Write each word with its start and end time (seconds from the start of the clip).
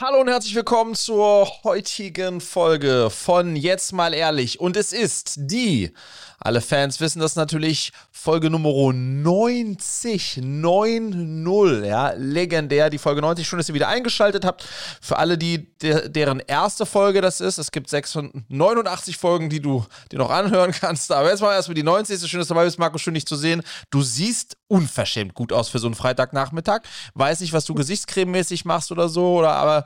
Hallo 0.00 0.20
und 0.20 0.28
herzlich 0.28 0.54
willkommen 0.54 0.94
zur 0.94 1.48
heutigen 1.64 2.40
Folge 2.40 3.10
von 3.10 3.56
Jetzt 3.56 3.92
mal 3.92 4.14
ehrlich. 4.14 4.60
Und 4.60 4.76
es 4.76 4.92
ist 4.92 5.34
die, 5.38 5.92
alle 6.38 6.60
Fans 6.60 7.00
wissen 7.00 7.18
das 7.18 7.34
natürlich, 7.34 7.90
Folge 8.12 8.48
Nummer 8.48 8.92
90, 8.92 10.38
9-0, 10.40 11.84
ja, 11.84 12.12
legendär, 12.12 12.90
die 12.90 12.98
Folge 12.98 13.22
90. 13.22 13.48
Schön, 13.48 13.58
dass 13.58 13.68
ihr 13.70 13.74
wieder 13.74 13.88
eingeschaltet 13.88 14.44
habt. 14.44 14.64
Für 15.00 15.18
alle, 15.18 15.36
die, 15.36 15.66
der, 15.78 16.08
deren 16.08 16.38
erste 16.38 16.86
Folge 16.86 17.20
das 17.20 17.40
ist, 17.40 17.58
es 17.58 17.72
gibt 17.72 17.90
689 17.90 19.16
Folgen, 19.16 19.50
die 19.50 19.60
du 19.60 19.84
dir 20.12 20.20
noch 20.20 20.30
anhören 20.30 20.70
kannst. 20.70 21.10
Aber 21.10 21.28
jetzt 21.28 21.40
mal 21.40 21.54
erstmal 21.54 21.74
die 21.74 21.82
90. 21.82 22.20
Schön, 22.30 22.38
dass 22.38 22.46
du 22.46 22.54
dabei 22.54 22.66
bist, 22.66 22.78
Marco, 22.78 22.98
schön 22.98 23.14
dich 23.14 23.26
zu 23.26 23.34
sehen. 23.34 23.64
Du 23.90 24.02
siehst 24.02 24.57
unverschämt 24.68 25.34
gut 25.34 25.52
aus 25.52 25.68
für 25.68 25.78
so 25.78 25.88
einen 25.88 25.94
Freitagnachmittag. 25.94 26.82
Weiß 27.14 27.40
nicht, 27.40 27.52
was 27.52 27.64
du 27.64 27.74
gesichtscrememäßig 27.74 28.64
machst 28.64 28.92
oder 28.92 29.08
so, 29.08 29.38
oder 29.38 29.52
aber 29.52 29.84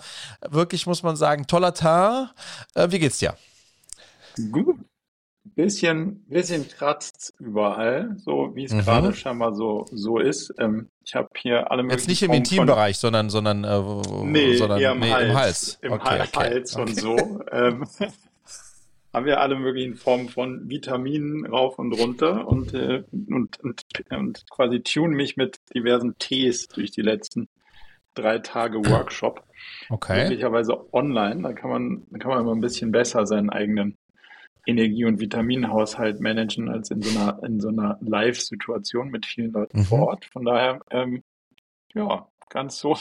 wirklich 0.48 0.86
muss 0.86 1.02
man 1.02 1.16
sagen, 1.16 1.46
toller 1.46 1.74
Tag. 1.74 2.34
Äh, 2.74 2.90
wie 2.90 2.98
geht's 2.98 3.18
dir? 3.18 3.34
Gut. 4.50 4.76
Bisschen, 5.44 6.24
bisschen 6.28 6.68
kratzt 6.68 7.34
überall, 7.38 8.16
so 8.16 8.52
wie 8.54 8.64
es 8.64 8.72
mhm. 8.72 8.82
gerade 8.82 9.12
scheinbar 9.12 9.52
so, 9.54 9.86
so 9.90 10.18
ist. 10.18 10.54
Ähm, 10.58 10.88
ich 11.04 11.14
habe 11.16 11.28
hier 11.36 11.70
alle 11.70 11.82
möglichen. 11.82 11.98
Jetzt 11.98 12.08
nicht 12.08 12.22
im 12.22 12.32
Intimbereich, 12.32 12.96
sondern, 12.96 13.28
sondern, 13.28 13.64
äh, 13.64 14.24
nee, 14.24 14.56
sondern 14.56 14.80
im, 14.80 15.00
nee, 15.00 15.10
Hals, 15.10 15.28
im 15.28 15.34
Hals. 15.34 15.78
Im 15.82 15.92
okay, 15.92 16.04
Hals, 16.04 16.28
okay, 16.28 16.48
Hals 16.48 16.76
okay. 16.76 16.82
und 16.82 16.96
so. 17.00 17.40
ähm, 17.50 17.84
haben 19.12 19.26
wir 19.26 19.40
alle 19.40 19.56
möglichen 19.56 19.94
Formen 19.94 20.28
von 20.28 20.68
Vitaminen 20.68 21.46
rauf 21.46 21.78
und 21.78 21.92
runter 21.92 22.48
und, 22.48 22.72
äh, 22.72 23.04
und, 23.12 23.60
und, 23.60 23.84
und 24.10 24.44
quasi 24.50 24.82
tune 24.82 25.14
mich 25.14 25.36
mit 25.36 25.58
diversen 25.74 26.16
Tees 26.18 26.68
durch 26.68 26.90
die 26.92 27.02
letzten 27.02 27.48
drei 28.14 28.38
Tage 28.38 28.78
Workshop. 28.78 29.44
Okay. 29.90 30.22
Möglicherweise 30.22 30.92
online. 30.92 31.42
Da 31.42 31.52
kann 31.52 31.70
man, 31.70 32.06
da 32.10 32.18
kann 32.18 32.30
man 32.30 32.40
immer 32.40 32.54
ein 32.54 32.60
bisschen 32.60 32.92
besser 32.92 33.26
seinen 33.26 33.50
eigenen 33.50 33.96
Energie- 34.66 35.04
und 35.04 35.20
Vitaminhaushalt 35.20 36.20
managen 36.20 36.68
als 36.68 36.90
in 36.90 37.02
so 37.02 37.18
einer, 37.18 37.42
in 37.42 37.60
so 37.60 37.68
einer 37.68 37.98
Live-Situation 38.00 39.10
mit 39.10 39.26
vielen 39.26 39.52
Leuten 39.52 39.80
mhm. 39.80 39.84
vor 39.84 40.08
Ort. 40.08 40.24
Von 40.26 40.44
daher, 40.44 40.80
ähm, 40.90 41.22
ja, 41.94 42.28
ganz 42.48 42.78
so. 42.78 42.96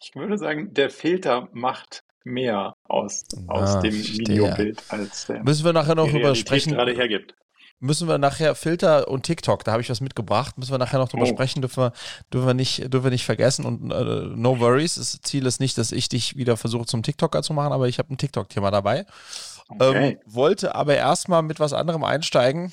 Ich 0.00 0.14
würde 0.14 0.38
sagen, 0.38 0.74
der 0.74 0.90
Filter 0.90 1.48
macht 1.52 2.04
mehr 2.24 2.74
aus, 2.84 3.24
aus 3.46 3.76
ah, 3.76 3.80
dem 3.80 3.94
Videobild 3.94 4.82
als 4.88 5.26
der 5.26 5.42
Müssen 5.42 5.64
wir 5.64 5.72
nachher 5.72 5.94
noch 5.94 6.08
drüber 6.08 6.34
sprechen. 6.34 6.72
gerade 6.72 6.94
hergibt 6.94 7.34
müssen 7.80 8.08
wir 8.08 8.18
nachher 8.18 8.54
Filter 8.54 9.08
und 9.08 9.22
TikTok, 9.24 9.64
da 9.64 9.72
habe 9.72 9.82
ich 9.82 9.90
was 9.90 10.00
mitgebracht, 10.00 10.58
müssen 10.58 10.72
wir 10.72 10.78
nachher 10.78 10.98
noch 10.98 11.08
drüber 11.08 11.24
oh. 11.24 11.26
sprechen, 11.26 11.60
dürfen 11.60 11.84
wir, 11.84 11.92
dürfen 12.32 12.46
wir 12.46 12.54
nicht, 12.54 12.92
dürfen 12.92 13.04
wir 13.04 13.10
nicht 13.10 13.24
vergessen 13.24 13.64
und 13.64 13.90
äh, 13.90 14.04
no 14.04 14.58
worries, 14.58 14.96
das 14.96 15.20
Ziel 15.22 15.46
ist 15.46 15.60
nicht, 15.60 15.78
dass 15.78 15.92
ich 15.92 16.08
dich 16.08 16.36
wieder 16.36 16.56
versuche 16.56 16.86
zum 16.86 17.02
TikToker 17.02 17.42
zu 17.42 17.52
machen, 17.52 17.72
aber 17.72 17.88
ich 17.88 17.98
habe 17.98 18.12
ein 18.12 18.18
TikTok-Thema 18.18 18.70
dabei. 18.70 19.06
Okay. 19.68 20.12
Ähm, 20.12 20.18
wollte 20.24 20.74
aber 20.74 20.96
erstmal 20.96 21.42
mit 21.42 21.60
was 21.60 21.72
anderem 21.72 22.02
einsteigen. 22.02 22.72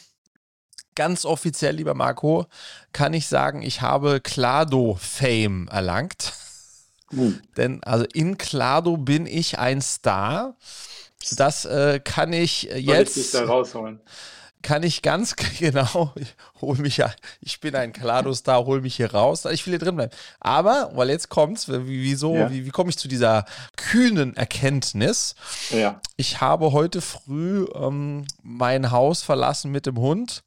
Ganz 0.96 1.26
offiziell, 1.26 1.76
lieber 1.76 1.94
Marco, 1.94 2.46
kann 2.94 3.14
ich 3.14 3.28
sagen, 3.28 3.62
ich 3.62 3.82
habe 3.82 4.22
Klado-Fame 4.22 5.68
erlangt. 5.68 6.34
Denn 7.58 7.84
also 7.84 8.06
in 8.14 8.38
Klado 8.38 8.98
bin 8.98 9.26
ich 9.26 9.60
ein 9.60 9.82
Star. 9.82 10.56
Das 11.38 11.66
äh, 11.66 12.00
kann 12.04 12.34
ich 12.34 12.64
jetzt. 12.64 13.16
Soll 13.16 13.24
ich 13.24 13.32
da 13.32 13.46
rausholen? 13.46 14.02
kann 14.66 14.82
ich 14.82 15.04
ganz 15.04 15.36
genau, 15.60 16.12
hol 16.60 16.78
mich 16.78 16.98
ja, 16.98 17.14
ich 17.40 17.60
bin 17.60 17.76
ein 17.76 17.94
Klado-Star, 17.94 18.66
hol 18.66 18.82
mich 18.82 18.96
hier 18.96 19.14
raus, 19.14 19.46
ich 19.46 19.66
will 19.66 19.74
hier 19.74 19.80
drin 19.80 19.96
bleiben. 19.96 20.12
Aber, 20.40 20.90
weil 20.96 21.10
jetzt 21.10 21.30
kommt's, 21.30 21.68
wieso, 21.70 22.36
ja. 22.36 22.52
wie, 22.52 22.66
wie 22.66 22.72
komme 22.72 22.90
ich 22.90 22.98
zu 22.98 23.08
dieser 23.08 23.46
kühnen 23.78 24.36
Erkenntnis? 24.36 25.36
Ja. 25.70 26.02
Ich 26.18 26.42
habe 26.42 26.72
heute 26.72 27.02
früh 27.02 27.68
ähm, 27.76 28.26
mein 28.42 28.90
Haus 28.90 29.22
verlassen 29.22 29.72
mit 29.72 29.86
dem 29.86 30.00
Hund 30.00 30.44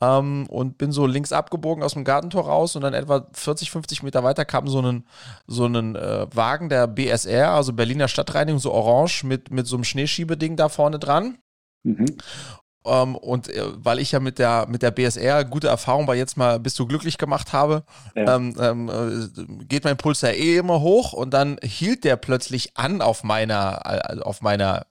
ähm, 0.00 0.46
und 0.48 0.78
bin 0.78 0.92
so 0.92 1.06
links 1.06 1.32
abgebogen 1.32 1.82
aus 1.82 1.94
dem 1.94 2.04
Gartentor 2.04 2.46
raus 2.46 2.76
und 2.76 2.82
dann 2.82 2.94
etwa 2.94 3.26
40, 3.32 3.70
50 3.70 4.02
Meter 4.02 4.24
weiter 4.24 4.44
kam 4.44 4.68
so 4.68 4.80
ein 4.80 5.06
so 5.46 5.64
einen 5.64 5.94
äh, 5.96 6.26
Wagen 6.34 6.68
der 6.68 6.86
BSR, 6.86 7.50
also 7.50 7.72
Berliner 7.72 8.08
Stadtreinigung, 8.08 8.58
so 8.58 8.72
orange 8.72 9.24
mit, 9.24 9.50
mit 9.50 9.66
so 9.66 9.76
einem 9.76 9.84
Schneeschiebeding 9.84 10.56
da 10.56 10.68
vorne 10.68 10.98
dran. 10.98 11.38
Mhm. 11.84 12.06
Ähm, 12.86 13.16
und 13.16 13.48
äh, 13.48 13.62
weil 13.76 13.98
ich 13.98 14.12
ja 14.12 14.20
mit 14.20 14.38
der, 14.38 14.66
mit 14.68 14.82
der 14.82 14.90
BSR 14.90 15.44
gute 15.44 15.68
Erfahrung 15.68 16.04
bei 16.04 16.16
jetzt 16.16 16.36
mal 16.36 16.60
bist 16.60 16.78
du 16.78 16.86
glücklich 16.86 17.16
gemacht 17.16 17.54
habe, 17.54 17.84
ja. 18.14 18.36
ähm, 18.36 18.54
ähm, 18.60 18.88
äh, 18.88 19.64
geht 19.64 19.84
mein 19.84 19.96
Puls 19.96 20.20
ja 20.20 20.28
eh 20.30 20.58
immer 20.58 20.80
hoch 20.80 21.14
und 21.14 21.30
dann 21.30 21.58
hielt 21.62 22.04
der 22.04 22.16
plötzlich 22.16 22.76
an 22.76 23.00
auf 23.00 23.24
meiner, 23.24 23.80
äh, 23.86 24.20
auf 24.20 24.42
meiner, 24.42 24.86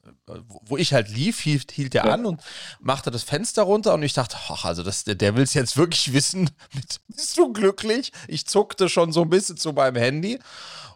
wo 0.65 0.75
ich 0.75 0.93
halt 0.93 1.09
lief, 1.09 1.39
hielt, 1.39 1.71
hielt 1.71 1.93
der 1.93 2.05
ja. 2.05 2.13
an 2.13 2.25
und 2.25 2.41
machte 2.79 3.11
das 3.11 3.21
Fenster 3.21 3.61
runter 3.61 3.93
und 3.93 4.01
ich 4.01 4.13
dachte, 4.13 4.37
ach, 4.49 4.65
also 4.65 4.81
das, 4.81 5.03
der 5.03 5.35
will 5.35 5.43
es 5.43 5.53
jetzt 5.53 5.77
wirklich 5.77 6.13
wissen, 6.13 6.49
bist 7.07 7.37
du 7.37 7.53
glücklich? 7.53 8.11
Ich 8.27 8.47
zuckte 8.47 8.89
schon 8.89 9.11
so 9.11 9.21
ein 9.21 9.29
bisschen 9.29 9.57
zu 9.57 9.71
meinem 9.71 9.97
Handy 9.97 10.39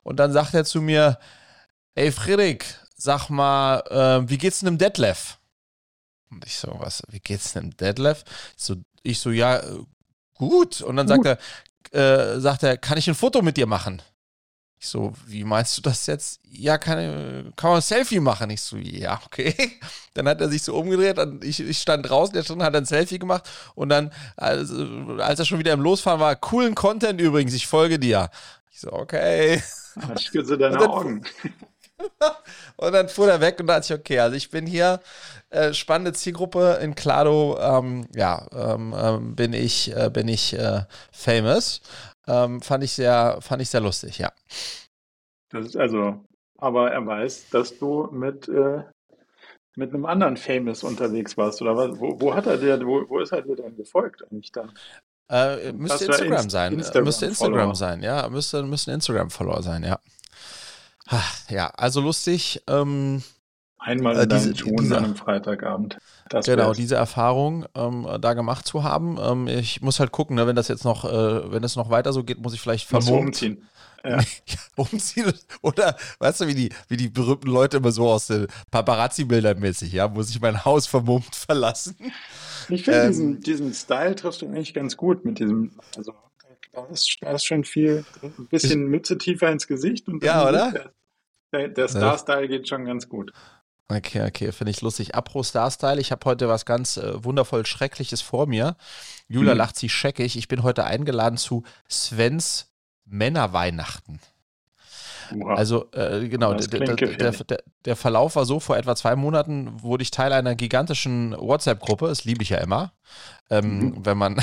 und 0.02 0.18
dann 0.18 0.32
sagt 0.32 0.56
er 0.56 0.66
zu 0.66 0.82
mir, 0.82 1.20
ey 1.94 2.12
Friedrich, 2.12 2.64
sag 2.96 3.30
mal, 3.30 3.82
äh, 3.92 4.28
wie 4.28 4.40
geht's 4.40 4.62
denn 4.62 4.66
dem 4.66 4.78
Detlef? 4.80 5.37
Und 6.30 6.46
ich 6.46 6.58
so, 6.58 6.76
was, 6.80 7.04
wie 7.10 7.20
geht's 7.20 7.54
denn 7.54 7.72
Detlef? 7.72 8.24
Ich 8.58 8.64
so, 8.64 8.76
ich 9.04 9.20
so, 9.20 9.32
ja, 9.32 9.62
gut. 10.34 10.82
Und 10.82 10.98
dann 10.98 11.08
gut. 11.08 11.26
sagt 11.26 11.42
er, 11.94 12.36
äh, 12.36 12.40
sagt 12.40 12.64
er, 12.64 12.78
kann 12.78 12.98
ich 12.98 13.08
ein 13.08 13.16
Foto 13.16 13.42
mit 13.42 13.58
dir 13.58 13.68
machen? 13.68 14.02
Ich 14.80 14.90
so, 14.90 15.14
wie 15.26 15.44
meinst 15.44 15.76
du 15.78 15.82
das 15.82 16.06
jetzt? 16.06 16.40
Ja, 16.44 16.78
kann, 16.78 17.52
kann 17.56 17.70
man 17.72 17.80
ein 17.80 17.82
Selfie 17.82 18.20
machen? 18.20 18.52
Ich 18.52 18.62
so, 18.62 18.78
ja, 18.78 19.20
okay. 19.26 19.56
Dann 20.14 20.28
hat 20.28 20.40
er 20.40 20.50
sich 20.50 20.62
so 20.62 20.76
umgedreht 20.76 21.18
und 21.18 21.44
ich, 21.44 21.60
ich 21.60 21.80
stand 21.80 22.08
draußen, 22.08 22.34
der 22.34 22.44
stand, 22.44 22.62
hat 22.62 22.76
ein 22.76 22.86
Selfie 22.86 23.18
gemacht 23.18 23.50
und 23.76 23.90
dann, 23.90 24.12
als, 24.36 24.72
als 25.20 25.40
er 25.40 25.46
schon 25.46 25.60
wieder 25.60 25.74
im 25.74 25.82
Losfahren 25.82 26.20
war, 26.20 26.36
coolen 26.36 26.74
Content 26.74 27.22
übrigens, 27.22 27.54
ich 27.54 27.68
folge 27.68 28.00
dir. 28.00 28.30
Ich 28.72 28.80
so, 28.80 28.92
okay. 28.92 29.62
Ich 30.16 30.32
küsse 30.32 30.58
deine 30.58 30.80
Augen. 30.90 31.24
und 32.78 32.94
dann 32.94 33.10
fuhr 33.10 33.30
er 33.30 33.42
weg 33.42 33.60
und 33.60 33.68
dachte 33.68 33.94
ich, 33.94 34.00
okay, 34.00 34.20
also 34.20 34.36
ich 34.36 34.50
bin 34.52 34.66
hier, 34.66 35.00
äh, 35.50 35.74
spannende 35.74 36.14
Zielgruppe 36.14 36.80
in 36.82 36.96
Clado, 36.96 37.58
ähm, 37.60 38.08
ja, 38.16 38.46
ähm, 38.52 38.94
ähm, 38.98 39.36
bin 39.36 39.54
ich, 39.54 39.96
äh, 39.96 40.10
bin 40.10 40.28
ich 40.28 40.54
äh, 40.54 40.82
famous. 41.12 41.82
Ähm, 42.28 42.62
fand 42.62 42.84
ich 42.84 42.94
sehr, 42.94 43.40
fand 43.42 43.62
ich 43.62 43.70
sehr 43.70 43.82
lustig, 43.82 44.18
ja. 44.20 44.32
Das 45.50 45.66
ist 45.66 45.78
also, 45.78 46.26
aber 46.58 46.92
er 46.92 47.06
weiß, 47.06 47.50
dass 47.50 47.78
du 47.80 48.10
mit, 48.12 48.50
äh, 48.50 48.84
mit 49.76 49.94
einem 49.94 50.06
anderen 50.06 50.36
Famous 50.38 50.84
unterwegs 50.84 51.38
warst, 51.38 51.62
oder 51.62 51.78
was? 51.78 52.00
Wo, 52.00 52.20
wo 52.20 52.36
hat 52.36 52.48
er 52.48 52.58
dir, 52.58 52.86
wo, 52.86 53.08
wo 53.08 53.20
ist 53.20 53.32
er 53.32 53.44
dir 53.44 53.56
denn 53.56 53.78
gefolgt 53.78 54.24
eigentlich 54.30 54.52
dann? 54.52 54.74
Äh, 55.30 55.72
müsste 55.74 56.06
Instagram 56.06 56.34
Inst 56.34 56.52
sein. 56.52 56.74
Instagram 56.74 57.04
müsste 57.04 57.26
Instagram 57.26 57.76
sein, 57.76 58.04
ja. 58.04 58.30
Müsste, 58.30 58.64
müsste 58.64 58.92
ein 58.92 58.96
Instagram-Follower 58.96 59.62
sein, 59.62 59.84
ja. 59.84 60.00
Ja, 61.50 61.68
also 61.70 62.02
lustig. 62.02 62.64
Ähm, 62.68 63.24
Einmal 63.80 64.18
äh, 64.18 64.24
in 64.24 64.30
diese, 64.30 64.54
Ton 64.54 64.76
diese, 64.80 64.98
an 64.98 65.06
einem 65.06 65.16
Freitagabend. 65.16 65.98
Das 66.30 66.46
genau, 66.46 66.68
wär's. 66.68 66.78
diese 66.78 66.96
Erfahrung 66.96 67.66
ähm, 67.76 68.08
da 68.20 68.34
gemacht 68.34 68.68
zu 68.68 68.84
haben. 68.84 69.18
Ähm, 69.22 69.48
ich 69.48 69.82
muss 69.82 70.00
halt 70.00 70.12
gucken, 70.12 70.36
ne, 70.36 70.48
wenn 70.48 70.56
das 70.56 70.68
jetzt 70.68 70.84
noch, 70.84 71.06
äh, 71.06 71.52
wenn 71.52 71.64
es 71.64 71.76
noch 71.76 71.90
weiter 71.90 72.12
so 72.12 72.24
geht, 72.24 72.42
muss 72.42 72.54
ich 72.54 72.62
vielleicht 72.62 72.88
vermummt. 72.88 73.28
umziehen. 73.28 73.64
Ja. 74.04 74.20
umziehen 74.76 75.34
oder 75.62 75.96
weißt 76.20 76.42
du, 76.42 76.48
wie 76.48 76.56
die, 76.56 76.70
wie 76.88 76.98
die 76.98 77.10
berühmten 77.10 77.48
Leute 77.48 77.78
immer 77.78 77.92
so 77.92 78.10
aus 78.10 78.28
den 78.28 78.48
Paparazzi-Bildern 78.72 79.60
mäßig, 79.60 79.94
ja, 79.94 80.08
muss 80.08 80.30
ich 80.30 80.42
mein 80.42 80.66
Haus 80.66 80.88
vermummt 80.88 81.36
verlassen. 81.36 81.96
Ich 82.70 82.84
finde 82.84 83.02
ähm, 83.02 83.08
diesen, 83.08 83.42
diesen 83.42 83.74
Style 83.74 84.16
triffst 84.16 84.42
du 84.42 84.48
eigentlich 84.48 84.74
ganz 84.74 84.98
gut 84.98 85.24
mit 85.24 85.40
diesem, 85.40 85.72
also 85.96 86.14
da 86.78 86.86
ist, 86.86 87.18
da 87.22 87.32
ist 87.32 87.46
schon 87.46 87.64
viel, 87.64 88.06
ein 88.22 88.48
bisschen 88.48 88.88
Mütze 88.88 89.18
tiefer 89.18 89.52
ins 89.52 89.68
Gesicht 89.68 90.08
und 90.08 90.24
ja, 90.24 90.48
oder? 90.48 90.92
Der, 91.52 91.70
der 91.70 91.88
Star-Style 91.88 92.48
geht 92.48 92.68
schon 92.68 92.86
ganz 92.86 93.10
gut. 93.10 93.32
Okay, 93.88 94.28
okay, 94.28 94.52
finde 94.52 94.72
ich 94.72 94.82
lustig. 94.82 95.16
Apro 95.16 95.44
Star-Style, 95.44 96.00
ich 96.02 96.12
habe 96.12 96.26
heute 96.26 96.50
was 96.50 96.66
ganz 96.66 96.98
äh, 96.98 97.24
wundervoll 97.24 97.66
Schreckliches 97.66 98.22
vor 98.22 98.46
mir. 98.46 98.76
Julia 99.30 99.52
hm. 99.52 99.58
lacht 99.58 99.78
sich 99.78 99.94
scheckig. 99.94 100.38
Ich 100.38 100.50
bin 100.50 100.62
heute 100.62 100.84
eingeladen 100.84 101.38
zu 101.38 101.64
Svens 101.90 102.70
Männerweihnachten. 103.06 104.20
Wow. 105.32 105.58
Also 105.58 105.92
äh, 105.94 106.28
genau, 106.28 106.54
der, 106.54 106.68
der, 106.68 106.96
der, 107.32 107.64
der, 107.86 107.96
Verlauf 107.96 108.36
war 108.36 108.46
so, 108.46 108.60
vor 108.60 108.78
etwa 108.78 108.96
zwei 108.96 109.16
Monaten 109.16 109.82
wurde 109.82 110.02
ich 110.02 110.12
Teil 110.12 110.32
einer 110.32 110.56
gigantischen 110.56 111.36
WhatsApp-Gruppe, 111.38 112.08
das 112.08 112.24
liebe 112.24 112.44
ich 112.44 112.50
ja 112.50 112.60
immer, 112.60 112.94
ähm, 113.50 113.80
mhm. 113.80 114.06
wenn 114.06 114.18
man 114.18 114.42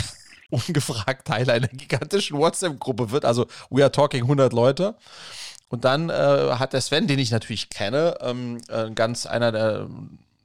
ungefragt 0.51 1.27
Teil 1.27 1.49
einer 1.51 1.69
gigantischen 1.69 2.39
WhatsApp-Gruppe 2.39 3.11
wird, 3.11 3.25
also 3.25 3.47
we 3.71 3.83
are 3.83 3.93
talking 3.93 4.23
100 4.23 4.53
Leute. 4.53 4.97
Und 5.69 5.85
dann 5.85 6.11
äh, 6.11 6.13
hat 6.59 6.73
der 6.73 6.81
Sven, 6.81 7.07
den 7.07 7.19
ich 7.19 7.31
natürlich 7.31 7.71
kenne, 7.71 8.17
ähm, 8.21 8.61
äh, 8.69 8.91
ganz 8.91 9.27
einer 9.27 9.51
der 9.51 9.89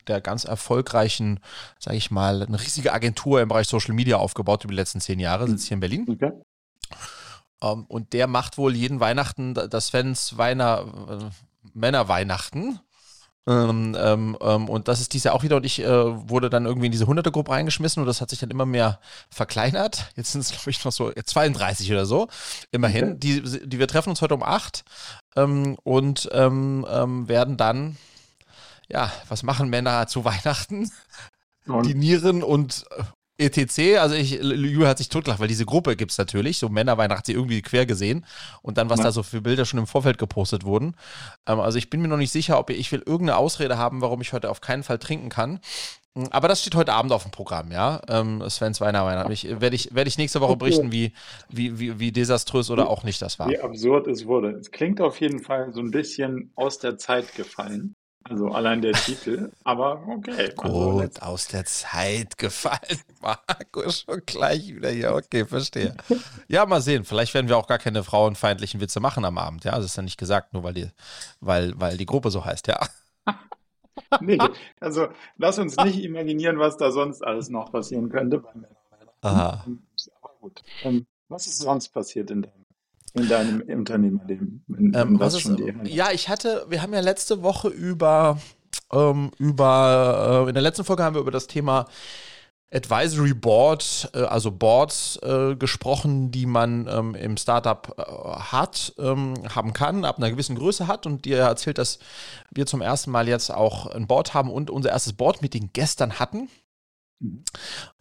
der 0.08 0.22
ganz 0.22 0.44
erfolgreichen, 0.44 1.40
sage 1.78 1.98
ich 1.98 2.10
mal, 2.10 2.42
eine 2.42 2.60
riesige 2.60 2.94
Agentur 2.94 3.42
im 3.42 3.50
Bereich 3.50 3.68
Social 3.68 3.94
Media 3.94 4.18
aufgebaut 4.18 4.64
über 4.64 4.72
die 4.72 4.78
letzten 4.78 5.00
zehn 5.00 5.20
Jahre, 5.20 5.48
sitzt 5.48 5.68
hier 5.68 5.76
in 5.76 5.82
Berlin. 5.82 6.06
Okay. 6.10 6.32
Um, 7.62 7.82
ähm, 7.82 7.86
und 7.88 8.14
der 8.14 8.28
macht 8.28 8.58
wohl 8.58 8.76
jeden 8.76 9.00
Weihnachten 9.00 9.54
das 9.54 9.88
Svens 9.88 10.38
Weihnacht, 10.38 10.88
Männerweihnachten. 11.74 12.80
Ähm, 13.48 13.96
ähm, 13.98 14.38
ähm, 14.42 14.70
und 14.70 14.88
das 14.88 15.02
ist 15.02 15.14
dies 15.14 15.24
Jahr 15.24 15.34
auch 15.34 15.44
wieder. 15.44 15.58
Und 15.58 15.66
ich 15.66 15.82
äh, 15.82 16.30
wurde 16.30 16.50
dann 16.50 16.66
irgendwie 16.66 16.88
in 16.88 16.92
diese 16.92 17.06
100er-Gruppe 17.06 17.52
reingeschmissen 17.52 18.02
und 18.02 18.08
das 18.08 18.22
hat 18.22 18.30
sich 18.30 18.40
dann 18.40 18.52
immer 18.52 18.66
mehr 18.66 19.00
verkleinert. 19.30 20.12
Jetzt 20.16 20.34
sind 20.34 20.42
es, 20.42 20.52
glaube 20.52 20.70
ich, 20.70 20.84
noch 20.84 20.92
so 20.92 21.12
32 21.12 21.92
oder 21.92 22.06
so. 22.06 22.28
Immerhin. 22.72 23.14
Okay. 23.14 23.18
Die, 23.20 23.68
die, 23.68 23.80
wir 23.80 23.88
treffen 23.88 24.10
uns 24.10 24.22
heute 24.22 24.36
um 24.36 24.44
8 24.44 24.84
ähm, 25.36 25.78
und 25.84 26.30
ähm, 26.32 26.86
ähm, 26.90 27.28
werden 27.28 27.58
dann, 27.58 27.98
ja, 28.88 29.12
was 29.28 29.44
machen 29.44 29.70
Männer 29.70 30.08
zu 30.08 30.26
Weihnachten? 30.26 30.92
Und? 31.66 31.86
Dinieren 31.86 32.44
und 32.44 32.86
äh, 32.98 33.04
ETC, 33.40 33.98
also 34.00 34.16
ich, 34.16 34.32
Julia 34.32 34.90
hat 34.90 34.98
sich 34.98 35.10
totgelacht, 35.10 35.40
weil 35.40 35.48
diese 35.48 35.66
Gruppe 35.66 35.96
gibt 35.96 36.12
es 36.12 36.18
natürlich, 36.18 36.60
so 36.60 36.70
Männerweihnacht 36.70 37.26
sie 37.26 37.34
irgendwie 37.34 37.62
quer 37.62 37.86
gesehen 37.86 38.26
und 38.62 38.78
dann, 38.78 38.90
was 38.90 39.00
ja. 39.00 39.06
da 39.06 39.12
so 39.12 39.24
für 39.24 39.42
Bilder 39.42 39.66
schon 39.66 39.80
im 39.80 39.88
Vorfeld 39.88 40.18
gepostet 40.18 40.66
wurden. 40.66 40.96
Ähm, 41.48 41.60
also 41.60 41.78
ich 41.78 41.90
bin 41.90 42.02
mir 42.02 42.10
noch 42.10 42.18
nicht 42.18 42.32
sicher, 42.32 42.60
ob 42.60 42.70
ich, 42.70 42.78
ich 42.80 42.92
will 42.92 43.04
irgendeine 43.06 43.38
Ausrede 43.38 43.78
haben, 43.78 44.02
warum 44.02 44.22
ich 44.22 44.34
heute 44.34 44.50
auf 44.50 44.62
keinen 44.62 44.84
Fall 44.84 45.00
trinken 45.00 45.30
kann. 45.30 45.60
Hm, 46.16 46.28
aber 46.32 46.48
das 46.48 46.62
steht 46.62 46.76
heute 46.76 46.94
Abend 46.94 47.12
auf 47.12 47.24
dem 47.24 47.32
Programm, 47.32 47.72
ja. 47.72 48.02
Ähm, 48.10 48.44
Svens 48.50 48.82
Weiner 48.82 49.06
Weihnacht. 49.06 49.30
Ich, 49.30 49.48
werde, 49.62 49.76
ich, 49.76 49.94
werde 49.94 50.08
ich 50.08 50.18
nächste 50.18 50.42
Woche 50.42 50.58
berichten, 50.58 50.92
wie, 50.92 51.14
wie, 51.50 51.80
wie, 51.80 52.00
wie 52.00 52.12
desaströs 52.12 52.70
oder 52.70 52.90
auch 52.90 53.04
nicht 53.04 53.22
das 53.22 53.40
war. 53.40 53.48
Wie 53.48 53.60
absurd 53.60 54.08
es 54.08 54.26
wurde. 54.26 54.52
Es 54.52 54.72
klingt 54.72 55.02
auf 55.02 55.20
jeden 55.22 55.40
Fall 55.40 55.72
so 55.72 55.80
ein 55.80 55.92
bisschen 55.92 56.52
aus 56.56 56.80
der 56.80 56.98
Zeit 56.98 57.36
gefallen. 57.36 57.96
Also 58.24 58.50
allein 58.50 58.82
der 58.82 58.94
Titel, 58.94 59.52
aber 59.64 60.04
okay. 60.08 60.54
Also 60.58 60.92
Gut, 60.92 61.22
aus 61.22 61.48
der 61.48 61.66
Zeit 61.66 62.38
gefallen. 62.38 63.00
Markus 63.22 64.02
schon 64.02 64.22
gleich 64.26 64.76
wieder 64.76 64.90
hier. 64.90 65.16
Okay, 65.16 65.46
verstehe. 65.46 65.96
Ja, 66.48 66.66
mal 66.66 66.82
sehen. 66.82 67.06
Vielleicht 67.06 67.34
werden 67.34 67.48
wir 67.48 67.58
auch 67.58 67.68
gar 67.68 67.80
keine 67.80 68.04
frauenfeindlichen 68.04 68.82
Witze 68.82 69.00
machen 69.00 69.26
am 69.26 69.38
Abend. 69.38 69.64
Ja, 69.64 69.76
das 69.76 69.86
ist 69.86 69.98
ja 69.98 70.04
nicht 70.04 70.18
gesagt, 70.18 70.54
nur 70.54 70.64
weil 70.64 70.74
die, 70.74 70.90
weil, 71.40 71.74
weil 71.80 71.98
die 71.98 72.06
Gruppe 72.06 72.30
so 72.30 72.44
heißt, 72.44 72.68
ja. 72.68 72.80
nee, 74.22 74.38
also 74.80 75.08
lass 75.38 75.58
uns 75.58 75.78
nicht 75.78 76.04
imaginieren, 76.04 76.60
was 76.60 76.78
da 76.78 76.92
sonst 76.92 77.24
alles 77.24 77.50
noch 77.50 77.72
passieren 77.72 78.10
könnte 78.10 78.40
bei 78.40 78.54
Männern. 78.54 78.76
Aha. 79.22 79.66
Aber 80.22 80.34
gut. 80.42 80.62
Ähm, 80.84 81.08
was 81.30 81.48
ist 81.48 81.60
sonst 81.60 81.90
passiert 81.90 82.32
in 82.32 82.42
deinem 82.42 82.66
in 83.16 83.28
deinem 83.28 83.62
Unternehmerleben? 83.62 84.64
In, 84.68 84.94
ähm, 84.96 85.20
was 85.20 85.34
ist, 85.36 85.52
ja, 85.84 86.12
ich 86.12 86.30
hatte, 86.30 86.66
wir 86.70 86.82
haben 86.82 86.94
ja 86.94 87.00
letzte 87.00 87.42
Woche 87.42 87.70
über, 87.70 88.40
ähm, 88.92 89.32
über, 89.38 90.46
äh, 90.46 90.50
in 90.50 90.54
der 90.54 90.64
letzten 90.64 90.84
Folge 90.84 91.04
haben 91.04 91.16
wir 91.16 91.22
über 91.22 91.32
das 91.32 91.48
Thema 91.48 91.88
Advisory 92.72 93.34
Board, 93.34 94.12
äh, 94.14 94.20
also 94.20 94.52
Boards 94.52 95.20
äh, 95.24 95.56
gesprochen, 95.56 96.32
die 96.32 96.46
man 96.46 96.88
ähm, 96.88 97.16
im 97.16 97.38
Startup 97.38 97.96
äh, 97.98 98.04
hat, 98.04 98.94
ähm, 99.00 99.34
haben 99.54 99.74
kann, 99.74 100.06
ab 100.06 100.18
einer 100.18 100.30
gewissen 100.30 100.56
Größe 100.56 100.88
hat 100.88 101.06
und 101.06 101.26
dir 101.26 101.40
erzählt, 101.40 101.78
dass 101.78 102.00
wir 102.52 102.66
zum 102.66 102.82
ersten 102.82 103.12
Mal 103.12 103.28
jetzt 103.28 103.52
auch 103.52 103.88
ein 103.88 104.08
Board 104.08 104.34
haben 104.34 104.52
und 104.52 104.70
unser 104.70 104.90
erstes 104.90 105.14
Board-Meeting 105.14 105.72
gestern 105.74 106.20
hatten. 106.20 106.50
Mhm. 107.20 107.44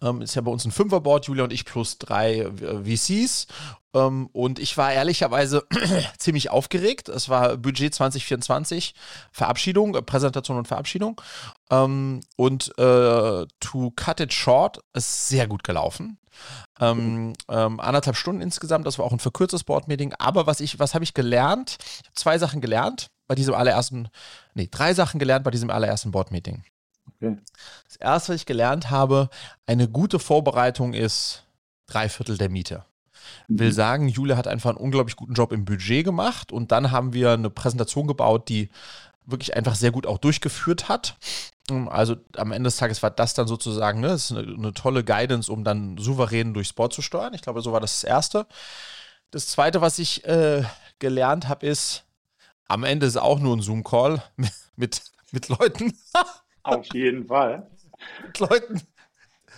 Ähm, 0.01 0.23
ist 0.23 0.35
ja 0.35 0.43
bei 0.43 0.51
uns 0.51 0.65
ein 0.65 0.71
Fünferboard, 0.71 1.27
Julia 1.27 1.45
und 1.45 1.53
ich 1.53 1.65
plus 1.65 1.99
drei 1.99 2.41
äh, 2.41 2.85
VCs. 2.85 3.47
Ähm, 3.95 4.29
und 4.33 4.59
ich 4.59 4.77
war 4.77 4.93
ehrlicherweise 4.93 5.67
ziemlich 6.19 6.51
aufgeregt. 6.51 7.09
Es 7.09 7.29
war 7.29 7.57
Budget 7.57 7.95
2024, 7.95 8.95
Verabschiedung, 9.33 9.95
äh, 9.95 10.03
Präsentation 10.03 10.59
und 10.59 10.69
Verabschiedung. 10.69 11.21
Ähm, 11.71 12.21
und 12.37 12.69
äh, 12.79 13.47
to 13.61 13.93
cut 13.97 14.21
it 14.21 14.33
short, 14.33 14.81
ist 14.93 15.29
sehr 15.29 15.49
gut 15.49 15.65
gelaufen. 15.65 16.19
Ähm, 16.81 17.33
ähm, 17.49 17.81
anderthalb 17.81 18.17
Stunden 18.17 18.41
insgesamt, 18.41 18.87
das 18.87 18.99
war 18.99 19.05
auch 19.05 19.13
ein 19.13 19.19
verkürztes 19.19 19.65
Board-Meeting. 19.65 20.15
Aber 20.19 20.47
was 20.47 20.61
was 20.79 20.95
habe 20.95 21.03
ich 21.03 21.15
gelernt? 21.15 21.79
Ich 21.81 22.07
habe 22.07 22.15
zwei 22.15 22.39
Sachen 22.39 22.61
gelernt 22.61 23.09
bei 23.27 23.35
diesem 23.35 23.55
allerersten, 23.55 24.09
nee, 24.55 24.69
drei 24.71 24.95
Sachen 24.95 25.19
gelernt 25.19 25.45
bei 25.45 25.51
diesem 25.51 25.71
allerersten 25.71 26.13
Board-Meeting. 26.13 26.63
Okay. 27.17 27.37
Das 27.85 27.97
erste, 27.97 28.33
was 28.33 28.41
ich 28.41 28.47
gelernt 28.47 28.91
habe, 28.91 29.31
eine 29.67 29.89
gute 29.89 30.19
Vorbereitung 30.19 30.95
ist 30.95 31.45
drei 31.87 32.09
Viertel 32.09 32.39
der 32.39 32.51
Miete. 32.51 32.85
Mhm. 33.49 33.59
Will 33.59 33.73
sagen, 33.73 34.09
Julia 34.09 34.37
hat 34.37 34.47
einfach 34.47 34.71
einen 34.71 34.79
unglaublich 34.79 35.17
guten 35.17 35.35
Job 35.35 35.53
im 35.53 35.65
Budget 35.65 36.05
gemacht 36.05 36.53
und 36.53 36.73
dann 36.73 36.91
haben 36.91 37.13
wir 37.13 37.33
eine 37.33 37.51
Präsentation 37.51 38.07
gebaut, 38.07 38.49
die 38.49 38.71
wirklich 39.25 39.57
einfach 39.57 39.75
sehr 39.75 39.91
gut 39.91 40.07
auch 40.07 40.19
durchgeführt 40.19 40.89
hat. 40.89 41.17
Also 41.89 42.17
am 42.37 42.53
Ende 42.53 42.69
des 42.69 42.79
Tages 42.79 43.03
war 43.03 43.11
das 43.11 43.35
dann 43.35 43.47
sozusagen 43.47 44.01
ne, 44.01 44.09
das 44.09 44.31
ist 44.31 44.37
eine, 44.37 44.55
eine 44.55 44.73
tolle 44.73 45.05
Guidance, 45.05 45.53
um 45.53 45.65
dann 45.65 45.99
souverän 45.99 46.55
durchs 46.55 46.73
Board 46.73 46.95
zu 46.95 47.03
steuern. 47.03 47.35
Ich 47.35 47.43
glaube, 47.43 47.61
so 47.61 47.73
war 47.73 47.81
das 47.81 48.01
das 48.01 48.05
Erste. 48.05 48.47
Das 49.31 49.47
Zweite, 49.49 49.83
was 49.83 49.99
ich 49.99 50.25
äh, 50.25 50.65
gelernt 50.99 51.49
habe, 51.49 51.67
ist, 51.67 52.05
am 52.69 52.85
Ende 52.85 53.05
ist 53.05 53.19
auch 53.19 53.39
nur 53.39 53.55
ein 53.55 53.61
Zoom-Call 53.61 54.23
mit, 54.37 54.53
mit, 54.77 55.03
mit 55.33 55.49
Leuten. 55.49 55.99
Auf 56.69 56.87
jeden 56.93 57.27
Fall. 57.27 57.67
Mit 58.25 58.39
Leuten, 58.39 58.81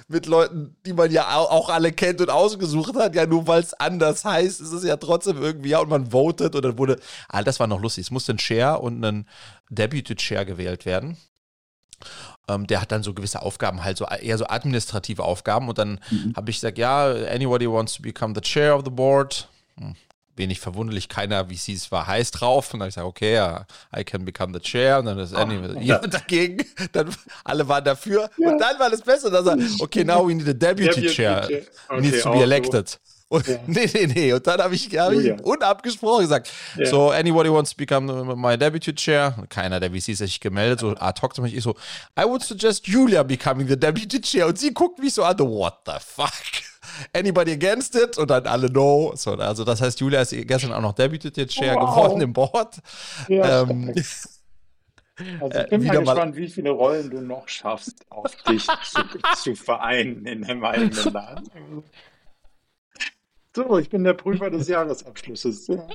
mit 0.08 0.26
Leuten, 0.26 0.76
die 0.86 0.92
man 0.92 1.10
ja 1.10 1.36
auch 1.36 1.68
alle 1.68 1.92
kennt 1.92 2.20
und 2.20 2.30
ausgesucht 2.30 2.94
hat. 2.96 3.14
Ja, 3.14 3.26
nur 3.26 3.46
weil 3.46 3.62
es 3.62 3.74
anders 3.74 4.24
heißt, 4.24 4.60
ist 4.60 4.72
es 4.72 4.84
ja 4.84 4.96
trotzdem 4.96 5.42
irgendwie, 5.42 5.70
ja, 5.70 5.80
und 5.80 5.88
man 5.88 6.10
votet 6.10 6.54
und 6.54 6.64
dann 6.64 6.78
wurde, 6.78 6.98
ah, 7.28 7.42
das 7.42 7.60
war 7.60 7.66
noch 7.66 7.80
lustig. 7.80 8.06
Es 8.06 8.10
musste 8.10 8.32
ein 8.32 8.38
Chair 8.38 8.82
und 8.82 9.04
ein 9.04 9.26
Deputy 9.68 10.14
Chair 10.14 10.44
gewählt 10.44 10.86
werden. 10.86 11.16
Ähm, 12.48 12.66
der 12.66 12.80
hat 12.80 12.92
dann 12.92 13.02
so 13.02 13.12
gewisse 13.12 13.42
Aufgaben, 13.42 13.84
halt 13.84 13.98
so 13.98 14.06
eher 14.06 14.38
so 14.38 14.46
administrative 14.46 15.22
Aufgaben. 15.22 15.68
Und 15.68 15.78
dann 15.78 16.00
mhm. 16.10 16.32
habe 16.36 16.50
ich 16.50 16.56
gesagt, 16.56 16.78
ja, 16.78 17.06
anybody 17.06 17.70
wants 17.70 17.94
to 17.94 18.02
become 18.02 18.34
the 18.34 18.40
chair 18.40 18.76
of 18.76 18.84
the 18.84 18.90
board. 18.90 19.48
Hm 19.78 19.94
wenig 20.40 20.58
verwunderlich, 20.58 21.08
keiner 21.08 21.46
VCs 21.46 21.92
war 21.92 22.08
heiß 22.08 22.32
drauf. 22.32 22.72
Und 22.72 22.80
dann 22.80 22.80
habe 22.80 22.88
ich 22.88 22.94
gesagt, 22.96 23.06
okay, 23.06 23.34
ja, 23.34 23.66
I 23.96 24.02
can 24.02 24.24
become 24.24 24.52
the 24.52 24.60
chair. 24.60 24.98
Und 24.98 25.06
dann 25.06 25.18
ist 25.20 25.32
Andy 25.32 25.58
oh, 25.58 25.80
ja. 25.80 25.98
dagegen. 25.98 26.64
Dann 26.92 27.14
alle 27.44 27.68
waren 27.68 27.84
dafür. 27.84 28.28
Ja. 28.36 28.48
Und 28.50 28.58
dann 28.58 28.78
war 28.78 28.90
das 28.90 29.02
Beste. 29.02 29.30
Dann 29.30 29.44
sagt, 29.44 29.62
okay, 29.80 30.02
now 30.02 30.26
we 30.26 30.34
need 30.34 30.48
a 30.48 30.52
deputy, 30.52 30.88
deputy 30.88 31.08
chair. 31.08 31.46
chair. 31.46 31.62
Okay, 31.88 32.00
Needs 32.00 32.22
to 32.22 32.32
be 32.32 32.42
elected. 32.42 32.88
So. 32.88 32.98
Und, 33.28 33.46
ja. 33.46 33.58
Nee, 33.66 33.88
nee, 33.94 34.06
nee. 34.06 34.32
Und 34.32 34.44
dann 34.46 34.60
habe 34.60 34.74
ich, 34.74 34.86
hab 34.98 35.12
ich 35.12 35.32
unabgesprochen 35.44 36.22
gesagt, 36.22 36.50
ja. 36.76 36.86
so, 36.86 37.10
anybody 37.10 37.50
wants 37.50 37.70
to 37.70 37.76
become 37.76 38.34
my 38.34 38.58
deputy 38.58 38.92
chair? 38.92 39.34
Keiner 39.48 39.78
der 39.78 39.90
VCs 39.90 40.20
hat 40.20 40.26
sich 40.26 40.40
gemeldet, 40.40 40.80
so 40.80 40.96
ad 40.96 41.20
hoc 41.22 41.34
zu 41.34 41.42
mich. 41.42 41.54
Ich 41.54 41.62
so, 41.62 41.76
I 42.18 42.24
would 42.24 42.42
suggest 42.42 42.88
Julia 42.88 43.22
becoming 43.22 43.68
the 43.68 43.78
deputy 43.78 44.20
chair. 44.20 44.48
Und 44.48 44.58
sie 44.58 44.74
guckt 44.74 44.98
mich 44.98 45.14
so 45.14 45.22
an, 45.22 45.38
what 45.38 45.78
the 45.86 45.92
fuck? 46.00 46.32
Anybody 47.12 47.52
against 47.52 47.94
it? 47.96 48.18
Und 48.18 48.30
dann 48.30 48.46
alle 48.46 48.70
no. 48.70 49.12
So, 49.14 49.32
also 49.34 49.64
das 49.64 49.80
heißt, 49.80 50.00
Julia 50.00 50.22
ist 50.22 50.34
gestern 50.46 50.72
auch 50.72 50.80
noch 50.80 50.92
Deputy 50.92 51.30
Chair 51.46 51.76
wow. 51.76 51.90
geworden 51.90 52.20
im 52.20 52.32
Board. 52.32 52.78
Ja, 53.28 53.62
ähm, 53.62 53.94
also 55.40 55.58
ich 55.60 55.68
bin 55.68 55.82
äh, 55.82 55.86
mal 55.86 55.98
gespannt, 55.98 56.36
wie 56.36 56.48
viele 56.48 56.70
Rollen 56.70 57.10
du 57.10 57.20
noch 57.20 57.48
schaffst, 57.48 58.04
auf 58.10 58.34
dich 58.42 58.66
zu, 58.66 59.02
zu 59.36 59.54
vereinen 59.54 60.24
in 60.26 60.42
dem 60.42 60.64
eigenen 60.64 60.92
Laden. 61.12 61.84
So, 63.54 63.78
ich 63.78 63.88
bin 63.88 64.04
der 64.04 64.14
Prüfer 64.14 64.50
des 64.50 64.68
Jahresabschlusses. 64.68 65.66
Ja. 65.66 65.86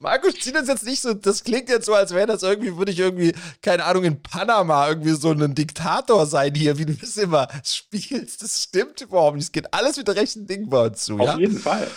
Markus 0.00 0.34
zieht 0.34 0.54
das 0.54 0.68
jetzt 0.68 0.86
nicht 0.86 1.00
so, 1.00 1.12
das 1.12 1.42
klingt 1.42 1.68
jetzt 1.68 1.86
so, 1.86 1.94
als 1.94 2.14
wäre 2.14 2.26
das 2.26 2.44
irgendwie, 2.44 2.76
würde 2.76 2.92
ich 2.92 3.00
irgendwie, 3.00 3.34
keine 3.62 3.84
Ahnung, 3.84 4.04
in 4.04 4.22
Panama 4.22 4.88
irgendwie 4.88 5.10
so 5.10 5.32
ein 5.32 5.54
Diktator 5.54 6.24
sein 6.26 6.54
hier, 6.54 6.78
wie 6.78 6.86
du 6.86 6.94
das 6.94 7.16
immer 7.16 7.48
spielst. 7.64 8.42
Das 8.42 8.62
stimmt 8.62 9.00
überhaupt 9.00 9.36
nicht. 9.36 9.46
Es 9.46 9.52
geht 9.52 9.74
alles 9.74 9.96
mit 9.96 10.08
rechten 10.08 10.46
Dingen 10.46 10.68
bei 10.68 10.86
uns 10.86 11.04
zu. 11.04 11.18
Auf 11.18 11.26
ja? 11.26 11.38
jeden 11.38 11.58
Fall. 11.58 11.88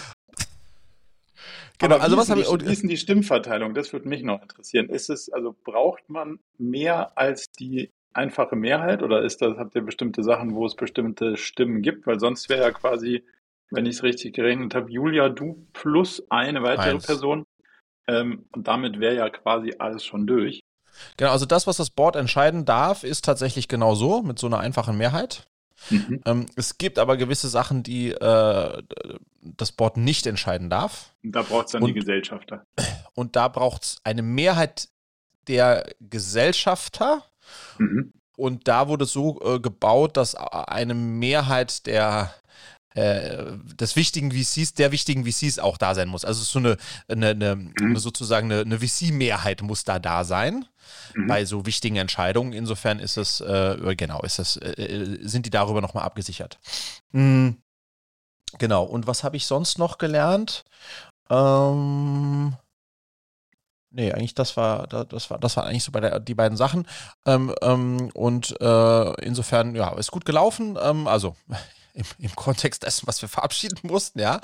Genau, 1.78 1.96
Aber 1.96 2.04
also 2.04 2.18
was 2.18 2.30
haben 2.30 2.40
wir. 2.40 2.68
Wie 2.68 2.72
ist 2.72 2.82
denn 2.82 2.90
die 2.90 2.98
Stimmverteilung? 2.98 3.74
Das 3.74 3.94
würde 3.94 4.08
mich 4.08 4.24
noch 4.24 4.42
interessieren. 4.42 4.90
Ist 4.90 5.10
es, 5.10 5.32
also 5.32 5.56
braucht 5.64 6.10
man 6.10 6.40
mehr 6.58 7.18
als 7.18 7.52
die 7.52 7.92
einfache 8.14 8.56
Mehrheit 8.56 9.04
oder 9.04 9.22
ist 9.22 9.42
das, 9.42 9.58
habt 9.58 9.76
ihr 9.76 9.82
bestimmte 9.82 10.24
Sachen, 10.24 10.54
wo 10.56 10.66
es 10.66 10.76
bestimmte 10.76 11.38
Stimmen 11.38 11.82
gibt? 11.82 12.08
Weil 12.08 12.20
sonst 12.20 12.50
wäre 12.50 12.62
ja 12.62 12.72
quasi, 12.72 13.24
wenn 13.70 13.86
ich 13.86 13.96
es 13.96 14.04
richtig 14.04 14.34
gerechnet 14.34 14.76
habe, 14.76 14.92
Julia, 14.92 15.30
du 15.30 15.66
plus 15.74 16.24
eine 16.30 16.62
weitere 16.62 16.92
Eins. 16.92 17.06
Person 17.06 17.46
ähm, 18.12 18.46
und 18.52 18.68
damit 18.68 19.00
wäre 19.00 19.16
ja 19.16 19.30
quasi 19.30 19.76
alles 19.80 20.06
schon 20.06 20.28
durch. 20.28 20.60
Genau, 21.18 21.32
also 21.32 21.46
das, 21.46 21.68
was 21.68 21.78
das 21.78 21.90
Board 21.90 22.16
entscheiden 22.16 22.66
darf, 22.66 23.04
ist 23.04 23.26
tatsächlich 23.26 23.68
genau 23.68 23.96
so, 23.96 24.22
mit 24.22 24.40
so 24.40 24.48
einer 24.48 24.60
einfachen 24.60 24.98
Mehrheit. 24.98 25.48
Mhm. 25.90 26.22
Ähm, 26.26 26.46
es 26.56 26.78
gibt 26.78 27.00
aber 27.00 27.18
gewisse 27.18 27.48
Sachen, 27.48 27.82
die 27.82 28.12
äh, 28.12 28.84
das 29.42 29.72
Board 29.72 29.98
nicht 29.98 30.28
entscheiden 30.28 30.70
darf. 30.70 31.14
Da 31.24 31.42
braucht 31.42 31.68
es 31.68 31.72
dann 31.72 31.82
und, 31.82 31.88
die 31.90 31.94
Gesellschafter. 31.94 32.66
Und 33.16 33.36
da 33.36 33.48
braucht 33.48 33.84
es 33.84 33.98
eine 34.04 34.22
Mehrheit 34.22 34.90
der 35.48 35.86
Gesellschafter. 36.00 37.24
Mhm. 37.78 38.14
Und 38.38 38.68
da 38.68 38.88
wurde 38.88 39.06
es 39.06 39.14
so 39.14 39.40
äh, 39.44 39.60
gebaut, 39.60 40.18
dass 40.18 40.36
eine 40.36 40.94
Mehrheit 40.94 41.86
der 41.86 42.34
äh, 42.94 43.58
des 43.80 43.96
wichtigen 43.96 44.32
VCs, 44.32 44.74
der 44.74 44.92
wichtigen 44.92 45.26
VCs 45.26 45.60
auch 45.60 45.78
da 45.78 45.96
sein 45.96 46.10
muss. 46.10 46.26
Also 46.26 46.44
so 46.44 46.60
eine, 46.60 46.78
eine, 47.08 47.30
eine, 47.30 47.56
mhm. 47.56 47.74
eine 47.80 48.00
sozusagen 48.00 48.52
eine, 48.52 48.80
VC-Mehrheit 48.80 49.62
muss 49.62 49.86
da 49.86 49.98
da 49.98 50.26
sein 50.26 50.66
mhm. 51.16 51.28
bei 51.28 51.46
so 51.46 51.66
wichtigen 51.66 51.96
Entscheidungen. 51.96 52.52
Insofern 52.52 53.00
ist 53.00 53.18
es, 53.18 53.40
äh, 53.40 53.96
genau, 53.96 54.22
ist 54.22 54.40
es, 54.40 54.58
äh, 54.58 54.72
äh 54.72 55.20
sind 55.22 55.46
die 55.46 55.50
darüber 55.50 55.80
nochmal 55.80 56.04
abgesichert. 56.04 56.60
Mhm. 57.12 57.58
Genau, 58.58 58.84
und 58.84 59.08
was 59.08 59.24
habe 59.24 59.38
ich 59.38 59.46
sonst 59.46 59.78
noch 59.78 59.98
gelernt? 59.98 60.66
Ähm, 61.30 62.58
nee, 63.90 64.12
eigentlich 64.12 64.36
das 64.36 64.58
war, 64.58 64.88
das 64.88 65.30
war, 65.30 65.40
das 65.40 65.56
war 65.56 65.66
eigentlich 65.66 65.86
so 65.86 65.94
bei 65.94 66.02
der, 66.02 66.20
die 66.20 66.36
beiden 66.36 66.58
Sachen. 66.58 66.86
Ähm, 67.26 67.56
ähm, 67.62 68.10
und 68.14 68.60
äh, 68.60 69.26
insofern, 69.26 69.76
ja, 69.76 69.94
ist 69.94 70.12
gut 70.12 70.26
gelaufen. 70.26 70.78
Ähm, 70.82 71.08
also 71.08 71.38
im, 71.94 72.06
im 72.20 72.36
Kontext 72.36 72.84
dessen, 72.84 73.08
was 73.08 73.22
wir 73.22 73.30
verabschieden 73.30 73.80
mussten, 73.84 74.20
ja. 74.20 74.42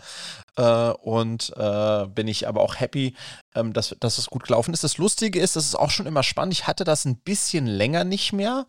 Äh, 0.56 0.92
und 0.92 1.54
äh, 1.56 2.08
bin 2.08 2.28
ich 2.28 2.48
aber 2.48 2.62
auch 2.62 2.80
happy, 2.80 3.16
ähm, 3.56 3.74
dass, 3.74 3.96
dass 4.00 4.18
es 4.18 4.28
gut 4.28 4.44
gelaufen 4.44 4.74
ist. 4.74 4.84
Das 4.84 4.98
Lustige 4.98 5.40
ist, 5.40 5.56
das 5.56 5.66
ist 5.66 5.76
auch 5.76 5.92
schon 5.92 6.06
immer 6.06 6.24
spannend. 6.24 6.54
Ich 6.54 6.68
hatte 6.68 6.84
das 6.84 7.06
ein 7.06 7.18
bisschen 7.18 7.68
länger 7.68 8.04
nicht 8.04 8.34
mehr, 8.34 8.66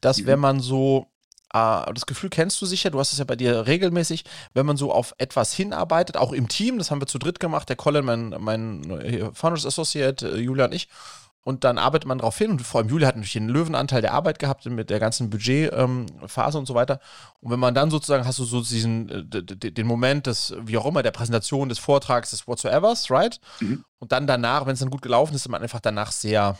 dass 0.00 0.18
mhm. 0.18 0.26
wenn 0.26 0.40
man 0.40 0.60
so 0.60 1.06
äh, 1.52 1.92
das 1.92 2.06
Gefühl 2.06 2.30
kennst 2.30 2.60
du 2.60 2.66
sicher, 2.66 2.90
du 2.90 2.98
hast 2.98 3.12
es 3.12 3.18
ja 3.18 3.24
bei 3.24 3.36
dir 3.36 3.66
regelmäßig, 3.66 4.24
wenn 4.54 4.66
man 4.66 4.76
so 4.76 4.92
auf 4.92 5.14
etwas 5.18 5.52
hinarbeitet, 5.52 6.16
auch 6.16 6.32
im 6.32 6.48
Team, 6.48 6.78
das 6.78 6.90
haben 6.90 7.00
wir 7.00 7.06
zu 7.06 7.18
dritt 7.18 7.40
gemacht, 7.40 7.68
der 7.68 7.76
Colin, 7.76 8.04
mein, 8.04 8.34
mein 8.38 9.30
Founders 9.34 9.66
Associate, 9.66 10.26
äh, 10.26 10.38
Julia 10.38 10.66
und 10.66 10.74
ich, 10.74 10.88
und 11.46 11.62
dann 11.62 11.78
arbeitet 11.78 12.08
man 12.08 12.18
darauf 12.18 12.36
hin 12.36 12.50
und 12.50 12.60
vor 12.60 12.80
allem 12.80 12.90
Julia 12.90 13.06
hat 13.06 13.14
natürlich 13.14 13.34
den 13.34 13.48
Löwenanteil 13.48 14.02
der 14.02 14.14
Arbeit 14.14 14.40
gehabt 14.40 14.66
mit 14.66 14.90
der 14.90 14.98
ganzen 14.98 15.30
Budgetphase 15.30 15.78
ähm, 15.78 16.60
und 16.60 16.66
so 16.66 16.74
weiter. 16.74 16.98
Und 17.38 17.52
wenn 17.52 17.60
man 17.60 17.72
dann 17.72 17.88
sozusagen 17.88 18.26
hast 18.26 18.40
du 18.40 18.44
so 18.44 18.62
diesen, 18.62 19.08
äh, 19.32 19.44
den 19.44 19.86
Moment 19.86 20.26
des, 20.26 20.56
wie 20.62 20.76
auch 20.76 20.86
immer, 20.86 21.04
der 21.04 21.12
Präsentation, 21.12 21.68
des 21.68 21.78
Vortrags, 21.78 22.30
des 22.30 22.48
Whatsoevers, 22.48 23.12
right? 23.12 23.38
Mhm. 23.60 23.84
Und 24.00 24.10
dann 24.10 24.26
danach, 24.26 24.66
wenn 24.66 24.72
es 24.72 24.80
dann 24.80 24.90
gut 24.90 25.02
gelaufen 25.02 25.36
ist, 25.36 25.42
ist 25.42 25.48
man 25.48 25.62
einfach 25.62 25.78
danach 25.78 26.10
sehr 26.10 26.58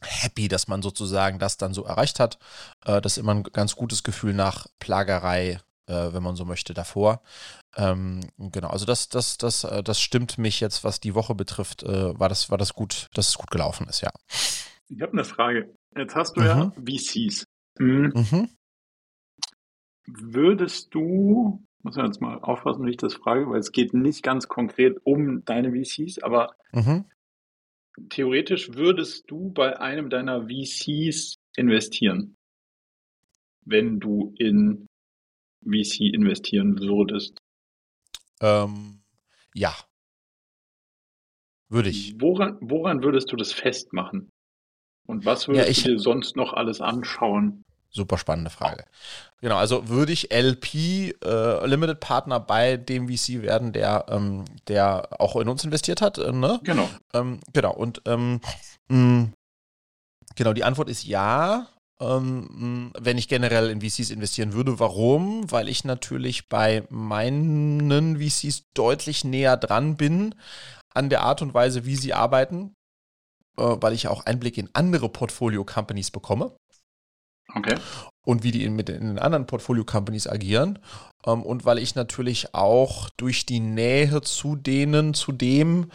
happy, 0.00 0.46
dass 0.46 0.68
man 0.68 0.80
sozusagen 0.80 1.40
das 1.40 1.56
dann 1.56 1.74
so 1.74 1.82
erreicht 1.84 2.20
hat. 2.20 2.38
Äh, 2.84 3.00
das 3.00 3.14
ist 3.14 3.18
immer 3.18 3.34
ein 3.34 3.42
ganz 3.42 3.74
gutes 3.74 4.04
Gefühl 4.04 4.32
nach 4.32 4.68
Plagerei, 4.78 5.58
äh, 5.88 6.12
wenn 6.12 6.22
man 6.22 6.36
so 6.36 6.44
möchte, 6.44 6.74
davor. 6.74 7.22
Ähm, 7.76 8.20
genau, 8.38 8.68
also 8.68 8.86
das, 8.86 9.08
das, 9.08 9.38
das, 9.38 9.64
äh, 9.64 9.82
das 9.82 10.00
stimmt 10.00 10.38
mich 10.38 10.60
jetzt, 10.60 10.84
was 10.84 11.00
die 11.00 11.14
Woche 11.14 11.34
betrifft, 11.34 11.82
äh, 11.82 12.18
war, 12.18 12.28
das, 12.28 12.50
war 12.50 12.58
das 12.58 12.74
gut, 12.74 13.08
dass 13.14 13.30
es 13.30 13.38
gut 13.38 13.50
gelaufen 13.50 13.88
ist, 13.88 14.02
ja. 14.02 14.10
Ich 14.88 15.00
habe 15.02 15.12
eine 15.12 15.24
Frage. 15.24 15.74
Jetzt 15.96 16.14
hast 16.14 16.36
du 16.36 16.40
mhm. 16.40 16.46
ja 16.46 16.72
VCs. 16.76 17.46
Mhm. 17.78 18.12
Mhm. 18.14 18.48
Würdest 20.06 20.94
du, 20.94 21.64
muss 21.82 21.96
man 21.96 22.06
jetzt 22.06 22.20
mal 22.20 22.38
aufpassen, 22.38 22.86
wie 22.86 22.90
ich 22.90 22.96
das 22.96 23.14
frage, 23.14 23.48
weil 23.48 23.60
es 23.60 23.72
geht 23.72 23.92
nicht 23.94 24.22
ganz 24.22 24.48
konkret 24.48 24.98
um 25.04 25.44
deine 25.44 25.72
VCs, 25.72 26.22
aber 26.22 26.54
mhm. 26.72 27.04
theoretisch 28.08 28.74
würdest 28.74 29.30
du 29.30 29.50
bei 29.52 29.78
einem 29.78 30.08
deiner 30.08 30.48
VCs 30.48 31.36
investieren, 31.56 32.36
wenn 33.64 34.00
du 34.00 34.34
in 34.38 34.87
VC 35.62 36.12
investieren 36.12 36.78
würdest? 36.80 37.38
Ähm, 38.40 39.00
ja. 39.54 39.74
Würde 41.68 41.90
ich. 41.90 42.14
Woran, 42.20 42.56
woran 42.60 43.02
würdest 43.02 43.30
du 43.32 43.36
das 43.36 43.52
festmachen? 43.52 44.30
Und 45.06 45.24
was 45.24 45.48
würdest 45.48 45.66
ja, 45.66 45.70
ich, 45.70 45.82
du 45.82 45.90
dir 45.92 45.98
sonst 45.98 46.36
noch 46.36 46.52
alles 46.52 46.80
anschauen? 46.80 47.64
Super 47.90 48.18
spannende 48.18 48.50
Frage. 48.50 48.84
Genau, 49.40 49.56
also 49.56 49.88
würde 49.88 50.12
ich 50.12 50.30
LP 50.30 51.14
äh, 51.24 51.66
Limited 51.66 52.00
Partner 52.00 52.38
bei 52.38 52.76
dem 52.76 53.08
VC 53.08 53.40
werden, 53.40 53.72
der, 53.72 54.04
ähm, 54.08 54.44
der 54.68 55.08
auch 55.18 55.36
in 55.36 55.48
uns 55.48 55.64
investiert 55.64 56.02
hat, 56.02 56.18
äh, 56.18 56.32
ne? 56.32 56.60
Genau. 56.64 56.88
Ähm, 57.14 57.40
genau, 57.54 57.72
und 57.72 58.02
ähm, 58.04 58.40
mh, 58.88 59.30
genau, 60.36 60.52
die 60.52 60.64
Antwort 60.64 60.90
ist 60.90 61.06
ja 61.06 61.66
ähm, 62.00 62.92
wenn 62.98 63.18
ich 63.18 63.28
generell 63.28 63.70
in 63.70 63.80
VCs 63.80 64.10
investieren 64.10 64.52
würde. 64.52 64.78
Warum? 64.78 65.50
Weil 65.50 65.68
ich 65.68 65.84
natürlich 65.84 66.48
bei 66.48 66.84
meinen 66.90 68.18
VCs 68.18 68.64
deutlich 68.74 69.24
näher 69.24 69.56
dran 69.56 69.96
bin 69.96 70.34
an 70.94 71.10
der 71.10 71.22
Art 71.22 71.42
und 71.42 71.54
Weise, 71.54 71.84
wie 71.84 71.96
sie 71.96 72.14
arbeiten, 72.14 72.74
äh, 73.58 73.62
weil 73.62 73.92
ich 73.92 74.08
auch 74.08 74.26
Einblick 74.26 74.58
in 74.58 74.70
andere 74.72 75.08
Portfolio-Companies 75.08 76.10
bekomme. 76.10 76.56
Okay. 77.54 77.76
Und 78.26 78.42
wie 78.42 78.50
die 78.50 78.64
in, 78.64 78.76
mit 78.76 78.90
in 78.90 79.06
den 79.06 79.18
anderen 79.18 79.46
Portfolio-Companies 79.46 80.26
agieren. 80.26 80.78
Ähm, 81.26 81.42
und 81.42 81.64
weil 81.64 81.78
ich 81.78 81.94
natürlich 81.94 82.54
auch 82.54 83.08
durch 83.16 83.46
die 83.46 83.60
Nähe 83.60 84.20
zu 84.20 84.54
denen, 84.54 85.14
zu 85.14 85.32
dem 85.32 85.90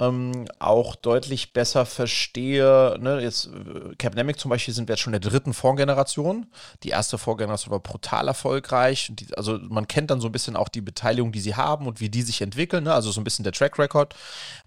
ähm, 0.00 0.46
auch 0.58 0.94
deutlich 0.96 1.52
besser 1.52 1.86
verstehe. 1.86 2.96
Ne, 3.00 3.20
jetzt 3.20 3.46
äh, 3.46 3.94
Capnemic 3.96 4.38
zum 4.38 4.50
Beispiel 4.50 4.74
sind 4.74 4.88
wir 4.88 4.94
jetzt 4.94 5.02
schon 5.02 5.12
der 5.12 5.20
dritten 5.20 5.54
Fondsgeneration. 5.54 6.46
Die 6.82 6.90
erste 6.90 7.18
Fondsgeneration 7.18 7.72
war 7.72 7.80
brutal 7.80 8.28
erfolgreich. 8.28 9.10
Die, 9.12 9.34
also 9.36 9.58
man 9.58 9.88
kennt 9.88 10.10
dann 10.10 10.20
so 10.20 10.28
ein 10.28 10.32
bisschen 10.32 10.56
auch 10.56 10.68
die 10.68 10.80
Beteiligung, 10.80 11.32
die 11.32 11.40
sie 11.40 11.56
haben 11.56 11.86
und 11.86 12.00
wie 12.00 12.10
die 12.10 12.22
sich 12.22 12.40
entwickeln. 12.42 12.84
Ne? 12.84 12.94
Also 12.94 13.10
so 13.10 13.20
ein 13.20 13.24
bisschen 13.24 13.42
der 13.42 13.52
Track 13.52 13.78
Record. 13.78 14.14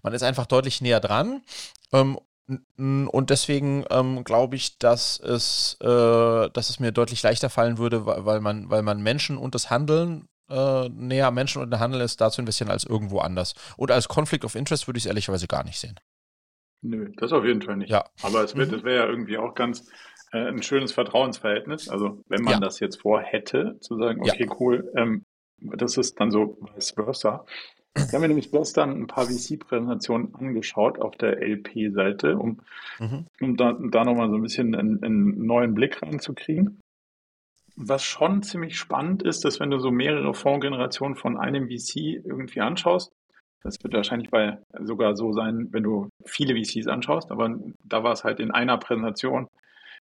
Man 0.02 0.12
ist 0.12 0.22
einfach 0.22 0.46
deutlich 0.46 0.80
näher 0.80 1.00
dran. 1.00 1.42
Ähm, 1.92 2.18
und 2.76 3.30
deswegen 3.30 3.84
ähm, 3.90 4.24
glaube 4.24 4.56
ich, 4.56 4.78
dass 4.78 5.18
es, 5.20 5.76
äh, 5.80 6.50
dass 6.50 6.70
es 6.70 6.80
mir 6.80 6.92
deutlich 6.92 7.22
leichter 7.22 7.48
fallen 7.48 7.78
würde, 7.78 8.04
weil 8.04 8.40
man, 8.40 8.68
weil 8.68 8.82
man 8.82 9.02
Menschen 9.02 9.38
und 9.38 9.54
das 9.54 9.70
Handeln 9.70 10.28
äh, 10.52 10.88
näher 10.90 11.28
am 11.28 11.34
Menschen 11.34 11.62
und 11.62 11.70
der 11.70 11.80
Handel 11.80 12.00
ist, 12.00 12.20
da 12.20 12.30
zu 12.30 12.40
investieren 12.40 12.70
als 12.70 12.84
irgendwo 12.84 13.18
anders. 13.18 13.54
Und 13.76 13.90
als 13.90 14.08
Conflict 14.08 14.44
of 14.44 14.54
Interest 14.54 14.86
würde 14.86 14.98
ich 14.98 15.04
es 15.04 15.08
ehrlicherweise 15.08 15.46
gar 15.46 15.64
nicht 15.64 15.78
sehen. 15.78 15.98
Nö, 16.82 17.10
das 17.16 17.32
auf 17.32 17.44
jeden 17.44 17.62
Fall 17.62 17.76
nicht. 17.76 17.90
Ja. 17.90 18.04
Aber 18.22 18.42
es, 18.42 18.56
wird, 18.56 18.72
mhm. 18.72 18.84
wäre 18.84 19.04
ja 19.04 19.06
irgendwie 19.06 19.38
auch 19.38 19.54
ganz 19.54 19.88
äh, 20.32 20.38
ein 20.38 20.62
schönes 20.62 20.92
Vertrauensverhältnis. 20.92 21.88
Also 21.88 22.22
wenn 22.28 22.42
man 22.42 22.54
ja. 22.54 22.60
das 22.60 22.80
jetzt 22.80 23.00
vorhätte, 23.00 23.78
zu 23.80 23.96
sagen, 23.98 24.20
okay, 24.20 24.46
ja. 24.46 24.56
cool, 24.60 24.92
ähm, 24.96 25.24
das 25.58 25.96
ist 25.96 26.18
dann 26.18 26.30
so 26.30 26.58
vice 26.74 26.92
versa. 26.92 27.44
Ich 27.94 28.08
habe 28.08 28.20
mir 28.20 28.28
nämlich 28.28 28.50
gestern 28.50 28.90
ein 29.02 29.06
paar 29.06 29.26
VC-Präsentationen 29.26 30.34
angeschaut 30.34 30.98
auf 30.98 31.14
der 31.16 31.42
LP-Seite, 31.42 32.38
um, 32.38 32.60
mhm. 32.98 33.26
um 33.40 33.56
da, 33.56 33.76
da 33.78 34.04
nochmal 34.04 34.30
so 34.30 34.36
ein 34.36 34.42
bisschen 34.42 34.74
einen, 34.74 35.02
einen 35.04 35.46
neuen 35.46 35.74
Blick 35.74 36.02
reinzukriegen 36.02 36.80
was 37.76 38.04
schon 38.04 38.42
ziemlich 38.42 38.76
spannend 38.76 39.22
ist, 39.22 39.44
dass 39.44 39.60
wenn 39.60 39.70
du 39.70 39.78
so 39.78 39.90
mehrere 39.90 40.34
Fondsgenerationen 40.34 41.16
von 41.16 41.38
einem 41.38 41.68
VC 41.68 42.24
irgendwie 42.24 42.60
anschaust, 42.60 43.12
das 43.62 43.82
wird 43.82 43.94
wahrscheinlich 43.94 44.30
bei 44.30 44.58
sogar 44.80 45.16
so 45.16 45.32
sein, 45.32 45.68
wenn 45.70 45.84
du 45.84 46.08
viele 46.24 46.54
VCs 46.54 46.88
anschaust, 46.88 47.30
aber 47.30 47.56
da 47.84 48.02
war 48.02 48.12
es 48.12 48.24
halt 48.24 48.40
in 48.40 48.50
einer 48.50 48.76
Präsentation 48.78 49.48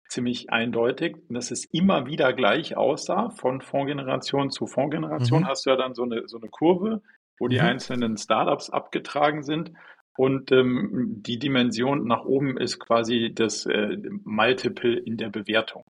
ziemlich 0.10 0.52
eindeutig, 0.52 1.18
dass 1.30 1.52
es 1.52 1.66
immer 1.66 2.06
wieder 2.06 2.34
gleich 2.34 2.78
aussah, 2.78 3.30
von 3.32 3.62
Fondsgeneration 3.62 4.50
zu 4.50 4.68
Fondsgeneration 4.68 5.42
mhm. 5.42 5.48
hast 5.48 5.66
du 5.66 5.72
ja 5.72 5.76
dann 5.76 5.94
so 5.94 6.04
eine, 6.04 6.28
so 6.28 6.38
eine 6.38 6.50
Kurve, 6.50 7.02
wo 7.40 7.48
die 7.48 7.60
mhm. 7.60 7.66
einzelnen 7.66 8.18
Startups 8.18 8.70
abgetragen 8.70 9.44
sind 9.44 9.72
und 10.18 10.52
ähm, 10.52 11.22
die 11.26 11.40
Dimension 11.40 12.06
nach 12.06 12.24
oben 12.24 12.58
ist 12.58 12.80
quasi 12.80 13.32
das 13.34 13.66
äh, 13.66 13.98
Multiple 14.24 14.98
in 14.98 15.18
der 15.18 15.30
Bewertung. 15.30 15.84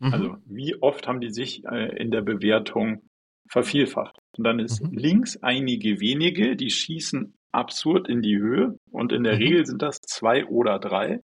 Mhm. 0.00 0.12
Also 0.12 0.36
wie 0.46 0.80
oft 0.82 1.06
haben 1.06 1.20
die 1.20 1.30
sich 1.30 1.64
äh, 1.64 1.96
in 1.96 2.10
der 2.10 2.22
Bewertung 2.22 3.02
vervielfacht? 3.48 4.18
Und 4.36 4.44
dann 4.44 4.58
ist 4.58 4.82
mhm. 4.82 4.96
links 4.96 5.36
einige 5.36 6.00
wenige, 6.00 6.56
die 6.56 6.70
schießen 6.70 7.34
absurd 7.52 8.08
in 8.08 8.22
die 8.22 8.38
Höhe 8.38 8.78
und 8.90 9.12
in 9.12 9.24
der 9.24 9.34
mhm. 9.34 9.42
Regel 9.42 9.66
sind 9.66 9.82
das 9.82 10.00
zwei 10.00 10.46
oder 10.46 10.78
drei. 10.78 11.20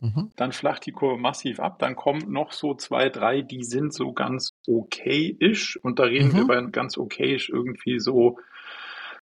Mhm. 0.00 0.30
Dann 0.36 0.52
flacht 0.52 0.86
die 0.86 0.92
Kurve 0.92 1.20
massiv 1.20 1.60
ab, 1.60 1.78
dann 1.78 1.94
kommen 1.94 2.32
noch 2.32 2.52
so 2.52 2.74
zwei, 2.74 3.10
drei, 3.10 3.42
die 3.42 3.64
sind 3.64 3.92
so 3.92 4.12
ganz 4.12 4.52
okay-ish 4.66 5.76
und 5.82 5.98
da 5.98 6.04
reden 6.04 6.32
wir 6.32 6.44
mhm. 6.44 6.46
bei 6.46 6.62
ganz 6.70 6.96
okay-ish 6.96 7.50
irgendwie 7.50 7.98
so, 7.98 8.38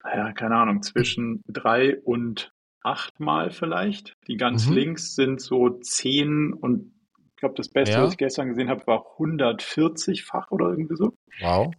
naja, 0.04 0.32
keine 0.34 0.58
Ahnung, 0.58 0.84
zwischen 0.84 1.42
drei 1.48 2.00
und 2.00 2.52
achtmal 2.84 3.52
vielleicht. 3.52 4.14
Die 4.28 4.38
ganz 4.38 4.68
mhm. 4.68 4.76
links 4.76 5.16
sind 5.16 5.42
so 5.42 5.70
zehn 5.80 6.54
und 6.54 6.94
ich 7.40 7.42
glaube, 7.42 7.56
das 7.56 7.70
Beste, 7.70 7.96
ja. 7.96 8.04
was 8.04 8.12
ich 8.12 8.18
gestern 8.18 8.50
gesehen 8.50 8.68
habe, 8.68 8.86
war 8.86 9.16
140-fach 9.18 10.52
oder 10.52 10.72
irgendwie 10.72 10.98
so. 10.98 11.14
Wow. 11.40 11.74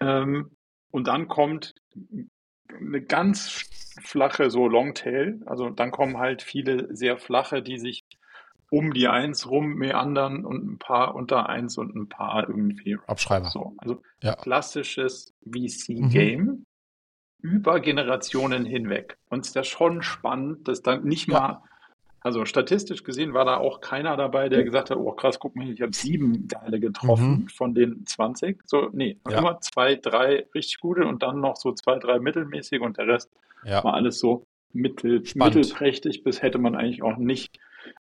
Ähm, 0.00 0.50
und 0.90 1.06
dann 1.06 1.28
kommt 1.28 1.76
eine 2.68 3.02
ganz 3.02 3.70
flache, 4.02 4.50
so 4.50 4.66
Longtail. 4.66 5.42
Also 5.46 5.70
dann 5.70 5.92
kommen 5.92 6.18
halt 6.18 6.42
viele 6.42 6.92
sehr 6.92 7.18
flache, 7.18 7.62
die 7.62 7.78
sich 7.78 8.04
um 8.68 8.92
die 8.92 9.06
Eins 9.06 9.48
rum 9.48 9.74
meandern 9.74 10.44
und 10.44 10.66
ein 10.72 10.78
paar 10.78 11.14
unter 11.14 11.48
Eins 11.48 11.78
und 11.78 11.94
ein 11.94 12.08
paar 12.08 12.48
irgendwie. 12.48 12.98
Abschreiber. 13.06 13.50
So, 13.50 13.74
also 13.78 14.02
ja. 14.24 14.34
klassisches 14.34 15.36
VC-Game. 15.44 16.42
Mhm. 16.42 16.66
Über 17.38 17.78
Generationen 17.78 18.64
hinweg. 18.64 19.18
Und 19.28 19.42
es 19.42 19.50
ist 19.50 19.54
ja 19.54 19.62
schon 19.62 20.02
spannend, 20.02 20.66
dass 20.66 20.82
dann 20.82 21.04
nicht 21.04 21.28
ja. 21.28 21.38
mal 21.38 21.62
also 22.26 22.44
statistisch 22.44 23.04
gesehen 23.04 23.34
war 23.34 23.44
da 23.44 23.58
auch 23.58 23.80
keiner 23.80 24.16
dabei, 24.16 24.48
der 24.48 24.64
gesagt 24.64 24.90
hat, 24.90 24.98
oh 24.98 25.12
krass, 25.12 25.38
guck 25.38 25.54
mal, 25.54 25.70
ich 25.70 25.80
habe 25.80 25.94
sieben 25.94 26.48
geile 26.48 26.80
getroffen 26.80 27.42
mhm. 27.42 27.48
von 27.48 27.72
den 27.72 28.04
20. 28.04 28.62
So, 28.66 28.90
nee, 28.92 29.20
ja. 29.30 29.38
immer 29.38 29.60
zwei, 29.60 29.94
drei 29.94 30.44
richtig 30.52 30.80
gute 30.80 31.06
und 31.06 31.22
dann 31.22 31.40
noch 31.40 31.54
so 31.54 31.72
zwei, 31.72 32.00
drei 32.00 32.18
mittelmäßig 32.18 32.80
und 32.80 32.98
der 32.98 33.06
Rest 33.06 33.30
ja. 33.64 33.84
war 33.84 33.94
alles 33.94 34.18
so 34.18 34.44
mittel, 34.72 35.22
mittelprächtig, 35.36 36.24
bis 36.24 36.42
hätte 36.42 36.58
man 36.58 36.74
eigentlich 36.74 37.04
auch 37.04 37.16
nicht, 37.16 37.60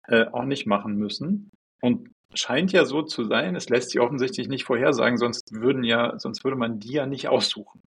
äh, 0.08 0.28
auch 0.32 0.46
nicht 0.46 0.68
machen 0.68 0.98
müssen. 0.98 1.50
Und 1.82 2.12
scheint 2.36 2.72
ja 2.74 2.86
so 2.86 3.01
zu 3.01 3.24
sein, 3.24 3.56
es 3.56 3.70
lässt 3.70 3.90
sich 3.90 4.00
offensichtlich 4.00 4.48
nicht 4.48 4.66
vorhersagen, 4.66 5.18
sonst 5.18 5.51
würden 5.51 5.84
ja, 5.84 6.20
sonst 6.20 6.44
würde 6.44 6.58
man 6.58 6.80
die 6.80 6.94
ja 6.94 7.08
nicht 7.08 7.28
aussuchen. 7.28 7.82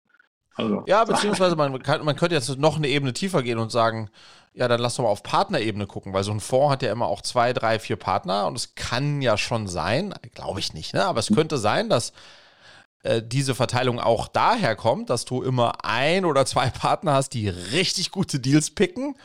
Also, 0.54 0.82
ja, 0.86 1.04
beziehungsweise 1.04 1.56
man, 1.56 1.82
kann, 1.82 2.04
man 2.04 2.16
könnte 2.16 2.34
jetzt 2.34 2.58
noch 2.58 2.76
eine 2.76 2.88
Ebene 2.88 3.12
tiefer 3.12 3.42
gehen 3.42 3.58
und 3.58 3.72
sagen, 3.72 4.10
ja, 4.54 4.68
dann 4.68 4.80
lass 4.80 4.96
doch 4.96 5.04
mal 5.04 5.10
auf 5.10 5.22
Partnerebene 5.22 5.86
gucken, 5.86 6.12
weil 6.12 6.24
so 6.24 6.32
ein 6.32 6.40
Fonds 6.40 6.72
hat 6.72 6.82
ja 6.82 6.92
immer 6.92 7.06
auch 7.06 7.22
zwei, 7.22 7.52
drei, 7.52 7.78
vier 7.78 7.96
Partner 7.96 8.46
und 8.46 8.56
es 8.56 8.74
kann 8.74 9.22
ja 9.22 9.38
schon 9.38 9.66
sein, 9.66 10.14
glaube 10.34 10.60
ich 10.60 10.74
nicht, 10.74 10.92
ne? 10.92 11.04
aber 11.06 11.20
es 11.20 11.28
könnte 11.28 11.56
sein, 11.56 11.88
dass 11.88 12.12
äh, 13.02 13.22
diese 13.24 13.54
Verteilung 13.54 13.98
auch 13.98 14.28
daher 14.28 14.76
kommt, 14.76 15.08
dass 15.10 15.24
du 15.24 15.42
immer 15.42 15.84
ein 15.84 16.24
oder 16.24 16.44
zwei 16.44 16.68
Partner 16.70 17.14
hast, 17.14 17.30
die 17.30 17.48
richtig 17.48 18.10
gute 18.10 18.40
Deals 18.40 18.70
picken 18.70 19.16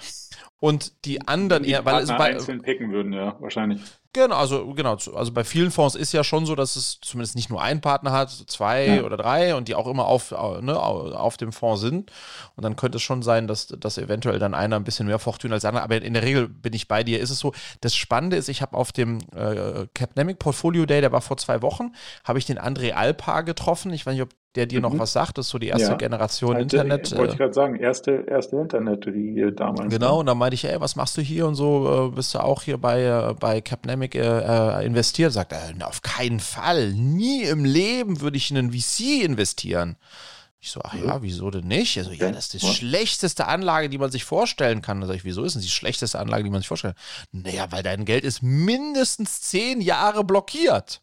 und 0.60 1.06
die 1.06 1.28
anderen 1.28 1.64
eher, 1.64 1.86
weil 1.86 2.04
es 2.04 2.10
bei 2.10 2.34
einzeln 2.34 2.62
picken 2.62 2.92
würden, 2.92 3.14
ja, 3.14 3.36
wahrscheinlich. 3.40 3.82
Genau, 4.14 4.36
also 4.36 4.74
genau, 4.74 4.94
also 4.94 5.32
bei 5.32 5.44
vielen 5.44 5.72
Fonds 5.72 5.96
ist 5.96 6.12
ja 6.12 6.24
schon 6.24 6.46
so, 6.46 6.56
dass 6.56 6.76
es 6.76 7.00
zumindest 7.02 7.36
nicht 7.36 7.50
nur 7.50 7.62
einen 7.62 7.82
Partner 7.82 8.12
hat, 8.12 8.30
zwei 8.30 8.88
ja. 8.88 9.04
oder 9.04 9.18
drei 9.18 9.56
und 9.56 9.68
die 9.68 9.76
auch 9.76 9.88
immer 9.88 10.06
auf, 10.06 10.32
ne, 10.32 10.80
auf 10.80 11.38
dem 11.38 11.52
Fonds 11.52 11.82
sind. 11.82 12.12
Und 12.56 12.64
dann 12.64 12.76
könnte 12.76 12.98
es 12.98 13.04
schon 13.04 13.22
sein, 13.22 13.48
dass, 13.48 13.68
dass 13.68 13.98
eventuell 13.98 14.40
dann 14.40 14.54
einer 14.54 14.76
ein 14.76 14.84
bisschen 14.84 15.08
mehr 15.08 15.20
Fortune 15.20 15.54
als 15.54 15.62
der 15.62 15.70
andere. 15.70 15.84
Aber 15.84 16.02
in 16.02 16.14
der 16.14 16.24
Regel 16.24 16.48
bin 16.48 16.74
ich 16.74 16.88
bei 16.88 17.04
dir. 17.04 17.20
Ist 17.20 17.30
es 17.30 17.40
so. 17.40 17.54
Das 17.82 17.96
Spannende 17.96 18.38
ist, 18.38 18.50
ich 18.50 18.62
habe 18.62 18.78
auf 18.78 18.92
dem 18.92 19.20
äh, 19.36 19.88
Capnemic 19.94 20.40
Portfolio 20.40 20.86
Day, 20.86 21.02
der 21.02 21.12
war 21.12 21.22
vor 21.22 21.38
zwei 21.38 21.62
Wochen, 21.62 21.94
habe 22.24 22.40
ich 22.40 22.46
den 22.46 22.60
André 22.60 22.94
Alpa 22.94 23.42
getroffen. 23.42 23.92
Ich 23.94 24.06
weiß 24.06 24.14
nicht, 24.14 24.24
ob 24.24 24.30
der 24.58 24.66
dir 24.66 24.80
mhm. 24.80 24.84
noch 24.84 25.00
was 25.00 25.14
sagt. 25.14 25.38
Das 25.38 25.46
ist 25.46 25.52
so 25.52 25.60
die 25.60 25.68
erste 25.68 25.92
ja. 25.92 25.96
Generation 25.96 26.56
halt, 26.56 26.64
Internet. 26.64 27.16
Wollte 27.16 27.34
ich 27.34 27.36
äh, 27.36 27.38
gerade 27.38 27.54
sagen, 27.54 27.76
erste, 27.76 28.26
erste 28.28 28.58
Internet-Riege 28.58 29.54
damals. 29.54 29.94
Genau, 29.94 30.20
und 30.20 30.26
dann 30.26 30.38
meinte 30.38 30.56
ich, 30.56 30.66
ey, 30.66 30.80
was 30.82 30.96
machst 30.96 31.18
du 31.18 31.22
hier 31.22 31.48
und 31.48 31.56
so? 31.56 32.10
Äh, 32.10 32.16
bist 32.16 32.34
du 32.34 32.40
auch 32.40 32.64
hier 32.64 32.78
bei, 32.78 33.04
äh, 33.04 33.34
bei 33.40 33.62
Capnemic 33.62 34.16
äh, 34.16 34.86
investiert? 34.86 35.32
Sagt 35.32 35.54
er, 35.54 35.88
auf 35.88 36.02
keinen 36.02 36.40
Fall. 36.40 36.92
Nie 36.92 37.44
im 37.44 37.64
Leben 37.64 38.20
würde 38.22 38.38
ich 38.38 38.52
in 38.52 38.58
einen 38.58 38.72
VC 38.72 39.24
investieren. 39.24 39.96
Ich 40.60 40.72
so, 40.72 40.82
ach 40.84 40.96
ja, 40.96 41.22
wieso 41.22 41.52
denn 41.52 41.68
nicht? 41.68 41.98
Also, 41.98 42.12
ja, 42.12 42.32
das 42.32 42.54
ist 42.54 42.64
die 42.64 42.74
schlechteste 42.74 43.48
Anlage, 43.48 43.90
die 43.90 44.00
man 44.00 44.10
sich 44.10 44.26
vorstellen 44.26 44.82
kann. 44.82 45.00
Da 45.00 45.08
sag 45.08 45.16
ich, 45.16 45.24
wieso 45.24 45.44
ist 45.44 45.54
denn 45.54 45.62
die 45.62 45.70
schlechteste 45.70 46.18
Anlage, 46.20 46.44
die 46.44 46.50
man 46.50 46.62
sich 46.62 46.68
vorstellen 46.68 46.96
kann? 47.32 47.42
Naja, 47.44 47.68
weil 47.72 47.84
dein 47.84 48.06
Geld 48.06 48.24
ist 48.24 48.42
mindestens 48.42 49.42
zehn 49.42 49.82
Jahre 49.82 50.24
blockiert. 50.24 51.02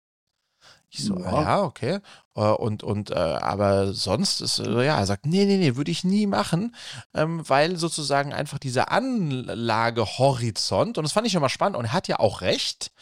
Ich 0.97 1.05
so, 1.05 1.19
ja, 1.19 1.43
ja 1.43 1.63
okay. 1.63 1.99
Äh, 2.37 2.41
und, 2.41 2.85
und 2.85 3.11
äh, 3.11 3.15
aber 3.15 3.93
sonst 3.93 4.41
ist, 4.41 4.61
äh, 4.61 4.87
ja, 4.87 4.97
er 4.97 5.07
sagt, 5.07 5.27
nee, 5.27 5.45
nee, 5.45 5.57
nee, 5.57 5.75
würde 5.75 5.91
ich 5.91 6.05
nie 6.05 6.29
machen, 6.29 6.77
ähm, 7.15 7.43
weil 7.49 7.77
sozusagen 7.77 8.33
einfach 8.33 8.61
dieser 8.61 8.93
Anlagehorizont, 8.93 10.97
und 10.97 11.03
das 11.03 11.13
fand 11.13 11.27
ich 11.27 11.35
immer 11.35 11.49
spannend, 11.49 11.77
und 11.77 11.87
er 11.87 11.93
hat 11.93 12.07
ja 12.07 12.21
auch 12.21 12.43
recht, 12.43 12.93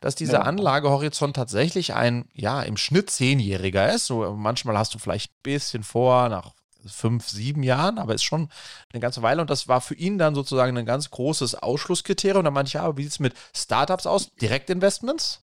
dass 0.00 0.14
dieser 0.14 0.38
ja. 0.38 0.44
Anlagehorizont 0.44 1.36
tatsächlich 1.36 1.92
ein, 1.92 2.24
ja, 2.32 2.62
im 2.62 2.78
Schnitt 2.78 3.10
zehnjähriger 3.10 3.92
ist. 3.92 4.06
So, 4.06 4.34
manchmal 4.34 4.78
hast 4.78 4.94
du 4.94 4.98
vielleicht 4.98 5.30
ein 5.30 5.42
bisschen 5.42 5.82
vor, 5.82 6.30
nach 6.30 6.52
fünf, 6.86 7.28
sieben 7.28 7.62
Jahren, 7.62 7.98
aber 7.98 8.14
ist 8.14 8.24
schon 8.24 8.48
eine 8.92 9.00
ganze 9.00 9.22
Weile. 9.22 9.42
Und 9.42 9.50
das 9.50 9.68
war 9.68 9.82
für 9.82 9.94
ihn 9.94 10.16
dann 10.16 10.34
sozusagen 10.34 10.76
ein 10.76 10.86
ganz 10.86 11.10
großes 11.10 11.56
Ausschlusskriterium. 11.56 12.38
Und 12.38 12.46
da 12.46 12.50
meinte 12.50 12.70
ich, 12.70 12.74
ja, 12.74 12.96
wie 12.96 13.02
sieht 13.02 13.12
es 13.12 13.20
mit 13.20 13.34
Startups 13.54 14.06
aus? 14.06 14.34
Direktinvestments? 14.36 15.42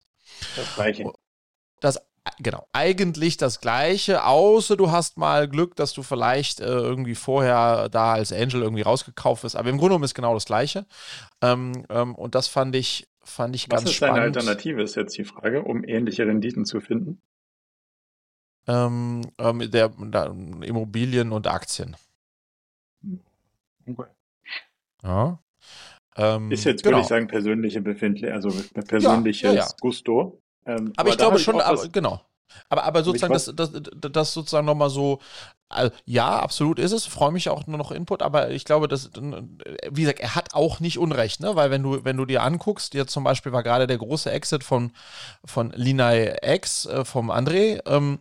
Das 0.54 0.74
gleiche 0.76 1.12
das 1.86 2.00
genau, 2.38 2.66
eigentlich 2.72 3.36
das 3.36 3.60
Gleiche, 3.60 4.24
außer 4.24 4.76
du 4.76 4.90
hast 4.90 5.16
mal 5.16 5.48
Glück, 5.48 5.76
dass 5.76 5.92
du 5.92 6.02
vielleicht 6.02 6.60
äh, 6.60 6.64
irgendwie 6.64 7.14
vorher 7.14 7.88
da 7.88 8.14
als 8.14 8.32
Angel 8.32 8.62
irgendwie 8.62 8.82
rausgekauft 8.82 9.42
bist. 9.42 9.56
Aber 9.56 9.68
im 9.68 9.76
Grunde 9.76 9.90
genommen 9.90 10.04
ist 10.04 10.14
genau 10.14 10.34
das 10.34 10.44
Gleiche. 10.44 10.86
Ähm, 11.42 11.86
ähm, 11.88 12.14
und 12.14 12.34
das 12.34 12.48
fand 12.48 12.74
ich, 12.74 13.08
fand 13.22 13.54
ich 13.54 13.70
Was 13.70 13.84
ganz 13.84 13.92
spannend. 13.92 14.16
Was 14.18 14.26
ist 14.26 14.36
deine 14.36 14.50
Alternative, 14.50 14.82
ist 14.82 14.94
jetzt 14.96 15.16
die 15.16 15.24
Frage, 15.24 15.62
um 15.62 15.84
ähnliche 15.84 16.26
Renditen 16.26 16.64
zu 16.64 16.80
finden? 16.80 17.22
Ähm, 18.66 19.22
ähm 19.38 19.70
der, 19.70 19.88
der, 19.90 20.26
Immobilien 20.62 21.32
und 21.32 21.46
Aktien. 21.46 21.96
Okay. 23.86 24.10
Ja. 25.04 25.38
Ähm, 26.16 26.50
ist 26.50 26.64
jetzt, 26.64 26.82
genau. 26.82 26.96
würde 26.96 27.02
ich 27.02 27.08
sagen, 27.08 27.28
persönliche 27.28 27.80
Befindlichkeit, 27.80 28.34
also 28.34 28.50
persönliches 28.86 29.42
ja, 29.42 29.52
ja, 29.52 29.66
ja. 29.66 29.68
Gusto. 29.80 30.42
Ähm, 30.66 30.92
aber, 30.96 31.00
aber 31.00 31.10
ich 31.10 31.18
glaube 31.18 31.38
schon, 31.38 31.60
aber, 31.60 31.88
genau. 31.88 32.20
Aber, 32.68 32.84
aber 32.84 33.04
sozusagen, 33.04 33.32
das, 33.32 33.52
das, 33.54 33.70
das 33.72 34.32
sozusagen 34.32 34.66
nochmal 34.66 34.90
so, 34.90 35.20
also, 35.68 35.90
ja, 36.04 36.38
absolut 36.38 36.78
ist 36.78 36.92
es. 36.92 37.06
Freue 37.06 37.32
mich 37.32 37.48
auch 37.48 37.66
nur 37.66 37.76
noch 37.76 37.90
Input, 37.90 38.22
aber 38.22 38.50
ich 38.50 38.64
glaube, 38.64 38.86
dass, 38.86 39.10
wie 39.14 40.00
gesagt, 40.00 40.20
er 40.20 40.36
hat 40.36 40.54
auch 40.54 40.78
nicht 40.78 40.98
Unrecht, 40.98 41.40
ne? 41.40 41.56
Weil 41.56 41.70
wenn 41.70 41.82
du, 41.82 42.04
wenn 42.04 42.16
du 42.16 42.24
dir 42.24 42.44
anguckst, 42.44 42.94
jetzt 42.94 43.12
zum 43.12 43.24
Beispiel 43.24 43.52
war 43.52 43.64
gerade 43.64 43.88
der 43.88 43.98
große 43.98 44.30
Exit 44.30 44.62
von, 44.62 44.92
von 45.44 45.72
Linai 45.72 46.36
X, 46.42 46.86
äh, 46.86 47.04
vom 47.04 47.30
André, 47.30 47.80
ähm, 47.86 48.18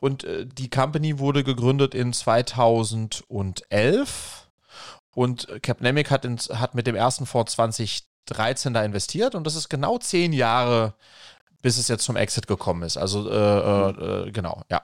und 0.00 0.24
äh, 0.24 0.46
die 0.46 0.70
Company 0.70 1.18
wurde 1.18 1.44
gegründet 1.44 1.94
in 1.94 2.12
2011 2.12 4.48
und 5.14 5.48
Capnemic 5.62 6.10
hat, 6.10 6.24
hat 6.24 6.74
mit 6.74 6.86
dem 6.86 6.94
ersten 6.94 7.26
Fonds 7.26 7.52
2013 7.54 8.72
da 8.72 8.84
investiert 8.84 9.34
und 9.34 9.44
das 9.44 9.56
ist 9.56 9.68
genau 9.68 9.98
zehn 9.98 10.32
Jahre 10.32 10.94
bis 11.62 11.78
es 11.78 11.88
jetzt 11.88 12.04
zum 12.04 12.16
Exit 12.16 12.46
gekommen 12.46 12.82
ist. 12.82 12.96
Also 12.96 13.28
äh, 13.30 13.34
äh, 13.34 14.26
äh, 14.28 14.30
genau, 14.30 14.62
ja. 14.70 14.82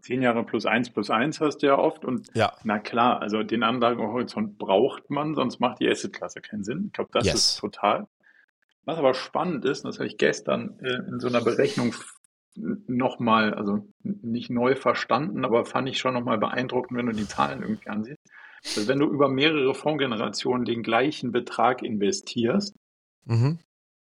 Zehn 0.00 0.22
Jahre 0.22 0.42
plus 0.44 0.66
eins 0.66 0.90
plus 0.90 1.10
eins 1.10 1.40
hast 1.40 1.58
du 1.58 1.66
ja 1.68 1.78
oft 1.78 2.04
und 2.04 2.28
ja. 2.34 2.52
na 2.64 2.80
klar, 2.80 3.22
also 3.22 3.42
den 3.44 3.62
Anlagehorizont 3.62 4.58
braucht 4.58 5.10
man, 5.10 5.34
sonst 5.34 5.60
macht 5.60 5.80
die 5.80 5.88
Assetklasse 5.88 6.40
keinen 6.40 6.64
Sinn. 6.64 6.86
Ich 6.86 6.92
glaube, 6.92 7.10
das 7.12 7.26
yes. 7.26 7.34
ist 7.34 7.58
total. 7.58 8.08
Was 8.84 8.98
aber 8.98 9.14
spannend 9.14 9.64
ist, 9.64 9.84
das 9.84 9.98
habe 9.98 10.08
ich 10.08 10.18
gestern 10.18 10.78
äh, 10.80 11.08
in 11.08 11.20
so 11.20 11.28
einer 11.28 11.40
Berechnung 11.40 11.94
nochmal, 12.54 13.54
also 13.54 13.86
nicht 14.02 14.50
neu 14.50 14.74
verstanden, 14.74 15.44
aber 15.44 15.64
fand 15.64 15.88
ich 15.88 15.98
schon 15.98 16.14
nochmal 16.14 16.38
beeindruckend, 16.38 16.98
wenn 16.98 17.06
du 17.06 17.12
die 17.12 17.26
Zahlen 17.26 17.62
irgendwie 17.62 17.88
ansiehst. 17.88 18.20
Also 18.64 18.88
wenn 18.88 18.98
du 18.98 19.06
über 19.06 19.28
mehrere 19.28 19.74
Fondsgenerationen 19.74 20.64
den 20.64 20.82
gleichen 20.82 21.32
Betrag 21.32 21.82
investierst, 21.82 22.76
mhm. 23.24 23.58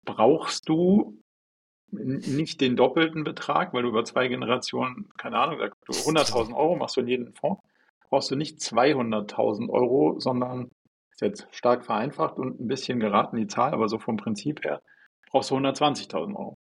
brauchst 0.04 0.68
du 0.68 1.18
nicht 1.96 2.60
den 2.60 2.76
doppelten 2.76 3.24
Betrag, 3.24 3.72
weil 3.72 3.82
du 3.82 3.88
über 3.88 4.04
zwei 4.04 4.28
Generationen, 4.28 5.08
keine 5.16 5.38
Ahnung, 5.38 5.60
100.000 5.60 6.54
Euro 6.54 6.76
machst 6.76 6.96
du 6.96 7.00
in 7.00 7.08
jedem 7.08 7.32
Fonds, 7.34 7.62
brauchst 8.08 8.30
du 8.30 8.36
nicht 8.36 8.58
200.000 8.58 9.68
Euro, 9.68 10.18
sondern, 10.18 10.70
ist 11.10 11.20
jetzt 11.22 11.48
stark 11.50 11.84
vereinfacht 11.84 12.38
und 12.38 12.60
ein 12.60 12.68
bisschen 12.68 13.00
geraten 13.00 13.36
die 13.36 13.46
Zahl, 13.46 13.72
aber 13.72 13.88
so 13.88 13.98
vom 13.98 14.16
Prinzip 14.16 14.64
her, 14.64 14.82
brauchst 15.30 15.50
du 15.50 15.56
120.000 15.56 16.34
Euro. 16.34 16.56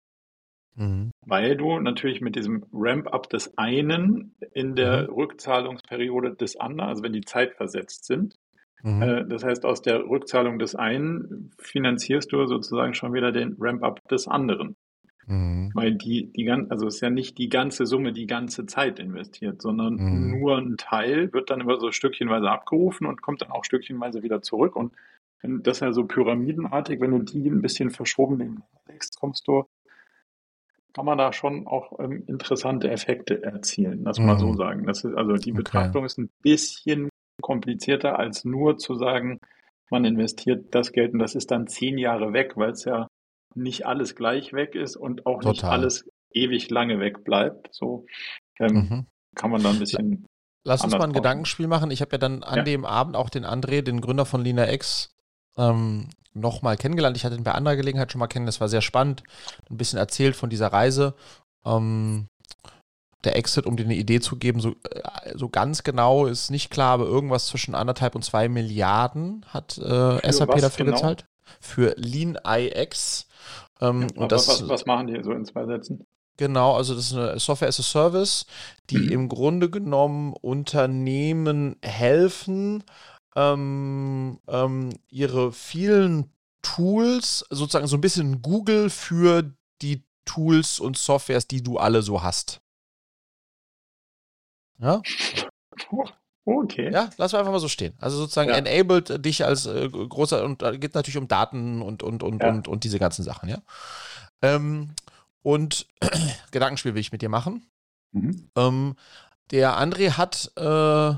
Mhm. 0.76 1.12
Weil 1.26 1.56
du 1.56 1.80
natürlich 1.80 2.22
mit 2.22 2.36
diesem 2.36 2.66
Ramp-up 2.74 3.30
des 3.30 3.58
einen 3.58 4.36
in 4.54 4.76
der 4.76 5.04
mhm. 5.04 5.16
Rückzahlungsperiode 5.16 6.36
des 6.36 6.56
anderen, 6.56 6.90
also 6.90 7.04
wenn 7.04 7.14
die 7.14 7.22
Zeit 7.22 7.54
versetzt 7.54 8.06
sind, 8.06 8.36
mhm. 8.82 9.02
äh, 9.02 9.26
das 9.28 9.44
heißt, 9.44 9.66
aus 9.66 9.82
der 9.82 10.04
Rückzahlung 10.08 10.60
des 10.60 10.76
einen 10.76 11.52
finanzierst 11.60 12.32
du 12.32 12.46
sozusagen 12.48 12.94
schon 12.94 13.14
wieder 13.14 13.32
den 13.32 13.56
Ramp-up 13.60 14.08
des 14.08 14.28
anderen. 14.28 14.76
Mhm. 15.28 15.72
Weil 15.74 15.96
die, 15.96 16.32
die 16.32 16.44
ganz, 16.44 16.70
also 16.72 16.88
es 16.88 16.96
ist 16.96 17.02
ja 17.02 17.10
nicht 17.10 17.38
die 17.38 17.50
ganze 17.50 17.86
Summe 17.86 18.14
die 18.14 18.28
ganze 18.28 18.66
Zeit 18.66 19.00
investiert, 19.00 19.62
sondern 19.62 19.96
mhm. 19.96 20.40
nur 20.40 20.58
ein 20.58 20.78
Teil 20.78 21.32
wird 21.34 21.50
dann 21.50 21.62
immer 21.62 21.80
so 21.80 21.92
stückchenweise 21.92 22.50
abgerufen 22.50 23.08
und 23.08 23.22
kommt 23.22 23.42
dann 23.42 23.52
auch 23.52 23.64
stückchenweise 23.64 24.24
wieder 24.24 24.42
zurück. 24.42 24.76
Und 24.76 24.94
das 25.44 25.78
ist 25.78 25.82
ja 25.82 25.92
so 25.92 26.06
pyramidenartig, 26.06 27.02
wenn 27.02 27.12
du 27.12 27.20
die 27.20 27.48
ein 27.50 27.62
bisschen 27.62 27.90
verschoben 27.90 28.64
legst, 28.88 29.20
kommst 29.20 29.48
du, 29.48 29.66
kann 30.94 31.06
man 31.06 31.18
da 31.18 31.34
schon 31.34 31.68
auch 31.68 32.00
ähm, 32.00 32.24
interessante 32.28 32.90
Effekte 32.90 33.44
erzielen, 33.44 34.04
lass 34.04 34.20
mhm. 34.20 34.28
mal 34.28 34.40
so 34.40 34.48
mhm. 34.48 34.58
sagen. 34.58 34.86
Das 34.86 35.04
ist, 35.04 35.16
also 35.16 35.34
die 35.34 35.52
okay. 35.52 35.58
Betrachtung 35.58 36.06
ist 36.06 36.18
ein 36.18 36.30
bisschen 36.42 37.10
komplizierter 37.42 38.20
als 38.20 38.46
nur 38.46 38.78
zu 38.78 38.96
sagen, 38.96 39.40
man 39.90 40.06
investiert 40.06 40.74
das 40.74 40.92
Geld 40.92 41.14
und 41.14 41.20
das 41.20 41.36
ist 41.36 41.52
dann 41.52 41.68
zehn 41.68 41.98
Jahre 41.98 42.32
weg, 42.32 42.54
weil 42.56 42.72
es 42.72 42.86
ja 42.86 43.08
nicht 43.56 43.86
alles 43.86 44.16
gleich 44.16 44.54
weg 44.54 44.76
ist 44.76 44.96
und 44.96 45.26
auch 45.26 45.42
Total. 45.42 45.52
nicht 45.52 45.64
alles 45.64 46.10
ewig 46.32 46.70
lange 46.70 47.00
weg 47.00 47.24
bleibt. 47.24 47.70
So 47.72 48.06
ähm, 48.60 48.74
mhm. 48.76 49.06
kann 49.36 49.52
man 49.52 49.64
da 49.64 49.70
ein 49.70 49.80
bisschen. 49.80 50.26
Lass 50.66 50.84
uns 50.84 50.94
mal 50.94 51.00
ein 51.00 51.10
brauchen. 51.10 51.14
Gedankenspiel 51.14 51.68
machen. 51.68 51.92
Ich 51.92 52.02
habe 52.02 52.14
ja 52.14 52.18
dann 52.18 52.44
an 52.44 52.60
ja. 52.60 52.64
dem 52.64 52.86
Abend 52.86 53.16
auch 53.16 53.30
den 53.30 53.46
André, 53.46 53.82
den 53.82 54.00
Gründer 54.00 54.26
von 54.26 54.44
Lina 54.44 54.72
X, 54.72 55.14
ähm, 55.58 56.08
nochmal 56.34 56.78
kennengelernt. 56.78 57.18
Ich 57.18 57.26
hatte 57.26 57.36
ihn 57.36 57.44
bei 57.44 57.52
anderer 57.52 57.76
Gelegenheit 57.76 58.12
schon 58.12 58.20
mal 58.20 58.28
kennen. 58.28 58.46
Das 58.46 58.62
war 58.62 58.70
sehr 58.70 58.82
spannend. 58.82 59.24
Ein 59.70 59.78
bisschen 59.78 60.00
erzählt 60.00 60.36
von 60.36 60.50
dieser 60.50 60.68
Reise. 60.68 61.16
Ähm, 61.66 62.28
der 63.24 63.38
Exit, 63.38 63.66
um 63.66 63.78
dir 63.78 63.86
eine 63.86 63.96
Idee 63.96 64.20
zu 64.20 64.38
geben, 64.38 64.60
so, 64.60 64.72
äh, 64.90 65.38
so 65.38 65.50
ganz 65.50 65.84
genau 65.84 66.26
ist 66.26 66.52
nicht 66.52 66.70
klar, 66.70 66.94
aber 66.94 67.06
irgendwas 67.06 67.48
zwischen 67.48 67.76
anderthalb 67.76 68.16
und 68.16 68.24
zwei 68.24 68.50
Milliarden 68.50 69.46
hat 69.48 69.78
äh, 69.78 70.32
SAP 70.32 70.60
dafür 70.60 70.86
genau? 70.86 70.98
gezahlt. 70.98 71.26
Für 71.60 71.94
Lean 71.98 72.38
IX. 72.46 73.28
Ähm, 73.84 74.08
ja, 74.16 74.22
und 74.22 74.32
das, 74.32 74.48
was, 74.48 74.68
was 74.70 74.86
machen 74.86 75.08
die 75.08 75.22
so 75.22 75.32
in 75.32 75.46
zwei 75.46 75.66
Sätzen? 75.66 76.06
Genau, 76.38 76.76
also 76.76 76.96
das 76.96 77.12
ist 77.12 77.14
eine 77.14 77.40
Software 77.40 77.68
as 77.68 77.80
a 77.80 77.84
Service, 77.84 78.46
die 78.90 78.98
mhm. 78.98 79.12
im 79.12 79.30
Grunde 79.30 79.70
genommen 79.70 80.34
Unternehmen 80.34 81.76
helfen, 81.84 82.84
ähm, 83.36 84.40
ähm, 84.48 84.90
ihre 85.10 85.52
vielen 85.52 86.32
Tools, 86.62 87.46
sozusagen 87.50 87.88
so 87.88 87.98
ein 87.98 88.02
bisschen 88.02 88.42
Google 88.42 88.90
für 88.90 89.54
die 89.82 90.04
Tools 90.26 90.80
und 90.80 90.98
Softwares, 90.98 91.48
die 91.48 91.62
du 91.62 91.78
alle 91.78 92.02
so 92.02 92.24
hast. 92.24 92.62
Ja? 94.80 95.02
Okay. 96.46 96.92
Ja, 96.92 97.10
lassen 97.18 97.34
wir 97.34 97.40
einfach 97.40 97.52
mal 97.54 97.60
so 97.60 97.70
stehen. 97.70 97.94
Also 98.00 98.18
sozusagen 98.18 98.50
ja. 98.50 98.58
enabled 98.58 99.24
dich 99.26 99.46
als 99.46 99.66
äh, 99.66 99.88
großer 99.90 100.44
und 100.44 100.62
da 100.62 100.72
geht 100.76 100.94
natürlich 100.94 101.18
um 101.18 101.28
Daten 101.28 101.82
und 101.82 102.04
und 102.04 102.22
und 102.22 102.42
ja. 102.42 102.50
und 102.50 102.68
und 102.68 102.84
diese 102.84 103.00
ganzen 103.00 103.24
Sachen, 103.24 103.50
ja. 103.50 103.60
Ähm, 104.42 104.94
und 105.42 105.88
Gedankenspiel 106.52 106.94
will 106.94 107.02
ich 107.02 107.12
mit 107.12 107.22
dir 107.22 107.30
machen. 107.30 107.66
Mhm. 108.12 108.50
Ähm, 108.56 108.96
der 109.52 109.78
André 109.78 110.18
hat 110.18 110.52
äh, 110.58 111.16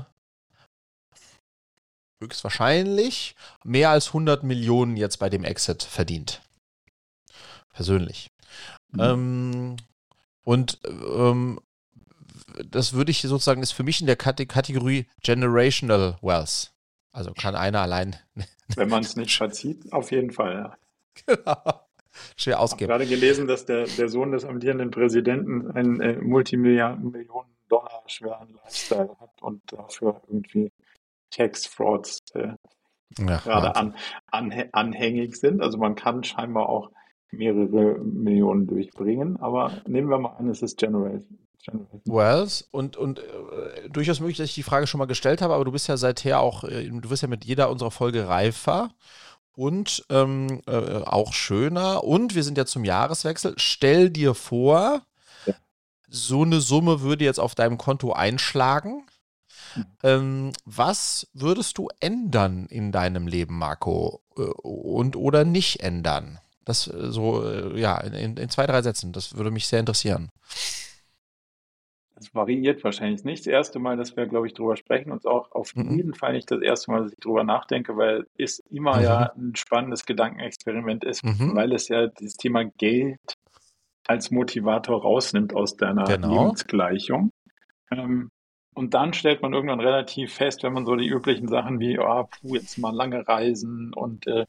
höchstwahrscheinlich 2.20 3.34
mehr 3.64 3.90
als 3.90 4.08
100 4.08 4.42
Millionen 4.42 4.96
jetzt 4.96 5.18
bei 5.18 5.28
dem 5.28 5.44
Exit 5.44 5.82
verdient. 5.82 6.40
Persönlich. 7.72 8.30
Mhm. 8.92 9.00
Ähm, 9.00 9.76
und 10.42 10.78
ähm, 10.84 11.60
das 12.64 12.92
würde 12.92 13.10
ich 13.10 13.22
sozusagen, 13.22 13.62
ist 13.62 13.72
für 13.72 13.82
mich 13.82 14.00
in 14.00 14.06
der 14.06 14.16
Kategorie 14.16 15.06
Generational 15.22 16.18
Wealth. 16.22 16.72
Also 17.12 17.32
kann 17.32 17.54
einer 17.54 17.80
allein. 17.80 18.16
Wenn 18.76 18.88
man 18.88 19.02
es 19.02 19.16
nicht 19.16 19.36
verzieht, 19.36 19.92
auf 19.92 20.10
jeden 20.10 20.32
Fall, 20.32 20.54
ja. 20.54 20.76
Genau. 21.26 21.80
Schwer 22.36 22.60
ausgeben. 22.60 22.90
Ich 22.90 22.94
habe 22.94 23.04
gerade 23.04 23.20
gelesen, 23.20 23.46
dass 23.46 23.66
der, 23.66 23.86
der 23.86 24.08
Sohn 24.08 24.32
des 24.32 24.44
amtierenden 24.44 24.90
Präsidenten 24.90 25.70
einen 25.70 26.00
äh, 26.00 26.16
Multimilliarden 26.16 27.10
Millionen 27.10 27.50
Dollar 27.68 28.02
schweren 28.06 28.54
Lifestyle 28.54 29.16
hat 29.20 29.42
und 29.42 29.60
dafür 29.72 30.22
irgendwie 30.28 30.72
Tax 31.30 31.66
Frauds 31.66 32.20
äh, 32.34 32.54
ja, 33.18 33.38
gerade 33.38 33.76
an, 33.76 33.94
an, 34.30 34.52
anhängig 34.72 35.36
sind. 35.36 35.60
Also 35.60 35.78
man 35.78 35.94
kann 35.94 36.24
scheinbar 36.24 36.68
auch 36.68 36.90
mehrere 37.30 37.98
Millionen 37.98 38.66
durchbringen, 38.66 39.36
aber 39.38 39.82
nehmen 39.86 40.08
wir 40.08 40.18
mal 40.18 40.36
an, 40.36 40.48
es 40.48 40.62
ist 40.62 40.78
General. 40.78 41.22
Wells 42.04 42.68
und, 42.70 42.96
und 42.96 43.18
äh, 43.18 43.88
durchaus 43.88 44.20
möglich, 44.20 44.36
dass 44.36 44.46
ich 44.46 44.54
die 44.54 44.62
Frage 44.62 44.86
schon 44.86 44.98
mal 44.98 45.06
gestellt 45.06 45.42
habe, 45.42 45.54
aber 45.54 45.64
du 45.64 45.72
bist 45.72 45.88
ja 45.88 45.96
seither 45.96 46.40
auch, 46.40 46.64
äh, 46.64 46.88
du 46.88 47.10
wirst 47.10 47.22
ja 47.22 47.28
mit 47.28 47.44
jeder 47.44 47.70
unserer 47.70 47.90
Folge 47.90 48.28
reifer 48.28 48.90
und 49.56 50.04
ähm, 50.10 50.60
äh, 50.66 51.02
auch 51.02 51.32
schöner. 51.32 52.04
Und 52.04 52.34
wir 52.34 52.44
sind 52.44 52.58
ja 52.58 52.66
zum 52.66 52.84
Jahreswechsel. 52.84 53.54
Stell 53.56 54.10
dir 54.10 54.34
vor, 54.34 55.02
ja. 55.46 55.54
so 56.08 56.42
eine 56.42 56.60
Summe 56.60 57.00
würde 57.00 57.24
jetzt 57.24 57.40
auf 57.40 57.54
deinem 57.54 57.78
Konto 57.78 58.12
einschlagen. 58.12 59.06
Ähm, 60.02 60.52
was 60.64 61.26
würdest 61.34 61.78
du 61.78 61.88
ändern 62.00 62.66
in 62.66 62.92
deinem 62.92 63.26
Leben, 63.26 63.58
Marco? 63.58 64.22
Äh, 64.36 64.42
und 64.42 65.16
oder 65.16 65.44
nicht 65.44 65.80
ändern? 65.80 66.38
Das 66.64 66.86
äh, 66.86 67.10
so, 67.10 67.44
äh, 67.44 67.78
ja, 67.78 67.98
in, 67.98 68.36
in 68.36 68.48
zwei, 68.50 68.66
drei 68.66 68.82
Sätzen. 68.82 69.12
Das 69.12 69.36
würde 69.36 69.50
mich 69.50 69.66
sehr 69.66 69.80
interessieren. 69.80 70.30
Es 72.18 72.34
variiert 72.34 72.82
wahrscheinlich 72.82 73.24
nicht. 73.24 73.40
Das 73.40 73.52
erste 73.52 73.78
Mal, 73.78 73.96
dass 73.96 74.16
wir, 74.16 74.26
glaube 74.26 74.46
ich, 74.46 74.54
drüber 74.54 74.76
sprechen 74.76 75.12
und 75.12 75.26
auch 75.26 75.52
auf 75.52 75.74
mhm. 75.74 75.96
jeden 75.96 76.14
Fall 76.14 76.32
nicht 76.32 76.50
das 76.50 76.62
erste 76.62 76.90
Mal, 76.90 77.02
dass 77.02 77.12
ich 77.12 77.18
drüber 77.18 77.44
nachdenke, 77.44 77.96
weil 77.96 78.26
es 78.38 78.58
immer 78.70 78.96
mhm. 78.96 79.02
ja 79.02 79.32
ein 79.36 79.54
spannendes 79.54 80.06
Gedankenexperiment 80.06 81.04
ist, 81.04 81.24
mhm. 81.24 81.54
weil 81.54 81.72
es 81.72 81.88
ja 81.88 82.06
dieses 82.06 82.36
Thema 82.36 82.64
Geld 82.64 83.20
als 84.06 84.30
Motivator 84.30 85.02
rausnimmt 85.02 85.54
aus 85.54 85.76
deiner 85.76 86.04
genau. 86.04 86.44
Lebensgleichung. 86.44 87.32
Ähm, 87.90 88.30
und 88.74 88.94
dann 88.94 89.14
stellt 89.14 89.42
man 89.42 89.52
irgendwann 89.52 89.80
relativ 89.80 90.34
fest, 90.34 90.62
wenn 90.62 90.72
man 90.72 90.86
so 90.86 90.96
die 90.96 91.08
üblichen 91.08 91.48
Sachen 91.48 91.80
wie, 91.80 91.98
oh, 91.98 92.24
puh, 92.24 92.54
jetzt 92.54 92.78
mal 92.78 92.94
lange 92.94 93.26
reisen 93.26 93.92
und 93.94 94.26
äh, 94.26 94.44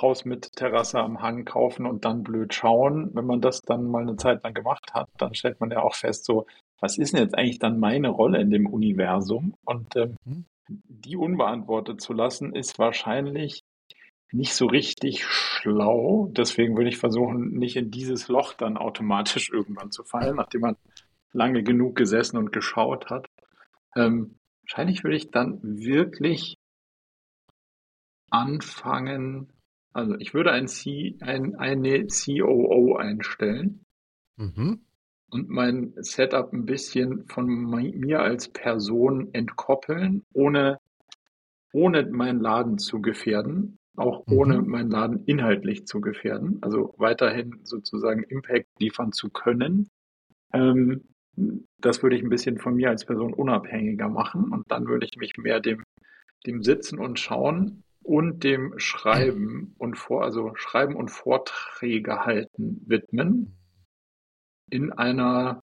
Haus 0.00 0.24
mit 0.24 0.52
Terrasse 0.52 0.98
am 1.00 1.22
Hang 1.22 1.44
kaufen 1.44 1.86
und 1.86 2.04
dann 2.04 2.22
blöd 2.22 2.54
schauen. 2.54 3.10
Wenn 3.14 3.26
man 3.26 3.40
das 3.40 3.62
dann 3.62 3.84
mal 3.84 4.02
eine 4.02 4.16
Zeit 4.16 4.42
lang 4.44 4.54
gemacht 4.54 4.92
hat, 4.92 5.08
dann 5.18 5.34
stellt 5.34 5.60
man 5.60 5.70
ja 5.70 5.82
auch 5.82 5.94
fest, 5.94 6.24
so, 6.24 6.46
was 6.80 6.98
ist 6.98 7.12
denn 7.12 7.22
jetzt 7.22 7.36
eigentlich 7.36 7.58
dann 7.58 7.80
meine 7.80 8.08
Rolle 8.08 8.40
in 8.40 8.50
dem 8.50 8.66
Universum? 8.66 9.54
Und 9.64 9.96
ähm, 9.96 10.16
mhm. 10.24 10.44
die 10.68 11.16
unbeantwortet 11.16 12.00
zu 12.00 12.12
lassen, 12.12 12.54
ist 12.54 12.78
wahrscheinlich 12.78 13.64
nicht 14.32 14.54
so 14.54 14.66
richtig 14.66 15.24
schlau. 15.24 16.28
Deswegen 16.30 16.76
würde 16.76 16.90
ich 16.90 16.98
versuchen, 16.98 17.50
nicht 17.52 17.76
in 17.76 17.90
dieses 17.90 18.28
Loch 18.28 18.54
dann 18.54 18.76
automatisch 18.76 19.50
irgendwann 19.52 19.90
zu 19.90 20.04
fallen, 20.04 20.36
nachdem 20.36 20.62
man 20.62 20.76
lange 21.32 21.62
genug 21.62 21.96
gesessen 21.96 22.36
und 22.36 22.52
geschaut 22.52 23.10
hat. 23.10 23.26
Ähm, 23.96 24.38
wahrscheinlich 24.62 25.02
würde 25.02 25.16
ich 25.16 25.30
dann 25.30 25.60
wirklich 25.62 26.56
anfangen, 28.30 29.52
also 29.92 30.14
ich 30.18 30.34
würde 30.34 30.52
ein 30.52 30.68
C, 30.68 31.16
ein, 31.20 31.56
eine 31.56 32.06
COO 32.06 32.96
einstellen 32.96 33.84
mhm. 34.36 34.84
Und 35.30 35.48
mein 35.48 35.92
Setup 35.96 36.52
ein 36.52 36.64
bisschen 36.64 37.26
von 37.26 37.46
mir 37.46 38.20
als 38.20 38.48
Person 38.48 39.32
entkoppeln, 39.34 40.24
ohne, 40.32 40.78
ohne 41.72 42.06
meinen 42.06 42.40
Laden 42.40 42.78
zu 42.78 43.00
gefährden, 43.00 43.78
auch 43.96 44.26
mhm. 44.26 44.32
ohne 44.32 44.62
meinen 44.62 44.90
Laden 44.90 45.24
inhaltlich 45.26 45.86
zu 45.86 46.00
gefährden, 46.00 46.58
also 46.62 46.94
weiterhin 46.98 47.60
sozusagen 47.64 48.22
Impact 48.22 48.68
liefern 48.78 49.12
zu 49.12 49.28
können. 49.30 49.90
Ähm, 50.52 51.04
das 51.78 52.02
würde 52.02 52.16
ich 52.16 52.22
ein 52.22 52.30
bisschen 52.30 52.58
von 52.58 52.74
mir 52.74 52.88
als 52.88 53.04
Person 53.04 53.32
unabhängiger 53.32 54.08
machen 54.08 54.50
und 54.50 54.64
dann 54.70 54.86
würde 54.86 55.06
ich 55.06 55.16
mich 55.18 55.36
mehr 55.36 55.60
dem, 55.60 55.84
dem 56.46 56.62
Sitzen 56.62 56.98
und 56.98 57.20
Schauen 57.20 57.84
und 58.02 58.42
dem 58.42 58.72
Schreiben 58.78 59.74
und 59.78 59.96
vor, 59.96 60.24
also 60.24 60.52
Schreiben 60.54 60.96
und 60.96 61.10
Vorträge 61.10 62.24
halten 62.24 62.82
widmen 62.86 63.57
in 64.70 64.92
einer 64.92 65.62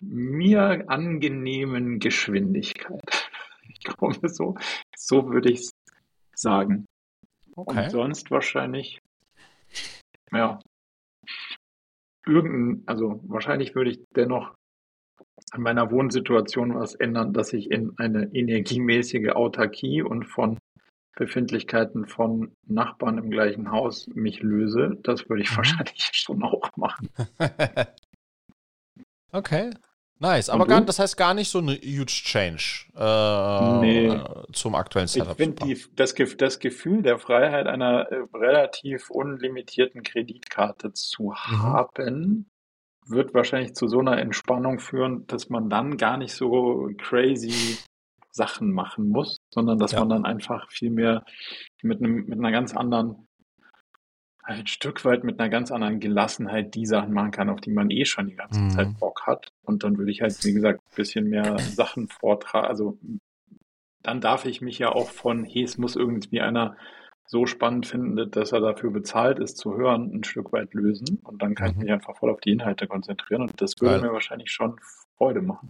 mir 0.00 0.84
angenehmen 0.88 1.98
Geschwindigkeit. 1.98 3.02
Ich 3.70 3.84
glaube, 3.84 4.28
so, 4.28 4.56
so 4.96 5.30
würde 5.30 5.52
ich 5.52 5.60
es 5.60 5.70
sagen. 6.34 6.86
Okay. 7.54 7.84
Und 7.84 7.90
sonst 7.90 8.30
wahrscheinlich, 8.30 8.98
ja, 10.32 10.58
irgendein, 12.26 12.82
also 12.86 13.20
wahrscheinlich 13.24 13.74
würde 13.74 13.90
ich 13.90 14.00
dennoch 14.16 14.54
an 15.52 15.62
meiner 15.62 15.90
Wohnsituation 15.90 16.74
was 16.74 16.94
ändern, 16.94 17.32
dass 17.32 17.52
ich 17.52 17.70
in 17.70 17.92
eine 17.98 18.34
energiemäßige 18.34 19.30
Autarkie 19.30 20.02
und 20.02 20.24
von 20.24 20.58
Befindlichkeiten 21.18 22.06
von 22.06 22.52
Nachbarn 22.66 23.18
im 23.18 23.30
gleichen 23.30 23.72
Haus 23.72 24.06
mich 24.14 24.40
löse. 24.40 24.96
Das 25.02 25.28
würde 25.28 25.42
ich 25.42 25.50
mhm. 25.50 25.56
wahrscheinlich 25.56 26.08
schon 26.12 26.42
auch 26.44 26.70
machen. 26.76 27.08
okay. 29.32 29.70
Nice, 30.20 30.50
aber 30.50 30.66
gar, 30.66 30.80
das 30.80 30.98
heißt 30.98 31.16
gar 31.16 31.32
nicht 31.32 31.48
so 31.48 31.58
eine 31.58 31.74
huge 31.74 32.06
Change 32.06 32.86
äh, 32.96 33.78
nee. 33.80 34.20
zum 34.52 34.74
aktuellen 34.74 35.06
Setup. 35.06 35.30
Ich 35.30 35.36
finde 35.36 35.76
das, 35.94 36.14
das, 36.36 36.58
Gefühl 36.58 37.02
der 37.02 37.20
Freiheit 37.20 37.68
einer 37.68 38.10
äh, 38.10 38.24
relativ 38.34 39.10
unlimitierten 39.10 40.02
Kreditkarte 40.02 40.92
zu 40.92 41.30
mhm. 41.30 41.62
haben, 41.62 42.50
wird 43.06 43.32
wahrscheinlich 43.32 43.74
zu 43.74 43.86
so 43.86 44.00
einer 44.00 44.18
Entspannung 44.18 44.80
führen, 44.80 45.24
dass 45.28 45.50
man 45.50 45.70
dann 45.70 45.96
gar 45.96 46.16
nicht 46.16 46.34
so 46.34 46.90
crazy 46.98 47.78
Sachen 48.30 48.72
machen 48.72 49.08
muss, 49.08 49.38
sondern 49.50 49.78
dass 49.78 49.92
ja. 49.92 50.00
man 50.00 50.08
dann 50.08 50.24
einfach 50.24 50.70
viel 50.70 50.90
mehr 50.90 51.24
mit 51.82 51.98
einem, 51.98 52.26
mit 52.26 52.38
einer 52.38 52.52
ganz 52.52 52.74
anderen, 52.76 53.28
ein 54.42 54.66
Stück 54.66 55.04
weit 55.04 55.24
mit 55.24 55.38
einer 55.38 55.50
ganz 55.50 55.70
anderen 55.70 56.00
Gelassenheit 56.00 56.74
die 56.74 56.86
Sachen 56.86 57.12
machen 57.12 57.32
kann, 57.32 57.50
auf 57.50 57.60
die 57.60 57.70
man 57.70 57.90
eh 57.90 58.04
schon 58.04 58.28
die 58.28 58.36
ganze 58.36 58.60
mhm. 58.60 58.70
Zeit 58.70 58.98
Bock 58.98 59.26
hat. 59.26 59.52
Und 59.62 59.84
dann 59.84 59.98
würde 59.98 60.10
ich 60.10 60.22
halt, 60.22 60.42
wie 60.44 60.52
gesagt, 60.52 60.80
ein 60.80 60.96
bisschen 60.96 61.28
mehr 61.28 61.58
Sachen 61.58 62.08
vortragen. 62.08 62.66
Also 62.66 62.98
dann 64.02 64.20
darf 64.20 64.46
ich 64.46 64.60
mich 64.60 64.78
ja 64.78 64.90
auch 64.90 65.10
von, 65.10 65.44
hey, 65.44 65.64
es 65.64 65.76
muss 65.76 65.96
irgendwie 65.96 66.40
einer 66.40 66.76
so 67.26 67.44
spannend 67.44 67.86
finden, 67.86 68.30
dass 68.30 68.52
er 68.52 68.60
dafür 68.60 68.90
bezahlt 68.90 69.38
ist 69.38 69.58
zu 69.58 69.76
hören, 69.76 70.10
ein 70.14 70.24
Stück 70.24 70.50
weit 70.52 70.72
lösen. 70.72 71.20
Und 71.24 71.42
dann 71.42 71.54
kann 71.54 71.66
mhm. 71.66 71.72
ich 71.72 71.78
mich 71.84 71.92
einfach 71.92 72.16
voll 72.16 72.30
auf 72.30 72.40
die 72.40 72.52
Inhalte 72.52 72.86
konzentrieren. 72.86 73.42
Und 73.42 73.60
das 73.60 73.74
würde 73.80 74.00
Geil. 74.00 74.08
mir 74.08 74.14
wahrscheinlich 74.14 74.50
schon 74.50 74.80
Freude 75.18 75.42
machen. 75.42 75.68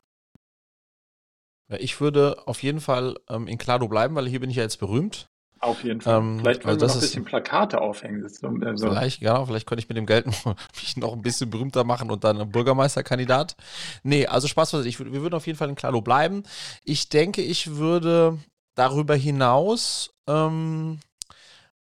Ich 1.69 2.01
würde 2.01 2.47
auf 2.47 2.63
jeden 2.63 2.81
Fall 2.81 3.17
ähm, 3.29 3.47
in 3.47 3.59
Klado 3.59 3.89
bleiben, 3.89 4.15
weil 4.15 4.27
hier 4.27 4.41
bin 4.41 4.51
ich 4.51 4.57
ja 4.57 4.63
jetzt 4.63 4.79
berühmt. 4.79 5.29
Auf 5.61 5.83
jeden 5.83 6.01
Fall. 6.01 6.19
Ähm, 6.19 6.39
vielleicht 6.39 6.65
wollen 6.65 6.81
wir 6.81 6.87
noch 6.87 6.95
ein 6.95 7.01
bisschen 7.01 7.25
Plakate 7.25 7.81
aufhängen. 7.81 8.27
So, 8.29 8.47
also. 8.47 8.89
Vielleicht, 8.89 9.21
genau, 9.21 9.45
vielleicht 9.45 9.67
könnte 9.67 9.83
ich 9.83 9.89
mit 9.89 9.99
dem 9.99 10.07
Geld 10.07 10.27
mich 10.81 10.97
noch 10.97 11.13
ein 11.13 11.23
bisschen 11.23 11.51
berühmter 11.51 11.85
machen 11.85 12.11
und 12.11 12.23
dann 12.25 12.41
ein 12.41 12.51
Bürgermeisterkandidat. 12.51 13.57
Nee, 14.03 14.27
also 14.27 14.47
Spaß 14.47 14.75
was 14.75 14.87
ich. 14.87 15.01
Wir 15.01 15.13
würden 15.13 15.35
auf 15.35 15.47
jeden 15.47 15.59
Fall 15.59 15.69
in 15.69 15.75
Klado 15.75 16.01
bleiben. 16.01 16.45
Ich 16.85 17.09
denke, 17.09 17.43
ich 17.43 17.77
würde 17.77 18.39
darüber 18.77 19.17
hinaus 19.17 20.11
ähm, 20.29 21.01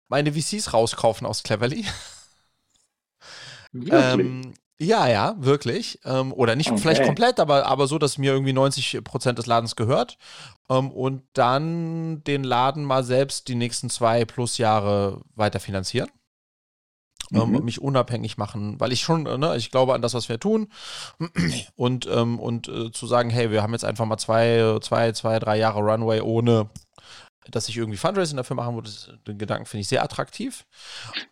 meine 0.08 0.32
VCs 0.32 0.72
rauskaufen 0.72 1.26
aus 1.26 1.42
Cleverly. 1.42 1.86
Ähm, 3.90 4.52
ja, 4.82 5.06
ja, 5.08 5.34
wirklich. 5.38 6.00
Ähm, 6.04 6.32
oder 6.32 6.56
nicht 6.56 6.70
okay. 6.70 6.80
vielleicht 6.80 7.04
komplett, 7.04 7.38
aber, 7.40 7.66
aber 7.66 7.86
so, 7.86 7.98
dass 7.98 8.18
mir 8.18 8.32
irgendwie 8.32 8.52
90 8.52 9.04
Prozent 9.04 9.38
des 9.38 9.46
Ladens 9.46 9.76
gehört. 9.76 10.18
Ähm, 10.68 10.90
und 10.90 11.22
dann 11.32 12.22
den 12.24 12.44
Laden 12.44 12.84
mal 12.84 13.04
selbst 13.04 13.48
die 13.48 13.54
nächsten 13.54 13.90
zwei 13.90 14.24
plus 14.24 14.58
Jahre 14.58 15.22
weiter 15.34 15.60
finanzieren. 15.60 16.08
ähm, 17.32 17.52
mhm. 17.52 17.64
mich 17.64 17.80
unabhängig 17.80 18.36
machen, 18.36 18.78
weil 18.78 18.92
ich 18.92 19.00
schon, 19.00 19.22
ne, 19.22 19.56
ich 19.56 19.70
glaube 19.70 19.94
an 19.94 20.02
das, 20.02 20.14
was 20.14 20.28
wir 20.28 20.38
tun 20.38 20.68
und, 21.76 22.06
ähm, 22.06 22.38
und 22.38 22.68
äh, 22.68 22.90
zu 22.90 23.06
sagen, 23.06 23.30
hey, 23.30 23.50
wir 23.50 23.62
haben 23.62 23.72
jetzt 23.72 23.84
einfach 23.84 24.04
mal 24.04 24.18
zwei, 24.18 24.78
zwei, 24.82 25.12
zwei, 25.12 25.38
drei 25.38 25.56
Jahre 25.56 25.80
Runway 25.80 26.20
ohne 26.20 26.68
dass 27.50 27.68
ich 27.68 27.76
irgendwie 27.76 27.98
Fundraising 27.98 28.36
dafür 28.36 28.56
machen 28.56 28.74
würde, 28.74 28.90
den 29.26 29.38
Gedanken 29.38 29.66
finde 29.66 29.82
ich 29.82 29.88
sehr 29.88 30.02
attraktiv. 30.02 30.64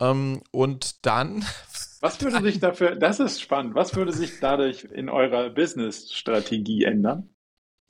Ähm, 0.00 0.42
und 0.50 1.06
dann. 1.06 1.44
Was 2.00 2.20
würde 2.20 2.42
sich 2.42 2.60
dafür, 2.60 2.96
das 2.96 3.20
ist 3.20 3.42
spannend, 3.42 3.74
was 3.74 3.94
würde 3.94 4.14
sich 4.14 4.40
dadurch 4.40 4.84
in 4.84 5.10
eurer 5.10 5.50
Business-Strategie 5.50 6.84
ändern? 6.84 7.28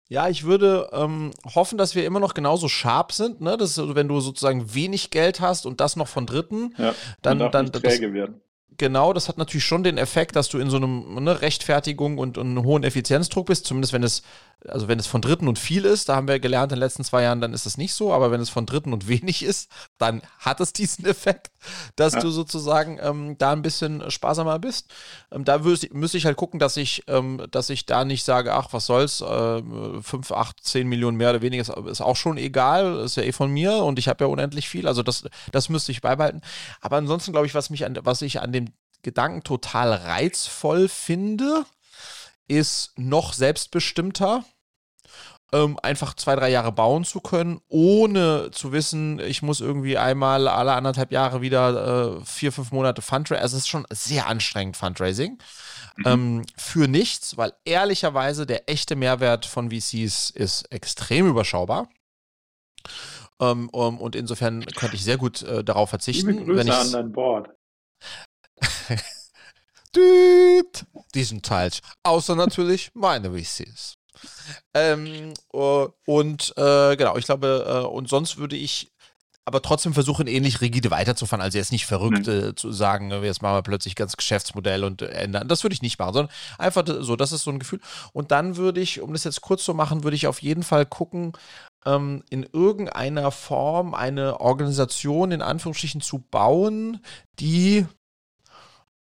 Ja, 0.09 0.29
ich 0.29 0.43
würde 0.43 0.91
ähm, 0.93 1.31
hoffen, 1.55 1.79
dass 1.79 1.95
wir 1.95 2.05
immer 2.05 2.19
noch 2.19 2.35
genauso 2.35 2.67
sharp 2.67 3.13
sind, 3.13 3.41
ne? 3.41 3.57
Dass, 3.57 3.79
wenn 3.95 4.09
du 4.09 4.19
sozusagen 4.19 4.75
wenig 4.75 5.11
Geld 5.11 5.41
hast 5.41 5.65
und 5.65 5.81
das 5.81 5.95
noch 5.95 6.09
von 6.09 6.27
Dritten, 6.27 6.75
ja, 6.77 6.93
dann, 7.23 7.39
dann 7.39 7.71
träge 7.71 8.09
das, 8.09 8.15
werden. 8.15 8.41
Genau, 8.77 9.13
das 9.13 9.29
hat 9.29 9.39
natürlich 9.39 9.65
schon 9.65 9.85
den 9.85 9.99
Effekt, 9.99 10.35
dass 10.35 10.49
du 10.49 10.59
in 10.59 10.71
so 10.71 10.79
einem 10.79 11.23
ne, 11.23 11.43
Rechtfertigung 11.43 12.19
und, 12.19 12.39
und 12.39 12.47
einem 12.49 12.65
hohen 12.65 12.83
Effizienzdruck 12.83 13.47
bist, 13.47 13.67
zumindest 13.67 13.93
wenn 13.93 14.03
es 14.03 14.23
also 14.69 14.89
wenn 14.89 14.99
es 14.99 15.07
von 15.07 15.23
Dritten 15.23 15.49
und 15.49 15.59
viel 15.59 15.85
ist, 15.85 16.09
da 16.09 16.17
haben 16.17 16.29
wir 16.29 16.39
gelernt 16.41 16.73
in 16.73 16.77
den 16.77 16.81
letzten 16.81 17.05
zwei 17.05 17.23
Jahren, 17.23 17.41
dann 17.41 17.55
ist 17.55 17.67
es 17.67 17.79
nicht 17.79 17.95
so, 17.95 18.13
aber 18.13 18.31
wenn 18.31 18.41
es 18.41 18.51
von 18.51 18.67
Dritten 18.67 18.93
und 18.93 19.09
wenig 19.09 19.43
ist, 19.43 19.71
dann 19.99 20.23
hat 20.39 20.61
es 20.61 20.73
diesen 20.73 21.05
Effekt, 21.07 21.51
dass 21.97 22.15
ja. 22.15 22.21
du 22.21 22.31
sozusagen 22.31 22.99
ähm, 23.01 23.37
da 23.39 23.53
ein 23.53 23.63
bisschen 23.63 24.11
sparsamer 24.11 24.59
bist. 24.59 24.93
Ähm, 25.31 25.45
da 25.45 25.59
müsste 25.59 26.17
ich 26.17 26.27
halt 26.27 26.37
gucken, 26.37 26.61
dass 26.61 26.77
ich, 26.77 27.05
ähm, 27.07 27.47
dass 27.51 27.71
ich 27.71 27.87
da 27.87 28.05
nicht 28.05 28.25
sage, 28.25 28.55
ach, 28.55 28.69
was 28.73 28.87
soll's, 28.87 29.21
äh, 29.21 29.63
5, 30.03 30.33
8, 30.33 30.63
10 30.63 30.89
Millionen 30.89 31.17
mehr 31.17 31.31
oder 31.31 31.43
weniger 31.43 31.63
ist, 31.63 31.71
ist, 31.71 32.01
auch 32.01 32.17
schon 32.17 32.37
egal, 32.37 32.99
ist 32.99 33.17
ja 33.17 33.23
eh 33.23 33.33
von 33.33 33.51
mir 33.51 33.77
und 33.77 33.99
ich 33.99 34.09
habe 34.09 34.25
ja 34.25 34.29
unendlich 34.29 34.69
viel, 34.69 34.87
also 34.87 35.03
das, 35.03 35.25
das 35.53 35.69
müsste 35.69 35.93
ich 35.93 36.01
beibehalten. 36.01 36.43
Aber 36.81 36.97
ansonsten 36.97 37.33
glaube 37.33 37.47
ich, 37.47 37.55
was 37.55 37.71
mich 37.71 37.85
an, 37.85 37.99
was 38.03 38.23
ich 38.23 38.41
an 38.41 38.53
dem 38.53 38.69
Gedanken 39.03 39.43
total 39.43 39.93
reizvoll 39.93 40.89
finde, 40.89 41.65
ist 42.51 42.93
noch 42.97 43.33
selbstbestimmter. 43.33 44.45
Ähm, 45.53 45.79
einfach 45.83 46.15
zwei, 46.15 46.37
drei 46.37 46.49
Jahre 46.49 46.71
bauen 46.71 47.05
zu 47.05 47.21
können, 47.21 47.61
ohne 47.67 48.53
zu 48.53 48.71
wissen, 48.71 49.19
ich 49.19 49.43
muss 49.43 49.61
irgendwie 49.61 49.99
einmal 49.99 50.47
alle 50.47 50.75
anderthalb 50.75 51.11
Jahre 51.11 51.41
wieder 51.41 52.19
äh, 52.19 52.25
vier, 52.25 52.53
fünf 52.53 52.71
Monate 52.71 53.03
Fundraising. 53.03 53.43
Also 53.43 53.57
es 53.57 53.65
ist 53.65 53.69
schon 53.69 53.85
sehr 53.91 54.29
anstrengend 54.29 54.77
Fundraising. 54.77 55.39
Mhm. 55.97 56.07
Ähm, 56.07 56.47
für 56.57 56.87
nichts, 56.87 57.37
weil 57.37 57.53
ehrlicherweise 57.65 58.47
der 58.47 58.69
echte 58.69 58.95
Mehrwert 58.95 59.45
von 59.45 59.71
VCs 59.71 60.31
ist 60.31 60.71
extrem 60.71 61.27
überschaubar. 61.27 61.89
Ähm, 63.41 63.69
und 63.71 64.15
insofern 64.15 64.65
könnte 64.67 64.95
ich 64.95 65.03
sehr 65.03 65.17
gut 65.17 65.43
äh, 65.43 65.65
darauf 65.65 65.91
verzichten. 65.91 66.31
Liebe 66.31 66.45
Grüße 66.45 66.59
wenn 66.59 66.71
an 66.71 66.93
dein 66.93 67.13
Board. 67.13 67.49
Düt, 69.95 70.87
diesen 71.15 71.43
Teils. 71.43 71.81
Außer 72.03 72.37
natürlich 72.37 72.91
meine 72.95 73.31
VCs. 73.31 73.95
Ähm, 74.75 75.35
uh, 75.53 75.89
und 76.07 76.53
äh, 76.57 76.97
genau, 76.97 77.17
ich 77.17 77.25
glaube, 77.25 77.65
äh, 77.67 77.87
und 77.87 78.09
sonst 78.09 78.37
würde 78.37 78.57
ich 78.57 78.93
aber 79.47 79.63
trotzdem 79.63 79.95
versuchen, 79.95 80.27
ähnlich 80.27 80.61
rigide 80.61 80.91
weiterzufahren. 80.91 81.43
Also 81.43 81.59
jetzt 81.59 81.73
nicht 81.73 81.87
verrückt 81.87 82.29
äh, 82.29 82.55
zu 82.55 82.71
sagen, 82.71 83.11
jetzt 83.25 83.43
machen 83.43 83.57
wir 83.57 83.63
plötzlich 83.63 83.97
ganz 83.97 84.17
Geschäftsmodell 84.17 84.85
und 84.85 85.03
ändern. 85.03 85.49
Das 85.49 85.65
würde 85.65 85.75
ich 85.75 85.83
nicht 85.83 85.99
machen, 85.99 86.13
sondern 86.13 86.35
einfach 86.59 86.85
so, 86.87 87.17
das 87.17 87.33
ist 87.33 87.43
so 87.43 87.51
ein 87.51 87.59
Gefühl. 87.59 87.81
Und 88.13 88.31
dann 88.31 88.57
würde 88.57 88.81
ich, 88.81 89.01
um 89.01 89.13
das 89.13 89.25
jetzt 89.25 89.41
kurz 89.41 89.65
zu 89.65 89.75
machen, 89.75 90.05
würde 90.05 90.15
ich 90.15 90.27
auf 90.29 90.43
jeden 90.43 90.63
Fall 90.63 90.87
gucken, 90.87 91.33
ähm, 91.85 92.23
in 92.31 92.47
irgendeiner 92.53 93.31
Form 93.31 93.95
eine 93.95 94.41
Organisation 94.41 95.33
in 95.33 95.43
Anführungsstrichen 95.43 96.01
zu 96.01 96.19
bauen, 96.19 97.01
die 97.41 97.87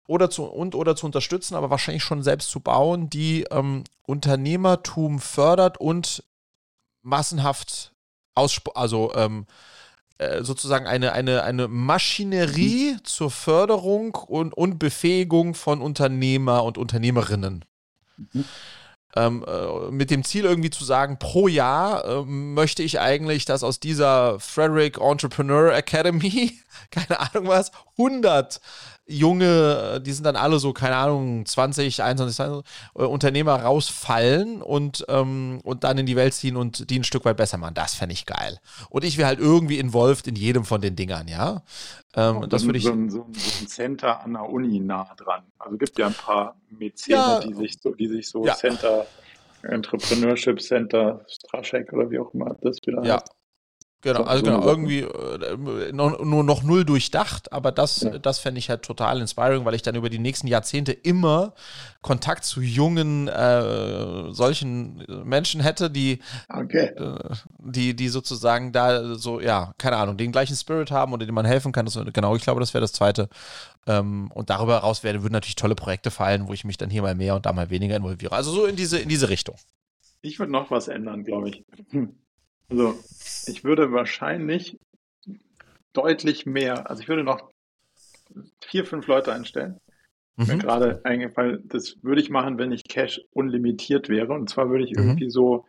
oder 0.09 0.31
zu, 0.31 0.45
und 0.45 0.75
oder 0.75 0.97
zu 0.97 1.07
unterstützen, 1.07 1.55
aber 1.55 1.71
wahrscheinlich 1.71 2.03
schon 2.03 2.23
selbst 2.23 2.51
zu 2.51 2.61
bauen, 2.61 3.11
die 3.11 3.45
ähm, 3.51 3.85
Unternehmertum 4.07 5.21
fördert 5.21 5.79
und 5.79 6.25
massenhaft 7.03 7.93
aussp 8.35 8.71
also 8.75 9.13
ähm, 9.15 9.47
äh, 10.17 10.43
sozusagen 10.43 10.87
eine, 10.87 11.13
eine, 11.13 11.43
eine 11.45 11.69
Maschinerie 11.69 12.95
mhm. 12.95 13.05
zur 13.05 13.31
Förderung 13.31 14.15
und, 14.15 14.55
und 14.55 14.79
Befähigung 14.79 15.55
von 15.55 15.83
Unternehmer 15.83 16.65
und 16.65 16.79
Unternehmerinnen. 16.79 17.65
Mhm. 18.17 18.45
Ähm, 19.15 19.45
äh, 19.47 19.91
mit 19.91 20.11
dem 20.11 20.25
Ziel 20.25 20.45
irgendwie 20.45 20.71
zu 20.71 20.85
sagen, 20.85 21.19
pro 21.19 21.49
Jahr 21.49 22.05
äh, 22.05 22.23
möchte 22.25 22.83
ich 22.83 22.99
eigentlich, 22.99 23.45
dass 23.45 23.63
aus 23.63 23.79
dieser 23.79 24.41
Frederick 24.41 24.99
Entrepreneur 24.99 25.75
Academy, 25.75 26.59
keine 26.91 27.21
Ahnung 27.21 27.49
was, 27.49 27.73
100 27.99 28.61
junge, 29.09 29.95
äh, 29.97 30.01
die 30.01 30.13
sind 30.13 30.25
dann 30.25 30.37
alle 30.37 30.59
so, 30.59 30.73
keine 30.73 30.97
Ahnung, 30.97 31.45
20, 31.45 32.03
21, 32.03 32.37
20, 32.37 32.65
äh, 32.95 33.03
Unternehmer 33.05 33.55
rausfallen 33.63 34.63
und, 34.63 35.05
ähm, 35.09 35.61
und 35.65 35.85
dann 35.85 35.99
in 35.99 36.07
die 36.07 36.15
Welt 36.15 36.35
ziehen 36.35 36.57
und 36.57 36.91
die 36.91 37.01
ein 37.01 37.05
Stück 37.05 37.25
weit 37.25 37.37
besser 37.37 37.57
machen. 37.57 37.75
Das 37.75 37.95
fände 37.95 38.13
ich 38.13 38.27
geil. 38.27 38.59
Und 38.91 39.05
ich 39.05 39.19
wäre 39.19 39.29
halt 39.29 39.41
irgendwie 39.41 39.79
involviert 39.79 40.27
in 40.27 40.37
jedem 40.37 40.65
von 40.65 40.81
den 40.81 40.95
Dingern, 40.95 41.27
ja. 41.27 41.63
Ähm, 42.15 42.47
das 42.49 42.65
würde 42.65 42.79
ich. 42.79 42.85
So 42.85 42.93
ein, 42.93 43.11
so, 43.11 43.23
ein, 43.23 43.67
Center 43.67 44.23
an 44.23 44.35
der 44.35 44.49
Uni 44.49 44.79
nah 44.81 45.15
dran. 45.17 45.43
Also 45.59 45.77
gibt 45.77 45.99
ja 45.99 46.07
ein 46.07 46.15
paar 46.15 46.57
Mäzene, 46.71 47.17
ja, 47.17 47.41
die 47.41 47.55
sich 47.55 47.79
so, 47.81 47.95
die 47.95 48.07
sich 48.07 48.29
so 48.29 48.45
ja. 48.45 48.55
Center, 48.55 49.07
Entrepreneurship 49.63 50.61
Center, 50.61 51.25
Straschek 51.27 51.93
oder 51.93 52.11
wie 52.11 52.19
auch 52.19 52.33
immer 52.35 52.57
das 52.61 52.79
wieder 52.87 53.03
ja. 53.05 53.15
heißt. 53.15 53.38
Genau, 54.01 54.23
also 54.23 54.45
genau, 54.45 54.65
irgendwie 54.65 55.01
äh, 55.01 55.93
noch, 55.93 56.23
nur 56.23 56.45
noch 56.45 56.63
null 56.63 56.85
durchdacht, 56.85 57.53
aber 57.53 57.73
das, 57.73 58.03
ja. 58.03 58.17
das 58.19 58.39
fände 58.39 58.61
ich 58.61 58.71
halt 58.71 58.83
total 58.83 59.21
inspiring, 59.21 59.65
weil 59.65 59.75
ich 59.75 59.83
dann 59.83 59.97
über 59.97 60.09
die 60.09 60.21
nächsten 60.21 60.47
Jahrzehnte 60.47 60.93
immer 60.93 61.53
Kontakt 62.01 62.45
zu 62.45 62.61
jungen 62.61 63.27
äh, 63.27 64.33
solchen 64.33 65.05
Menschen 65.25 65.61
hätte, 65.61 65.91
die, 65.91 66.21
okay. 66.49 66.93
äh, 66.97 67.35
die, 67.59 67.97
die 67.97 68.09
sozusagen 68.09 68.71
da 68.71 69.17
so, 69.17 69.41
ja, 69.41 69.75
keine 69.79 69.97
Ahnung, 69.97 70.17
den 70.17 70.31
gleichen 70.31 70.55
Spirit 70.55 70.93
haben 70.93 71.13
oder 71.13 71.27
dem 71.27 71.35
man 71.35 71.45
helfen 71.45 71.73
kann. 71.73 71.85
Das, 71.85 71.99
genau, 72.13 72.37
ich 72.37 72.43
glaube, 72.43 72.61
das 72.61 72.75
wäre 72.75 72.83
das 72.83 72.93
Zweite. 72.93 73.29
Ähm, 73.89 74.31
und 74.33 74.49
darüber 74.49 74.75
heraus 74.75 75.03
werden, 75.03 75.23
würden 75.23 75.33
natürlich 75.33 75.57
tolle 75.57 75.75
Projekte 75.75 76.13
fallen, 76.13 76.47
wo 76.47 76.53
ich 76.53 76.65
mich 76.65 76.77
dann 76.77 76.89
hier 76.89 77.03
mal 77.03 77.17
mehr 77.17 77.35
und 77.35 77.47
da 77.47 77.53
mal 77.53 77.69
weniger 77.69 77.97
involviere. 77.97 78.37
Also 78.37 78.53
so 78.53 78.65
in 78.65 78.77
diese, 78.77 79.01
in 79.01 79.09
diese 79.09 79.29
Richtung. 79.29 79.57
Ich 80.21 80.39
würde 80.39 80.53
noch 80.53 80.71
was 80.71 80.87
ändern, 80.87 81.25
glaube 81.25 81.49
ich. 81.49 81.65
Also, 82.71 82.99
ich 83.47 83.65
würde 83.65 83.93
wahrscheinlich 83.93 84.79
deutlich 85.93 86.47
mehr, 86.47 86.89
also 86.91 87.03
ich 87.03 87.09
würde 87.09 87.25
noch 87.25 87.51
vier, 88.63 88.85
fünf 88.85 89.07
Leute 89.07 89.33
einstellen. 89.33 89.79
Mhm. 90.37 90.47
Mir 90.47 90.59
gerade 90.59 91.01
eingefallen, 91.05 91.63
das 91.67 91.97
würde 92.03 92.21
ich 92.21 92.31
machen, 92.31 92.59
wenn 92.59 92.73
ich 92.73 92.85
Cash 92.85 93.21
unlimitiert 93.33 94.09
wäre. 94.09 94.33
Und 94.33 94.49
zwar 94.49 94.71
würde 94.71 94.85
ich 94.85 94.93
mhm. 94.93 95.03
irgendwie 95.03 95.31
so 95.31 95.67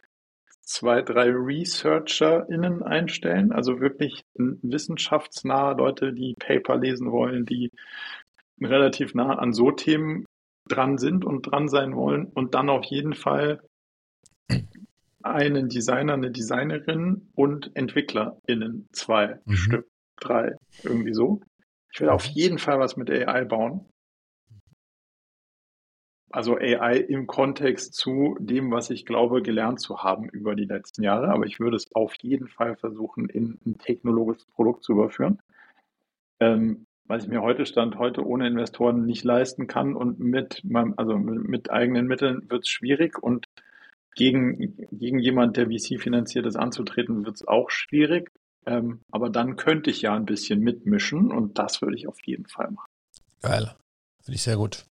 zwei, 0.61 1.01
drei 1.01 1.31
ResearcherInnen 1.31 2.83
einstellen, 2.83 3.51
also 3.51 3.79
wirklich 3.79 4.21
wissenschaftsnahe 4.35 5.75
Leute, 5.75 6.13
die 6.13 6.35
Paper 6.37 6.77
lesen 6.77 7.11
wollen, 7.11 7.45
die 7.45 7.71
relativ 8.61 9.15
nah 9.15 9.35
an 9.39 9.51
so 9.51 9.71
Themen 9.71 10.25
dran 10.67 10.99
sind 10.99 11.25
und 11.25 11.43
dran 11.43 11.69
sein 11.69 11.95
wollen 11.95 12.25
und 12.25 12.53
dann 12.53 12.69
auf 12.69 12.85
jeden 12.85 13.15
Fall 13.15 13.61
einen 15.23 15.69
Designer, 15.69 16.13
eine 16.13 16.31
Designerin 16.31 17.29
und 17.35 17.71
EntwicklerInnen, 17.75 18.87
zwei 18.91 19.39
mhm. 19.45 19.53
Stück, 19.53 19.87
drei, 20.19 20.55
irgendwie 20.83 21.13
so. 21.13 21.41
Ich 21.91 21.99
will 22.01 22.09
auf 22.09 22.25
jeden 22.25 22.59
Fall 22.59 22.79
was 22.79 22.97
mit 22.97 23.09
AI 23.09 23.45
bauen. 23.45 23.85
Also 26.31 26.57
AI 26.57 26.97
im 26.97 27.25
Kontext 27.25 27.95
zu 27.95 28.37
dem, 28.39 28.71
was 28.71 28.91
ich 28.91 29.05
glaube, 29.05 29.41
gelernt 29.41 29.79
zu 29.79 30.03
haben 30.03 30.29
über 30.29 30.55
die 30.55 30.65
letzten 30.65 31.01
Jahre. 31.01 31.29
Aber 31.29 31.45
ich 31.45 31.59
würde 31.59 31.75
es 31.75 31.91
auf 31.95 32.13
jeden 32.21 32.47
Fall 32.47 32.75
versuchen, 32.75 33.27
in 33.29 33.59
ein 33.65 33.79
technologisches 33.79 34.45
Produkt 34.45 34.83
zu 34.83 34.91
überführen. 34.93 35.41
Ähm, 36.39 36.85
was 37.05 37.23
ich 37.23 37.29
mir 37.29 37.41
heute 37.41 37.65
stand, 37.65 37.97
heute 37.97 38.23
ohne 38.23 38.47
Investoren 38.47 39.05
nicht 39.05 39.23
leisten 39.23 39.65
kann 39.65 39.95
und 39.95 40.19
mit 40.19 40.63
meinem, 40.63 40.93
also 40.97 41.17
mit, 41.17 41.47
mit 41.47 41.71
eigenen 41.71 42.05
Mitteln 42.05 42.47
wird 42.51 42.65
es 42.65 42.69
schwierig 42.69 43.17
und 43.17 43.47
gegen, 44.15 44.75
gegen 44.91 45.19
jemand, 45.19 45.57
der 45.57 45.67
VC 45.67 45.99
finanziert 45.99 46.45
ist, 46.45 46.55
anzutreten, 46.55 47.25
wird 47.25 47.35
es 47.35 47.47
auch 47.47 47.69
schwierig. 47.69 48.31
Ähm, 48.65 49.01
aber 49.11 49.29
dann 49.29 49.55
könnte 49.55 49.89
ich 49.89 50.01
ja 50.01 50.13
ein 50.13 50.25
bisschen 50.25 50.59
mitmischen 50.59 51.31
und 51.31 51.57
das 51.57 51.81
würde 51.81 51.95
ich 51.95 52.07
auf 52.07 52.17
jeden 52.25 52.45
Fall 52.45 52.71
machen. 52.71 52.89
Geil. 53.41 53.75
Finde 54.21 54.35
ich 54.35 54.43
sehr 54.43 54.57
gut. 54.57 54.85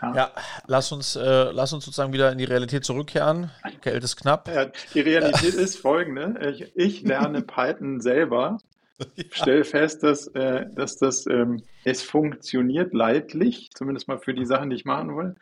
Ja. 0.00 0.14
ja, 0.14 0.32
lass 0.66 0.92
uns, 0.92 1.16
äh, 1.16 1.50
lass 1.50 1.72
uns 1.72 1.84
sozusagen 1.84 2.12
wieder 2.12 2.30
in 2.30 2.38
die 2.38 2.44
Realität 2.44 2.84
zurückkehren. 2.84 3.50
Geld 3.80 4.04
ist 4.04 4.16
knapp. 4.16 4.48
Ja, 4.48 4.70
die 4.92 5.00
Realität 5.00 5.54
ist 5.54 5.76
folgende. 5.76 6.38
Ich, 6.50 6.72
ich 6.76 7.02
lerne 7.02 7.42
Python 7.46 8.00
selber, 8.00 8.58
ja. 9.16 9.24
stelle 9.30 9.64
fest, 9.64 10.02
dass, 10.02 10.26
äh, 10.28 10.66
dass 10.74 10.96
das, 10.96 11.26
ähm, 11.26 11.62
es 11.84 12.02
funktioniert 12.02 12.94
leidlich, 12.94 13.70
zumindest 13.74 14.08
mal 14.08 14.18
für 14.18 14.34
die 14.34 14.46
Sachen, 14.46 14.70
die 14.70 14.76
ich 14.76 14.84
machen 14.84 15.16
will 15.16 15.34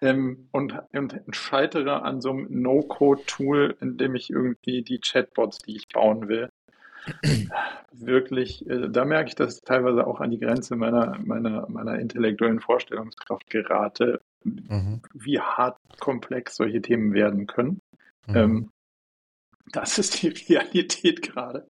ähm, 0.00 0.48
und, 0.52 0.74
und 0.92 1.22
scheitere 1.30 2.02
an 2.02 2.20
so 2.20 2.30
einem 2.30 2.46
No-Code-Tool, 2.50 3.76
in 3.80 3.96
dem 3.96 4.14
ich 4.14 4.30
irgendwie 4.30 4.82
die 4.82 5.00
Chatbots, 5.00 5.58
die 5.58 5.76
ich 5.76 5.88
bauen 5.88 6.28
will, 6.28 6.50
wirklich, 7.92 8.68
äh, 8.68 8.88
da 8.90 9.04
merke 9.04 9.28
ich, 9.28 9.34
dass 9.36 9.56
ich 9.56 9.62
teilweise 9.62 10.06
auch 10.06 10.20
an 10.20 10.30
die 10.30 10.40
Grenze 10.40 10.76
meiner, 10.76 11.18
meiner, 11.20 11.68
meiner 11.68 11.98
intellektuellen 11.98 12.60
Vorstellungskraft 12.60 13.48
gerate, 13.48 14.20
mhm. 14.44 15.00
wie 15.14 15.40
hart 15.40 15.78
komplex 16.00 16.56
solche 16.56 16.82
Themen 16.82 17.14
werden 17.14 17.46
können. 17.46 17.80
Mhm. 18.26 18.36
Ähm, 18.36 18.70
das 19.72 19.98
ist 19.98 20.22
die 20.22 20.28
Realität 20.52 21.22
gerade. 21.22 21.68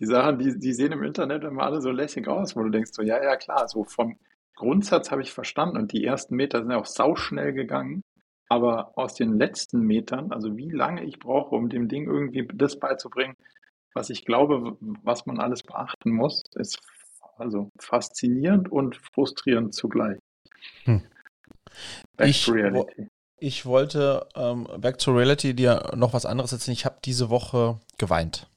Die 0.00 0.06
Sachen, 0.06 0.38
die, 0.38 0.58
die 0.58 0.72
sehen 0.72 0.92
im 0.92 1.04
Internet 1.04 1.44
immer 1.44 1.62
alle 1.62 1.80
so 1.80 1.90
lässig 1.90 2.26
aus, 2.28 2.56
wo 2.56 2.62
du 2.62 2.70
denkst 2.70 2.90
so, 2.92 3.02
ja, 3.02 3.22
ja, 3.22 3.36
klar, 3.36 3.68
so 3.68 3.84
vom 3.84 4.18
Grundsatz 4.56 5.10
habe 5.10 5.22
ich 5.22 5.32
verstanden 5.32 5.76
und 5.76 5.92
die 5.92 6.04
ersten 6.04 6.36
Meter 6.36 6.60
sind 6.60 6.70
ja 6.70 6.78
auch 6.78 6.86
sauschnell 6.86 7.52
gegangen. 7.52 8.02
Aber 8.48 8.92
aus 8.96 9.14
den 9.14 9.38
letzten 9.38 9.80
Metern, 9.80 10.30
also 10.30 10.56
wie 10.56 10.70
lange 10.70 11.02
ich 11.04 11.18
brauche, 11.18 11.54
um 11.54 11.68
dem 11.68 11.88
Ding 11.88 12.06
irgendwie 12.06 12.46
das 12.52 12.78
beizubringen, 12.78 13.36
was 13.94 14.10
ich 14.10 14.24
glaube, 14.24 14.76
was 14.80 15.24
man 15.26 15.40
alles 15.40 15.62
beachten 15.62 16.10
muss, 16.10 16.42
ist 16.54 16.80
also 17.36 17.70
faszinierend 17.78 18.70
und 18.70 18.96
frustrierend 18.96 19.74
zugleich. 19.74 20.18
Hm. 20.84 21.02
Back 22.16 22.28
ich, 22.28 22.44
to 22.44 22.52
reality. 22.52 23.08
Ich 23.38 23.66
wollte 23.66 24.28
ähm, 24.34 24.68
Back 24.78 24.98
to 24.98 25.12
Reality 25.12 25.54
dir 25.54 25.92
noch 25.96 26.12
was 26.12 26.26
anderes 26.26 26.52
erzählen. 26.52 26.74
Ich 26.74 26.84
habe 26.84 26.98
diese 27.04 27.30
Woche 27.30 27.80
geweint. 27.98 28.48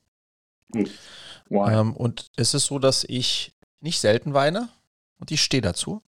Hm. 0.73 0.87
Ähm, 1.49 1.93
und 1.95 2.31
es 2.35 2.53
ist 2.53 2.65
so, 2.65 2.79
dass 2.79 3.03
ich 3.03 3.53
nicht 3.79 3.99
selten 3.99 4.33
weine 4.33 4.69
und 5.19 5.31
ich 5.31 5.41
stehe 5.41 5.61
dazu. 5.61 6.01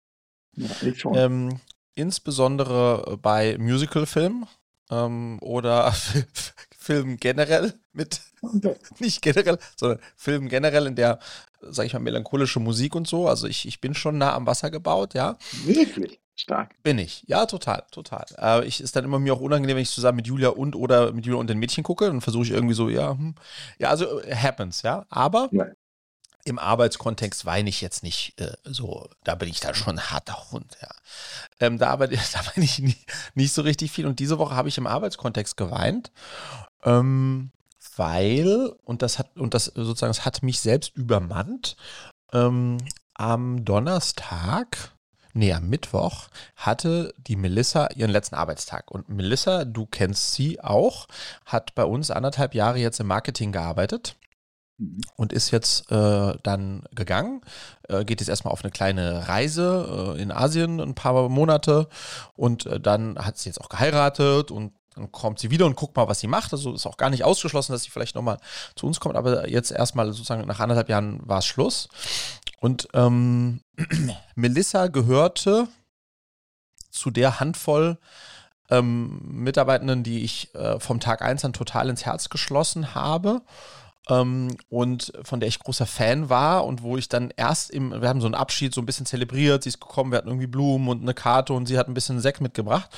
Ja, 0.57 0.70
ich 0.83 1.01
schon. 1.01 1.14
Ähm, 1.14 1.61
insbesondere 1.94 3.18
bei 3.20 3.57
Musicalfilmen 3.59 4.46
ähm, 4.90 5.38
oder 5.40 5.92
Filmen 6.79 7.16
generell 7.16 7.75
mit, 7.92 8.20
nicht 8.99 9.22
generell, 9.22 9.59
sondern 9.77 9.99
Filmen 10.14 10.49
generell 10.49 10.87
in 10.87 10.94
der, 10.94 11.18
sag 11.61 11.87
ich 11.87 11.92
mal, 11.92 11.99
melancholische 11.99 12.61
Musik 12.61 12.94
und 12.94 13.09
so. 13.09 13.29
Also 13.29 13.46
ich, 13.46 13.66
ich 13.66 13.81
bin 13.81 13.94
schon 13.94 14.18
nah 14.18 14.35
am 14.35 14.46
Wasser 14.46 14.70
gebaut, 14.70 15.14
ja. 15.14 15.37
Wirklich? 15.64 16.20
Stark. 16.37 16.81
Bin 16.83 16.99
ich. 16.99 17.25
Ja, 17.27 17.46
total, 17.46 17.85
total. 17.90 18.27
Äh, 18.38 18.66
ich 18.66 18.81
ist 18.81 18.94
dann 18.94 19.05
immer 19.05 19.18
mir 19.18 19.35
auch 19.35 19.40
unangenehm, 19.40 19.77
wenn 19.77 19.83
ich 19.83 19.90
zusammen 19.90 20.16
mit 20.16 20.27
Julia 20.27 20.51
und 20.51 20.77
oder 20.77 21.12
mit 21.12 21.27
Julia 21.27 21.40
und 21.40 21.49
den 21.49 21.59
Mädchen 21.59 21.83
gucke. 21.83 22.07
Dann 22.07 22.20
versuche 22.20 22.44
ich 22.44 22.51
irgendwie 22.51 22.75
so, 22.75 22.88
ja, 22.88 23.11
hm. 23.11 23.35
ja, 23.79 23.88
also 23.88 24.20
happens, 24.22 24.83
ja. 24.83 25.07
Aber 25.09 25.49
ja 25.53 25.66
im 26.46 26.61
Arbeitskontext 26.61 27.44
weine 27.44 27.68
ich 27.68 27.81
jetzt 27.81 28.05
nicht 28.05 28.40
äh, 28.40 28.57
so, 28.62 29.11
da 29.25 29.35
bin 29.35 29.49
ich 29.49 29.59
da 29.59 29.75
schon 29.75 29.99
ein 29.99 30.11
harter 30.11 30.53
Hund, 30.53 30.79
ja. 30.81 30.88
Ähm, 31.59 31.77
da, 31.77 31.90
aber, 31.90 32.07
da 32.09 32.16
weine 32.16 32.64
ich 32.64 32.79
nicht, 32.79 33.12
nicht, 33.35 33.53
so 33.53 33.62
richtig 33.62 33.90
viel. 33.90 34.07
Und 34.07 34.20
diese 34.20 34.38
Woche 34.38 34.55
habe 34.55 34.68
ich 34.68 34.79
im 34.79 34.87
Arbeitskontext 34.87 35.57
geweint, 35.57 36.12
ähm, 36.85 37.51
weil, 37.96 38.72
und 38.85 39.03
das 39.03 39.18
hat, 39.18 39.37
und 39.37 39.55
das 39.55 39.64
sozusagen, 39.64 40.11
das 40.11 40.25
hat 40.25 40.44
mich 40.44 40.61
selbst 40.61 40.94
übermannt, 40.94 41.77
ähm, 42.33 42.79
am 43.14 43.64
Donnerstag, 43.64 44.95
nee, 45.37 45.53
am 45.53 45.68
Mittwoch 45.68 46.29
hatte 46.57 47.14
die 47.18 47.37
Melissa 47.37 47.88
ihren 47.94 48.11
letzten 48.11 48.35
Arbeitstag. 48.35 48.90
Und 48.90 49.09
Melissa, 49.09 49.64
du 49.64 49.87
kennst 49.87 50.33
sie 50.33 50.61
auch, 50.61 51.07
hat 51.44 51.75
bei 51.75 51.85
uns 51.85 52.11
anderthalb 52.11 52.55
Jahre 52.55 52.79
jetzt 52.79 53.01
im 53.01 53.07
Marketing 53.07 53.53
gearbeitet 53.53 54.16
Mhm. 54.79 55.01
und 55.16 55.33
ist 55.33 55.51
jetzt 55.51 55.90
äh, 55.90 56.35
dann 56.42 56.85
gegangen. 56.94 57.40
Äh, 57.88 58.05
geht 58.05 58.20
jetzt 58.20 58.29
erstmal 58.29 58.53
auf 58.53 58.62
eine 58.62 58.70
kleine 58.70 59.27
Reise 59.29 60.14
äh, 60.16 60.22
in 60.22 60.31
Asien, 60.31 60.81
ein 60.81 60.94
paar 60.94 61.29
Monate 61.29 61.88
und 62.35 62.66
äh, 62.66 62.79
dann 62.79 63.18
hat 63.18 63.38
sie 63.38 63.49
jetzt 63.49 63.61
auch 63.61 63.70
geheiratet 63.70 64.51
und 64.51 64.72
dann 64.94 65.12
kommt 65.12 65.38
sie 65.38 65.51
wieder 65.51 65.66
und 65.66 65.77
guckt 65.77 65.96
mal, 65.96 66.09
was 66.09 66.20
sie 66.20 66.27
macht. 66.27 66.53
Also 66.53 66.75
ist 66.75 66.87
auch 66.87 66.96
gar 66.96 67.11
nicht 67.11 67.25
ausgeschlossen, 67.25 67.72
dass 67.72 67.83
sie 67.83 67.90
vielleicht 67.90 68.14
nochmal 68.14 68.38
zu 68.75 68.87
uns 68.87 69.01
kommt, 69.01 69.16
aber 69.16 69.49
jetzt 69.49 69.70
erstmal 69.70 70.07
sozusagen 70.07 70.46
nach 70.46 70.61
anderthalb 70.61 70.88
Jahren 70.88 71.20
war 71.25 71.38
es 71.38 71.46
Schluss. 71.46 71.88
Und 72.60 72.88
ähm, 72.94 73.60
Melissa 74.34 74.88
gehörte 74.88 75.68
zu 76.90 77.10
der 77.10 77.40
Handvoll 77.40 77.98
ähm, 78.70 79.20
Mitarbeitenden, 79.22 80.02
die 80.02 80.24
ich 80.24 80.54
äh, 80.54 80.80
vom 80.80 81.00
Tag 81.00 81.22
1 81.22 81.44
an 81.44 81.52
total 81.52 81.88
ins 81.88 82.04
Herz 82.04 82.28
geschlossen 82.28 82.94
habe 82.94 83.42
ähm, 84.08 84.56
und 84.68 85.12
von 85.22 85.40
der 85.40 85.48
ich 85.48 85.58
großer 85.58 85.86
Fan 85.86 86.28
war 86.28 86.64
und 86.64 86.82
wo 86.82 86.96
ich 86.96 87.08
dann 87.08 87.32
erst 87.36 87.70
im, 87.70 87.90
wir 88.00 88.08
haben 88.08 88.20
so 88.20 88.26
einen 88.26 88.34
Abschied 88.34 88.74
so 88.74 88.80
ein 88.80 88.86
bisschen 88.86 89.06
zelebriert, 89.06 89.62
sie 89.62 89.68
ist 89.68 89.80
gekommen, 89.80 90.10
wir 90.10 90.18
hatten 90.18 90.28
irgendwie 90.28 90.46
Blumen 90.46 90.88
und 90.88 91.02
eine 91.02 91.14
Karte 91.14 91.52
und 91.52 91.66
sie 91.66 91.78
hat 91.78 91.88
ein 91.88 91.94
bisschen 91.94 92.20
Sekt 92.20 92.40
mitgebracht. 92.40 92.90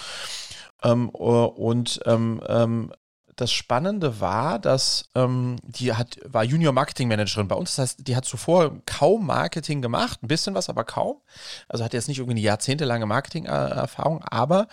Ähm, 0.83 1.11
äh, 1.13 1.19
und 1.19 2.01
ähm, 2.07 2.41
ähm, 2.47 2.93
das 3.41 3.53
Spannende 3.53 4.21
war, 4.21 4.59
dass 4.59 5.09
ähm, 5.15 5.57
die 5.63 5.93
hat, 5.95 6.19
war 6.25 6.43
Junior 6.43 6.73
Marketing 6.73 7.07
Managerin 7.07 7.47
bei 7.47 7.55
uns. 7.55 7.77
Das 7.77 7.91
heißt, 7.91 8.09
die 8.09 8.17
hat 8.17 8.25
zuvor 8.25 8.81
kaum 8.85 9.27
Marketing 9.27 9.81
gemacht, 9.81 10.23
ein 10.23 10.29
bisschen 10.29 10.55
was, 10.55 10.69
aber 10.69 10.83
kaum. 10.83 11.21
Also 11.69 11.85
hat 11.85 11.95
jetzt 11.95 12.09
nicht 12.09 12.19
irgendwie 12.19 12.39
eine 12.39 12.41
jahrzehntelange 12.41 13.07
Marketing-Erfahrung, 13.07 14.25
aber 14.25 14.67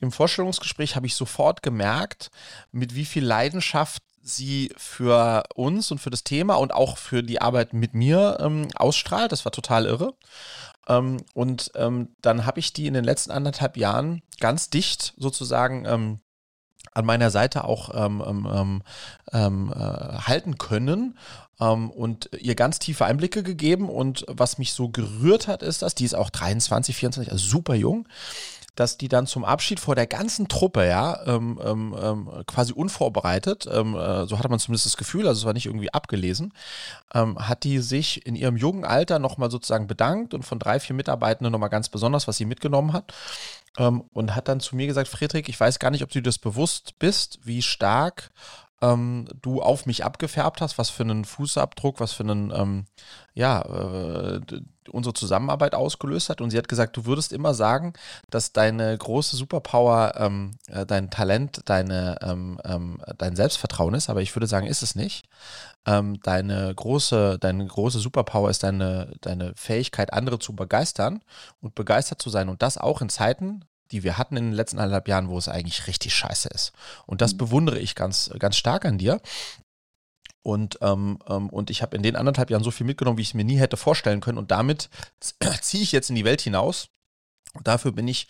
im 0.00 0.10
Vorstellungsgespräch 0.10 0.96
habe 0.96 1.06
ich 1.06 1.14
sofort 1.14 1.62
gemerkt, 1.62 2.32
mit 2.72 2.96
wie 2.96 3.04
viel 3.04 3.24
Leidenschaft 3.24 4.02
sie 4.20 4.72
für 4.76 5.44
uns 5.54 5.92
und 5.92 6.00
für 6.00 6.10
das 6.10 6.24
Thema 6.24 6.54
und 6.54 6.74
auch 6.74 6.98
für 6.98 7.22
die 7.22 7.40
Arbeit 7.40 7.72
mit 7.72 7.94
mir 7.94 8.38
ähm, 8.40 8.66
ausstrahlt. 8.74 9.30
Das 9.30 9.44
war 9.44 9.52
total 9.52 9.86
irre. 9.86 10.14
Ähm, 10.88 11.18
und 11.34 11.70
ähm, 11.76 12.16
dann 12.20 12.46
habe 12.46 12.58
ich 12.58 12.72
die 12.72 12.88
in 12.88 12.94
den 12.94 13.04
letzten 13.04 13.30
anderthalb 13.30 13.76
Jahren 13.76 14.22
ganz 14.40 14.70
dicht 14.70 15.14
sozusagen 15.16 15.84
ähm, 15.86 16.20
an 16.98 17.06
meiner 17.06 17.30
Seite 17.30 17.64
auch 17.64 17.90
ähm, 17.94 18.22
ähm, 18.26 18.82
ähm, 19.32 19.72
äh, 19.72 19.78
halten 19.78 20.58
können 20.58 21.16
ähm, 21.60 21.90
und 21.90 22.28
ihr 22.38 22.56
ganz 22.56 22.80
tiefe 22.80 23.04
Einblicke 23.04 23.42
gegeben. 23.42 23.88
Und 23.88 24.26
was 24.28 24.58
mich 24.58 24.72
so 24.72 24.88
gerührt 24.88 25.46
hat, 25.46 25.62
ist, 25.62 25.82
dass 25.82 25.94
die 25.94 26.04
ist 26.04 26.14
auch 26.14 26.30
23, 26.30 26.96
24, 26.96 27.32
also 27.32 27.46
super 27.46 27.74
jung 27.74 28.06
dass 28.78 28.96
die 28.96 29.08
dann 29.08 29.26
zum 29.26 29.44
Abschied 29.44 29.80
vor 29.80 29.96
der 29.96 30.06
ganzen 30.06 30.46
Truppe, 30.46 30.86
ja, 30.86 31.18
ähm, 31.26 31.58
ähm, 31.64 31.96
ähm 32.00 32.28
quasi 32.46 32.72
unvorbereitet, 32.72 33.66
ähm, 33.70 33.96
äh, 33.96 34.26
so 34.26 34.38
hatte 34.38 34.48
man 34.48 34.60
zumindest 34.60 34.86
das 34.86 34.96
Gefühl, 34.96 35.26
also 35.26 35.40
es 35.40 35.44
war 35.44 35.52
nicht 35.52 35.66
irgendwie 35.66 35.92
abgelesen, 35.92 36.52
ähm, 37.12 37.36
hat 37.40 37.64
die 37.64 37.80
sich 37.80 38.24
in 38.24 38.36
ihrem 38.36 38.56
jungen 38.56 38.84
Alter 38.84 39.18
nochmal 39.18 39.50
sozusagen 39.50 39.88
bedankt 39.88 40.32
und 40.32 40.44
von 40.44 40.60
drei, 40.60 40.78
vier 40.78 40.94
Mitarbeitenden 40.94 41.50
nochmal 41.50 41.70
ganz 41.70 41.88
besonders, 41.88 42.28
was 42.28 42.36
sie 42.36 42.44
mitgenommen 42.44 42.92
hat. 42.92 43.12
Ähm, 43.78 44.02
und 44.12 44.34
hat 44.34 44.48
dann 44.48 44.60
zu 44.60 44.76
mir 44.76 44.86
gesagt, 44.86 45.08
Friedrich, 45.08 45.48
ich 45.48 45.58
weiß 45.58 45.78
gar 45.78 45.90
nicht, 45.90 46.02
ob 46.02 46.10
du 46.10 46.18
dir 46.18 46.24
das 46.24 46.38
bewusst 46.38 46.98
bist, 46.98 47.38
wie 47.44 47.62
stark 47.62 48.30
ähm, 48.80 49.26
du 49.42 49.60
auf 49.60 49.86
mich 49.86 50.04
abgefärbt 50.04 50.60
hast, 50.60 50.78
was 50.78 50.90
für 50.90 51.02
einen 51.02 51.24
Fußabdruck, 51.24 52.00
was 52.00 52.12
für 52.12 52.22
einen, 52.22 52.52
ähm, 52.54 52.84
ja, 53.34 53.62
äh, 53.62 54.40
unsere 54.90 55.14
Zusammenarbeit 55.14 55.74
ausgelöst 55.74 56.30
hat. 56.30 56.40
Und 56.40 56.50
sie 56.50 56.58
hat 56.58 56.68
gesagt, 56.68 56.96
du 56.96 57.04
würdest 57.04 57.32
immer 57.32 57.54
sagen, 57.54 57.92
dass 58.30 58.52
deine 58.52 58.96
große 58.96 59.36
Superpower 59.36 60.14
ähm, 60.16 60.52
äh, 60.68 60.86
dein 60.86 61.10
Talent, 61.10 61.62
deine, 61.66 62.16
ähm, 62.22 62.60
ähm, 62.64 63.02
dein 63.18 63.36
Selbstvertrauen 63.36 63.94
ist, 63.94 64.08
aber 64.08 64.22
ich 64.22 64.34
würde 64.34 64.46
sagen, 64.46 64.66
ist 64.66 64.82
es 64.82 64.94
nicht. 64.94 65.26
Ähm, 65.86 66.20
deine 66.22 66.74
große, 66.74 67.38
deine 67.38 67.66
große 67.66 67.98
Superpower 67.98 68.50
ist 68.50 68.62
deine, 68.62 69.12
deine 69.20 69.52
Fähigkeit, 69.56 70.12
andere 70.12 70.38
zu 70.38 70.54
begeistern 70.54 71.22
und 71.60 71.74
begeistert 71.74 72.22
zu 72.22 72.30
sein. 72.30 72.48
Und 72.48 72.62
das 72.62 72.78
auch 72.78 73.02
in 73.02 73.08
Zeiten, 73.08 73.64
die 73.90 74.02
wir 74.02 74.18
hatten 74.18 74.36
in 74.36 74.46
den 74.46 74.52
letzten 74.52 74.78
anderthalb 74.78 75.08
Jahren, 75.08 75.28
wo 75.28 75.38
es 75.38 75.48
eigentlich 75.48 75.86
richtig 75.86 76.14
scheiße 76.14 76.48
ist. 76.48 76.72
Und 77.06 77.20
das 77.20 77.34
mhm. 77.34 77.38
bewundere 77.38 77.78
ich 77.78 77.94
ganz, 77.94 78.30
ganz 78.38 78.56
stark 78.56 78.84
an 78.84 78.98
dir. 78.98 79.20
Und, 80.42 80.78
ähm, 80.80 81.18
ähm, 81.28 81.50
und 81.50 81.70
ich 81.70 81.82
habe 81.82 81.96
in 81.96 82.02
den 82.02 82.16
anderthalb 82.16 82.50
Jahren 82.50 82.64
so 82.64 82.70
viel 82.70 82.86
mitgenommen, 82.86 83.18
wie 83.18 83.22
ich 83.22 83.28
es 83.28 83.34
mir 83.34 83.44
nie 83.44 83.58
hätte 83.58 83.76
vorstellen 83.76 84.20
können. 84.20 84.38
Und 84.38 84.50
damit 84.50 84.88
ziehe 85.60 85.82
ich 85.82 85.92
jetzt 85.92 86.10
in 86.10 86.16
die 86.16 86.24
Welt 86.24 86.40
hinaus. 86.40 86.88
Und 87.54 87.66
dafür 87.66 87.92
bin 87.92 88.08
ich 88.08 88.28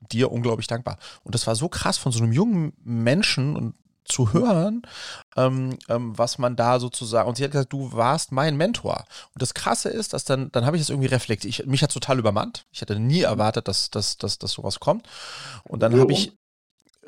dir 0.00 0.32
unglaublich 0.32 0.66
dankbar. 0.66 0.98
Und 1.22 1.34
das 1.34 1.46
war 1.46 1.56
so 1.56 1.68
krass 1.68 1.98
von 1.98 2.12
so 2.12 2.22
einem 2.22 2.32
jungen 2.32 2.72
Menschen 2.82 3.56
und 3.56 3.74
zu 4.10 4.32
hören, 4.32 4.82
ähm, 5.36 5.78
ähm, 5.88 6.16
was 6.18 6.38
man 6.38 6.56
da 6.56 6.80
sozusagen, 6.80 7.28
und 7.28 7.36
sie 7.36 7.44
hat 7.44 7.52
gesagt, 7.52 7.72
du 7.72 7.92
warst 7.92 8.32
mein 8.32 8.56
Mentor. 8.56 9.04
Und 9.34 9.42
das 9.42 9.54
Krasse 9.54 9.88
ist, 9.88 10.12
dass 10.12 10.24
dann, 10.24 10.50
dann 10.52 10.66
habe 10.66 10.76
ich 10.76 10.82
das 10.82 10.90
irgendwie 10.90 11.08
reflektiert. 11.08 11.50
Ich, 11.50 11.66
mich 11.66 11.82
hat 11.82 11.92
total 11.92 12.18
übermannt. 12.18 12.66
Ich 12.72 12.80
hätte 12.80 12.98
nie 12.98 13.22
erwartet, 13.22 13.68
dass, 13.68 13.90
dass, 13.90 14.18
dass, 14.18 14.38
dass 14.38 14.52
sowas 14.52 14.80
kommt. 14.80 15.06
Und 15.64 15.80
dann 15.80 15.98
habe 15.98 16.12
ich 16.12 16.32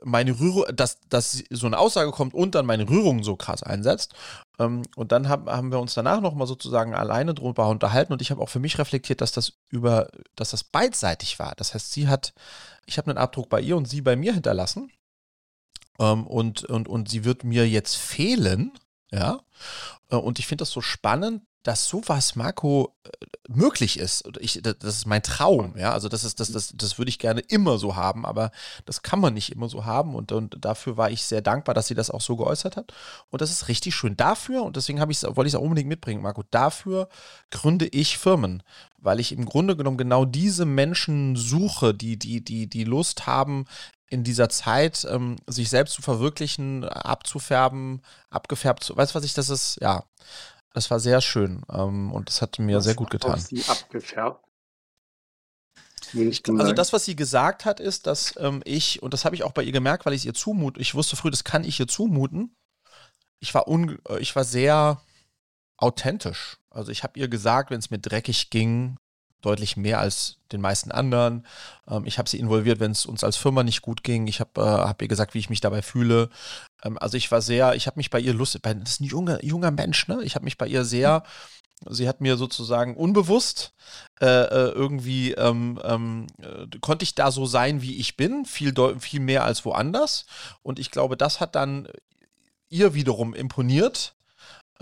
meine 0.04 0.38
Rührung, 0.38 0.64
dass, 0.74 0.98
dass 1.08 1.44
so 1.50 1.66
eine 1.66 1.78
Aussage 1.78 2.10
kommt 2.10 2.34
und 2.34 2.54
dann 2.54 2.66
meine 2.66 2.88
Rührung 2.88 3.22
so 3.22 3.36
krass 3.36 3.62
einsetzt. 3.62 4.14
Ähm, 4.58 4.82
und 4.96 5.12
dann 5.12 5.28
haben, 5.28 5.48
haben 5.48 5.72
wir 5.72 5.80
uns 5.80 5.94
danach 5.94 6.20
nochmal 6.20 6.46
sozusagen 6.46 6.94
alleine 6.94 7.34
drüber 7.34 7.68
unterhalten 7.68 8.12
und 8.12 8.22
ich 8.22 8.30
habe 8.30 8.40
auch 8.40 8.48
für 8.48 8.58
mich 8.58 8.78
reflektiert, 8.78 9.20
dass 9.20 9.32
das 9.32 9.52
über, 9.70 10.08
dass 10.36 10.50
das 10.50 10.64
beidseitig 10.64 11.38
war. 11.38 11.54
Das 11.56 11.74
heißt, 11.74 11.92
sie 11.92 12.08
hat, 12.08 12.34
ich 12.86 12.98
habe 12.98 13.10
einen 13.10 13.18
Abdruck 13.18 13.48
bei 13.48 13.60
ihr 13.60 13.76
und 13.76 13.88
sie 13.88 14.00
bei 14.00 14.16
mir 14.16 14.34
hinterlassen. 14.34 14.90
Ähm, 15.98 16.26
und, 16.26 16.64
und, 16.64 16.88
und 16.88 17.08
sie 17.08 17.24
wird 17.24 17.44
mir 17.44 17.68
jetzt 17.68 17.96
fehlen, 17.96 18.72
ja. 19.10 19.40
Äh, 20.10 20.16
und 20.16 20.38
ich 20.38 20.46
finde 20.46 20.62
das 20.62 20.70
so 20.70 20.80
spannend, 20.80 21.42
dass 21.62 21.86
sowas, 21.86 22.34
Marco, 22.34 22.96
äh, 23.04 23.08
möglich 23.48 23.98
ist. 23.98 24.24
Ich, 24.40 24.60
das 24.62 24.96
ist 24.96 25.06
mein 25.06 25.22
Traum, 25.22 25.76
ja. 25.76 25.92
Also 25.92 26.08
das 26.08 26.24
ist, 26.24 26.40
das, 26.40 26.50
das, 26.50 26.72
das 26.74 26.98
würde 26.98 27.08
ich 27.08 27.18
gerne 27.18 27.40
immer 27.40 27.78
so 27.78 27.94
haben, 27.94 28.26
aber 28.26 28.50
das 28.84 29.02
kann 29.02 29.20
man 29.20 29.34
nicht 29.34 29.52
immer 29.52 29.68
so 29.68 29.84
haben. 29.84 30.14
Und, 30.14 30.32
und 30.32 30.56
dafür 30.64 30.96
war 30.96 31.10
ich 31.10 31.22
sehr 31.22 31.42
dankbar, 31.42 31.74
dass 31.74 31.86
sie 31.86 31.94
das 31.94 32.10
auch 32.10 32.20
so 32.20 32.36
geäußert 32.36 32.76
hat. 32.76 32.92
Und 33.30 33.42
das 33.42 33.50
ist 33.50 33.68
richtig 33.68 33.94
schön. 33.94 34.16
Dafür, 34.16 34.62
und 34.62 34.76
deswegen 34.76 34.98
wollte 34.98 35.12
ich 35.12 35.18
es 35.18 35.54
auch 35.54 35.62
unbedingt 35.62 35.88
mitbringen, 35.88 36.22
Marco, 36.22 36.42
dafür 36.50 37.08
gründe 37.50 37.86
ich 37.86 38.18
Firmen. 38.18 38.62
Weil 38.98 39.20
ich 39.20 39.32
im 39.32 39.46
Grunde 39.46 39.76
genommen 39.76 39.96
genau 39.98 40.24
diese 40.24 40.64
Menschen 40.64 41.36
suche, 41.36 41.92
die, 41.92 42.18
die, 42.18 42.44
die, 42.44 42.68
die 42.68 42.84
Lust 42.84 43.26
haben, 43.26 43.66
in 44.12 44.24
dieser 44.24 44.50
Zeit 44.50 45.06
ähm, 45.10 45.36
sich 45.46 45.70
selbst 45.70 45.94
zu 45.94 46.02
verwirklichen, 46.02 46.84
abzufärben, 46.84 48.02
abgefärbt 48.28 48.84
zu. 48.84 48.94
Weißt 48.94 49.14
du, 49.14 49.18
was 49.18 49.24
ich 49.24 49.32
das 49.32 49.48
ist? 49.48 49.78
Ja, 49.80 50.04
das 50.74 50.90
war 50.90 51.00
sehr 51.00 51.22
schön 51.22 51.62
ähm, 51.70 52.12
und 52.12 52.28
das 52.28 52.42
hat 52.42 52.58
mir 52.58 52.76
was 52.76 52.84
sehr 52.84 52.94
gut 52.94 53.10
getan. 53.10 53.40
Sie 53.40 53.64
abgefärbt? 53.64 54.44
also 56.58 56.72
das, 56.72 56.92
was 56.92 57.06
sie 57.06 57.16
gesagt 57.16 57.64
hat, 57.64 57.80
ist, 57.80 58.06
dass 58.06 58.34
ähm, 58.36 58.60
ich, 58.66 59.02
und 59.02 59.14
das 59.14 59.24
habe 59.24 59.34
ich 59.34 59.44
auch 59.44 59.52
bei 59.52 59.62
ihr 59.62 59.72
gemerkt, 59.72 60.04
weil 60.04 60.12
ich 60.12 60.26
ihr 60.26 60.34
zumute, 60.34 60.78
ich 60.78 60.94
wusste 60.94 61.16
früh, 61.16 61.30
das 61.30 61.44
kann 61.44 61.64
ich 61.64 61.80
ihr 61.80 61.88
zumuten. 61.88 62.54
Ich 63.40 63.54
war, 63.54 63.66
un, 63.66 63.98
äh, 64.08 64.18
ich 64.18 64.36
war 64.36 64.44
sehr 64.44 65.00
authentisch. 65.78 66.58
Also 66.68 66.92
ich 66.92 67.02
habe 67.02 67.18
ihr 67.18 67.28
gesagt, 67.28 67.70
wenn 67.70 67.78
es 67.78 67.90
mir 67.90 67.98
dreckig 67.98 68.50
ging, 68.50 68.98
deutlich 69.42 69.76
mehr 69.76 70.00
als 70.00 70.38
den 70.52 70.60
meisten 70.60 70.90
anderen. 70.90 71.46
Ähm, 71.88 72.04
ich 72.06 72.18
habe 72.18 72.28
sie 72.28 72.38
involviert, 72.38 72.80
wenn 72.80 72.92
es 72.92 73.06
uns 73.06 73.24
als 73.24 73.36
Firma 73.36 73.62
nicht 73.62 73.82
gut 73.82 74.02
ging. 74.02 74.26
Ich 74.26 74.40
habe 74.40 74.60
äh, 74.60 74.64
hab 74.64 75.02
ihr 75.02 75.08
gesagt, 75.08 75.34
wie 75.34 75.38
ich 75.38 75.50
mich 75.50 75.60
dabei 75.60 75.82
fühle. 75.82 76.30
Ähm, 76.82 76.98
also 76.98 77.16
ich 77.16 77.30
war 77.30 77.42
sehr, 77.42 77.74
ich 77.74 77.86
habe 77.86 77.98
mich 77.98 78.10
bei 78.10 78.20
ihr 78.20 78.34
lustig, 78.34 78.62
das 78.62 78.74
ist 78.88 79.00
ein 79.00 79.04
junger, 79.04 79.44
junger 79.44 79.70
Mensch, 79.70 80.08
ne? 80.08 80.20
Ich 80.22 80.34
habe 80.34 80.44
mich 80.44 80.58
bei 80.58 80.66
ihr 80.66 80.84
sehr, 80.84 81.24
sie 81.88 82.08
hat 82.08 82.20
mir 82.20 82.36
sozusagen 82.36 82.96
unbewusst 82.96 83.74
äh, 84.20 84.26
äh 84.26 84.70
irgendwie, 84.70 85.32
ähm, 85.32 85.80
ähm, 85.84 86.26
äh, 86.38 86.78
konnte 86.80 87.02
ich 87.02 87.14
da 87.14 87.30
so 87.30 87.46
sein, 87.46 87.82
wie 87.82 87.98
ich 87.98 88.16
bin, 88.16 88.44
viel, 88.44 88.74
viel 89.00 89.20
mehr 89.20 89.44
als 89.44 89.64
woanders. 89.64 90.26
Und 90.62 90.78
ich 90.78 90.90
glaube, 90.90 91.16
das 91.16 91.40
hat 91.40 91.54
dann 91.54 91.88
ihr 92.68 92.94
wiederum 92.94 93.34
imponiert 93.34 94.14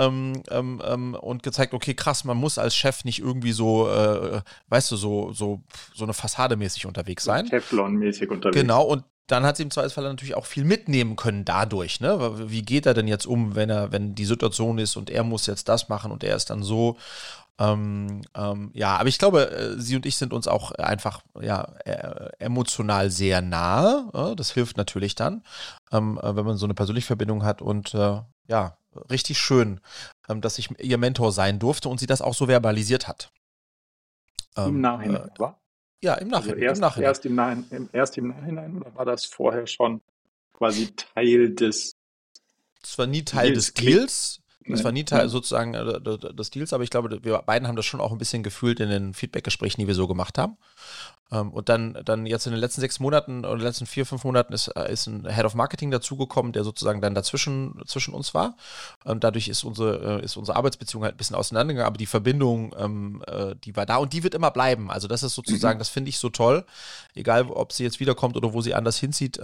ähm, 0.00 0.42
ähm, 0.50 0.82
ähm, 0.84 1.14
und 1.14 1.42
gezeigt, 1.42 1.74
okay, 1.74 1.94
krass, 1.94 2.24
man 2.24 2.36
muss 2.36 2.58
als 2.58 2.74
Chef 2.74 3.04
nicht 3.04 3.18
irgendwie 3.18 3.52
so, 3.52 3.88
äh, 3.88 4.40
weißt 4.68 4.90
du, 4.90 4.96
so, 4.96 5.32
so, 5.32 5.62
so 5.94 6.04
eine 6.04 6.14
Fassade 6.14 6.56
mäßig 6.56 6.86
unterwegs 6.86 7.24
sein. 7.24 7.46
Teflon-mäßig 7.46 8.28
unterwegs. 8.30 8.60
Genau, 8.60 8.84
und 8.84 9.04
dann 9.26 9.44
hat 9.44 9.56
sie 9.56 9.62
im 9.62 9.70
Zweifelsfall 9.70 10.04
natürlich 10.04 10.34
auch 10.34 10.46
viel 10.46 10.64
mitnehmen 10.64 11.16
können 11.16 11.44
dadurch, 11.44 12.00
ne? 12.00 12.50
Wie 12.50 12.62
geht 12.62 12.86
er 12.86 12.94
denn 12.94 13.06
jetzt 13.06 13.26
um, 13.26 13.54
wenn 13.54 13.70
er, 13.70 13.92
wenn 13.92 14.14
die 14.14 14.24
Situation 14.24 14.78
ist 14.78 14.96
und 14.96 15.10
er 15.10 15.22
muss 15.22 15.46
jetzt 15.46 15.68
das 15.68 15.88
machen 15.88 16.10
und 16.10 16.24
er 16.24 16.36
ist 16.36 16.50
dann 16.50 16.62
so. 16.62 16.96
Ähm, 17.58 18.22
ähm, 18.34 18.70
ja, 18.72 18.96
aber 18.96 19.10
ich 19.10 19.18
glaube, 19.18 19.50
äh, 19.50 19.78
sie 19.78 19.94
und 19.94 20.06
ich 20.06 20.16
sind 20.16 20.32
uns 20.32 20.48
auch 20.48 20.72
einfach 20.72 21.20
ja, 21.40 21.74
äh, 21.84 22.30
emotional 22.38 23.10
sehr 23.10 23.42
nahe. 23.42 24.08
Äh, 24.14 24.34
das 24.34 24.50
hilft 24.50 24.78
natürlich 24.78 25.14
dann, 25.14 25.44
ähm, 25.92 26.18
äh, 26.22 26.34
wenn 26.34 26.46
man 26.46 26.56
so 26.56 26.64
eine 26.64 26.74
persönliche 26.74 27.06
Verbindung 27.06 27.44
hat 27.44 27.60
und 27.60 27.94
äh, 27.94 28.22
ja, 28.50 28.76
richtig 29.10 29.38
schön, 29.38 29.80
ähm, 30.28 30.40
dass 30.40 30.58
ich 30.58 30.68
ihr 30.80 30.98
Mentor 30.98 31.32
sein 31.32 31.58
durfte 31.58 31.88
und 31.88 32.00
sie 32.00 32.06
das 32.06 32.20
auch 32.20 32.34
so 32.34 32.46
verbalisiert 32.46 33.06
hat. 33.06 33.32
Im 34.56 34.64
ähm, 34.64 34.80
Nachhinein, 34.80 35.30
äh, 35.34 35.38
war? 35.38 35.60
Ja, 36.02 36.14
im 36.14 36.28
Nachhinein. 36.28 36.54
Also 36.54 36.64
erst, 36.64 36.76
im 36.76 36.80
Nachhinein. 36.80 37.08
Erst, 37.08 37.26
im 37.26 37.34
Nachhinein, 37.34 37.90
erst 37.92 38.18
im 38.18 38.28
Nachhinein 38.28 38.76
oder 38.76 38.94
war 38.94 39.04
das 39.04 39.24
vorher 39.24 39.66
schon 39.66 40.02
quasi 40.52 40.92
Teil 40.96 41.54
des. 41.54 41.94
Es 42.82 42.98
war 42.98 43.06
nie 43.06 43.24
Teil 43.24 43.52
Deals. 43.52 43.66
des 43.66 43.74
Deals. 43.74 44.39
Es 44.72 44.84
war 44.84 44.92
nie 44.92 45.04
Teil 45.04 45.28
sozusagen 45.28 45.74
äh, 45.74 46.00
des 46.00 46.50
Deals, 46.50 46.72
aber 46.72 46.84
ich 46.84 46.90
glaube, 46.90 47.22
wir 47.22 47.38
beiden 47.38 47.68
haben 47.68 47.76
das 47.76 47.86
schon 47.86 48.00
auch 48.00 48.12
ein 48.12 48.18
bisschen 48.18 48.42
gefühlt 48.42 48.80
in 48.80 48.90
den 48.90 49.14
Feedback-Gesprächen, 49.14 49.80
die 49.80 49.86
wir 49.86 49.94
so 49.94 50.06
gemacht 50.06 50.38
haben. 50.38 50.56
Ähm, 51.32 51.50
und 51.50 51.68
dann, 51.68 51.98
dann 52.04 52.26
jetzt 52.26 52.46
in 52.46 52.52
den 52.52 52.60
letzten 52.60 52.80
sechs 52.80 53.00
Monaten 53.00 53.44
oder 53.44 53.62
letzten 53.62 53.86
vier, 53.86 54.04
fünf 54.04 54.24
Monaten 54.24 54.52
ist, 54.52 54.68
äh, 54.68 54.92
ist 54.92 55.06
ein 55.06 55.28
Head 55.32 55.44
of 55.44 55.54
Marketing 55.54 55.90
dazugekommen, 55.90 56.52
der 56.52 56.64
sozusagen 56.64 57.00
dann 57.00 57.14
dazwischen 57.14 57.80
zwischen 57.86 58.14
uns 58.14 58.34
war. 58.34 58.56
Ähm, 59.06 59.20
dadurch 59.20 59.48
ist 59.48 59.64
unsere, 59.64 60.20
äh, 60.20 60.24
ist 60.24 60.36
unsere 60.36 60.56
Arbeitsbeziehung 60.56 61.04
halt 61.04 61.14
ein 61.14 61.18
bisschen 61.18 61.36
auseinandergegangen, 61.36 61.86
aber 61.86 61.98
die 61.98 62.06
Verbindung, 62.06 62.74
ähm, 62.78 63.22
äh, 63.26 63.54
die 63.64 63.76
war 63.76 63.86
da 63.86 63.96
und 63.96 64.12
die 64.12 64.22
wird 64.22 64.34
immer 64.34 64.50
bleiben. 64.50 64.90
Also 64.90 65.08
das 65.08 65.22
ist 65.22 65.34
sozusagen, 65.34 65.78
das 65.78 65.88
finde 65.88 66.08
ich 66.08 66.18
so 66.18 66.30
toll. 66.30 66.64
Egal, 67.14 67.46
ob 67.48 67.72
sie 67.72 67.84
jetzt 67.84 68.00
wiederkommt 68.00 68.36
oder 68.36 68.52
wo 68.52 68.60
sie 68.60 68.74
anders 68.74 68.98
hinzieht, 68.98 69.40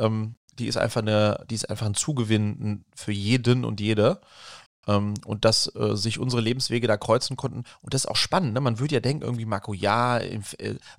die 0.58 0.66
ist 0.66 0.76
einfach 0.76 1.02
eine, 1.02 1.44
die 1.50 1.54
ist 1.54 1.68
einfach 1.68 1.86
ein 1.86 1.94
Zugewinn 1.94 2.84
für 2.94 3.12
jeden 3.12 3.64
und 3.64 3.80
jede. 3.80 4.20
Ähm, 4.86 5.14
und 5.24 5.44
dass 5.44 5.74
äh, 5.74 5.96
sich 5.96 6.18
unsere 6.18 6.40
Lebenswege 6.42 6.86
da 6.86 6.96
kreuzen 6.96 7.36
konnten. 7.36 7.64
Und 7.82 7.94
das 7.94 8.04
ist 8.04 8.10
auch 8.10 8.16
spannend. 8.16 8.54
Ne? 8.54 8.60
Man 8.60 8.78
würde 8.78 8.94
ja 8.94 9.00
denken, 9.00 9.24
irgendwie, 9.24 9.44
Marco, 9.44 9.74
ja, 9.74 10.18
äh, 10.18 10.40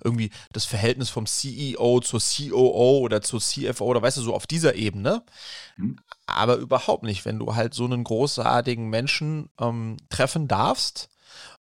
irgendwie 0.04 0.30
das 0.52 0.64
Verhältnis 0.64 1.08
vom 1.10 1.26
CEO 1.26 2.00
zur 2.00 2.20
COO 2.20 2.98
oder 2.98 3.22
zur 3.22 3.40
CFO 3.40 3.84
oder 3.86 4.02
weißt 4.02 4.18
du, 4.18 4.22
so 4.22 4.34
auf 4.34 4.46
dieser 4.46 4.74
Ebene. 4.74 5.22
Mhm. 5.76 5.98
Aber 6.26 6.56
überhaupt 6.56 7.04
nicht, 7.04 7.24
wenn 7.24 7.38
du 7.38 7.54
halt 7.54 7.72
so 7.72 7.84
einen 7.84 8.04
großartigen 8.04 8.88
Menschen 8.88 9.48
ähm, 9.58 9.96
treffen 10.10 10.48
darfst, 10.48 11.08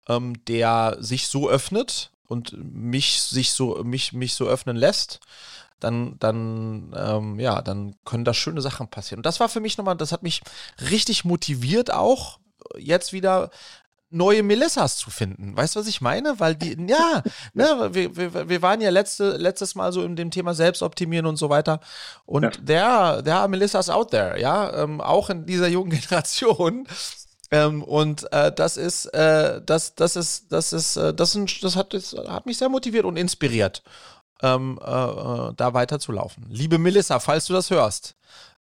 ähm, 0.07 0.45
der 0.45 0.97
sich 0.99 1.27
so 1.27 1.49
öffnet 1.49 2.11
und 2.27 2.53
mich 2.57 3.21
sich 3.21 3.51
so, 3.51 3.83
mich, 3.83 4.13
mich 4.13 4.33
so 4.33 4.45
öffnen 4.45 4.77
lässt 4.77 5.19
dann, 5.83 6.15
dann, 6.19 6.93
ähm, 6.95 7.39
ja, 7.39 7.61
dann 7.61 7.95
können 8.05 8.25
da 8.25 8.33
schöne 8.33 8.61
Sachen 8.61 8.87
passieren. 8.87 9.19
Und 9.19 9.25
das 9.25 9.39
war 9.39 9.49
für 9.49 9.59
mich 9.59 9.77
nochmal, 9.77 9.97
das 9.97 10.11
hat 10.11 10.23
mich 10.23 10.41
richtig 10.89 11.25
motiviert 11.25 11.91
auch, 11.91 12.39
jetzt 12.77 13.13
wieder 13.13 13.49
neue 14.13 14.43
Melissas 14.43 14.97
zu 14.97 15.09
finden. 15.09 15.57
Weißt 15.57 15.75
du, 15.75 15.79
was 15.79 15.87
ich 15.87 15.99
meine? 15.99 16.39
Weil 16.39 16.55
die, 16.55 16.77
ja, 16.87 17.23
ne, 17.53 17.89
wir, 17.91 18.15
wir, 18.15 18.47
wir 18.49 18.61
waren 18.61 18.79
ja 18.79 18.91
letzte, 18.91 19.37
letztes 19.37 19.75
Mal 19.75 19.91
so 19.91 20.03
in 20.03 20.15
dem 20.15 20.31
Thema 20.31 20.53
Selbstoptimieren 20.53 21.25
und 21.25 21.37
so 21.37 21.49
weiter. 21.49 21.79
Und 22.25 22.43
ja. 22.43 22.51
there, 22.51 23.23
there 23.23 23.37
are 23.37 23.49
Melissas 23.49 23.89
out 23.89 24.11
there, 24.11 24.39
ja, 24.39 24.83
ähm, 24.83 25.01
auch 25.01 25.29
in 25.29 25.45
dieser 25.45 25.67
jungen 25.67 25.89
Generation. 25.99 26.87
Ähm, 27.51 27.83
und 27.83 28.31
äh, 28.31 28.51
das 28.51 28.77
ist, 28.77 29.05
äh, 29.07 29.61
das, 29.65 29.95
das 29.95 30.15
ist, 30.15 30.51
das 30.51 30.73
ist, 30.73 30.95
äh, 30.95 31.13
das, 31.13 31.35
ist, 31.35 31.63
das 31.63 31.75
hat, 31.75 31.93
das 31.93 32.15
hat 32.27 32.45
mich 32.45 32.57
sehr 32.57 32.69
motiviert 32.69 33.05
und 33.05 33.17
inspiriert 33.17 33.83
ähm, 34.43 34.77
äh, 34.79 34.85
äh, 34.85 35.53
da 35.55 35.73
weiterzulaufen. 35.73 36.45
Liebe 36.49 36.77
Melissa, 36.77 37.19
falls 37.19 37.47
du 37.47 37.53
das 37.53 37.71
hörst, 37.71 38.15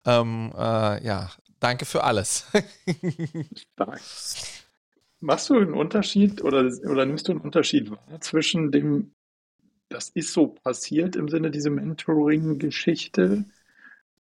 ähm, 0.04 0.52
äh, 0.54 1.04
ja, 1.04 1.30
danke 1.58 1.86
für 1.86 2.04
alles. 2.04 2.46
Machst 5.20 5.50
du 5.50 5.56
einen 5.56 5.74
Unterschied 5.74 6.42
oder, 6.42 6.70
oder 6.88 7.04
nimmst 7.06 7.28
du 7.28 7.32
einen 7.32 7.40
Unterschied 7.40 7.90
wahr 7.90 8.20
zwischen 8.20 8.70
dem, 8.70 9.12
das 9.88 10.10
ist 10.10 10.32
so 10.32 10.48
passiert 10.48 11.16
im 11.16 11.28
Sinne 11.28 11.50
dieser 11.50 11.70
Mentoring-Geschichte 11.70 13.44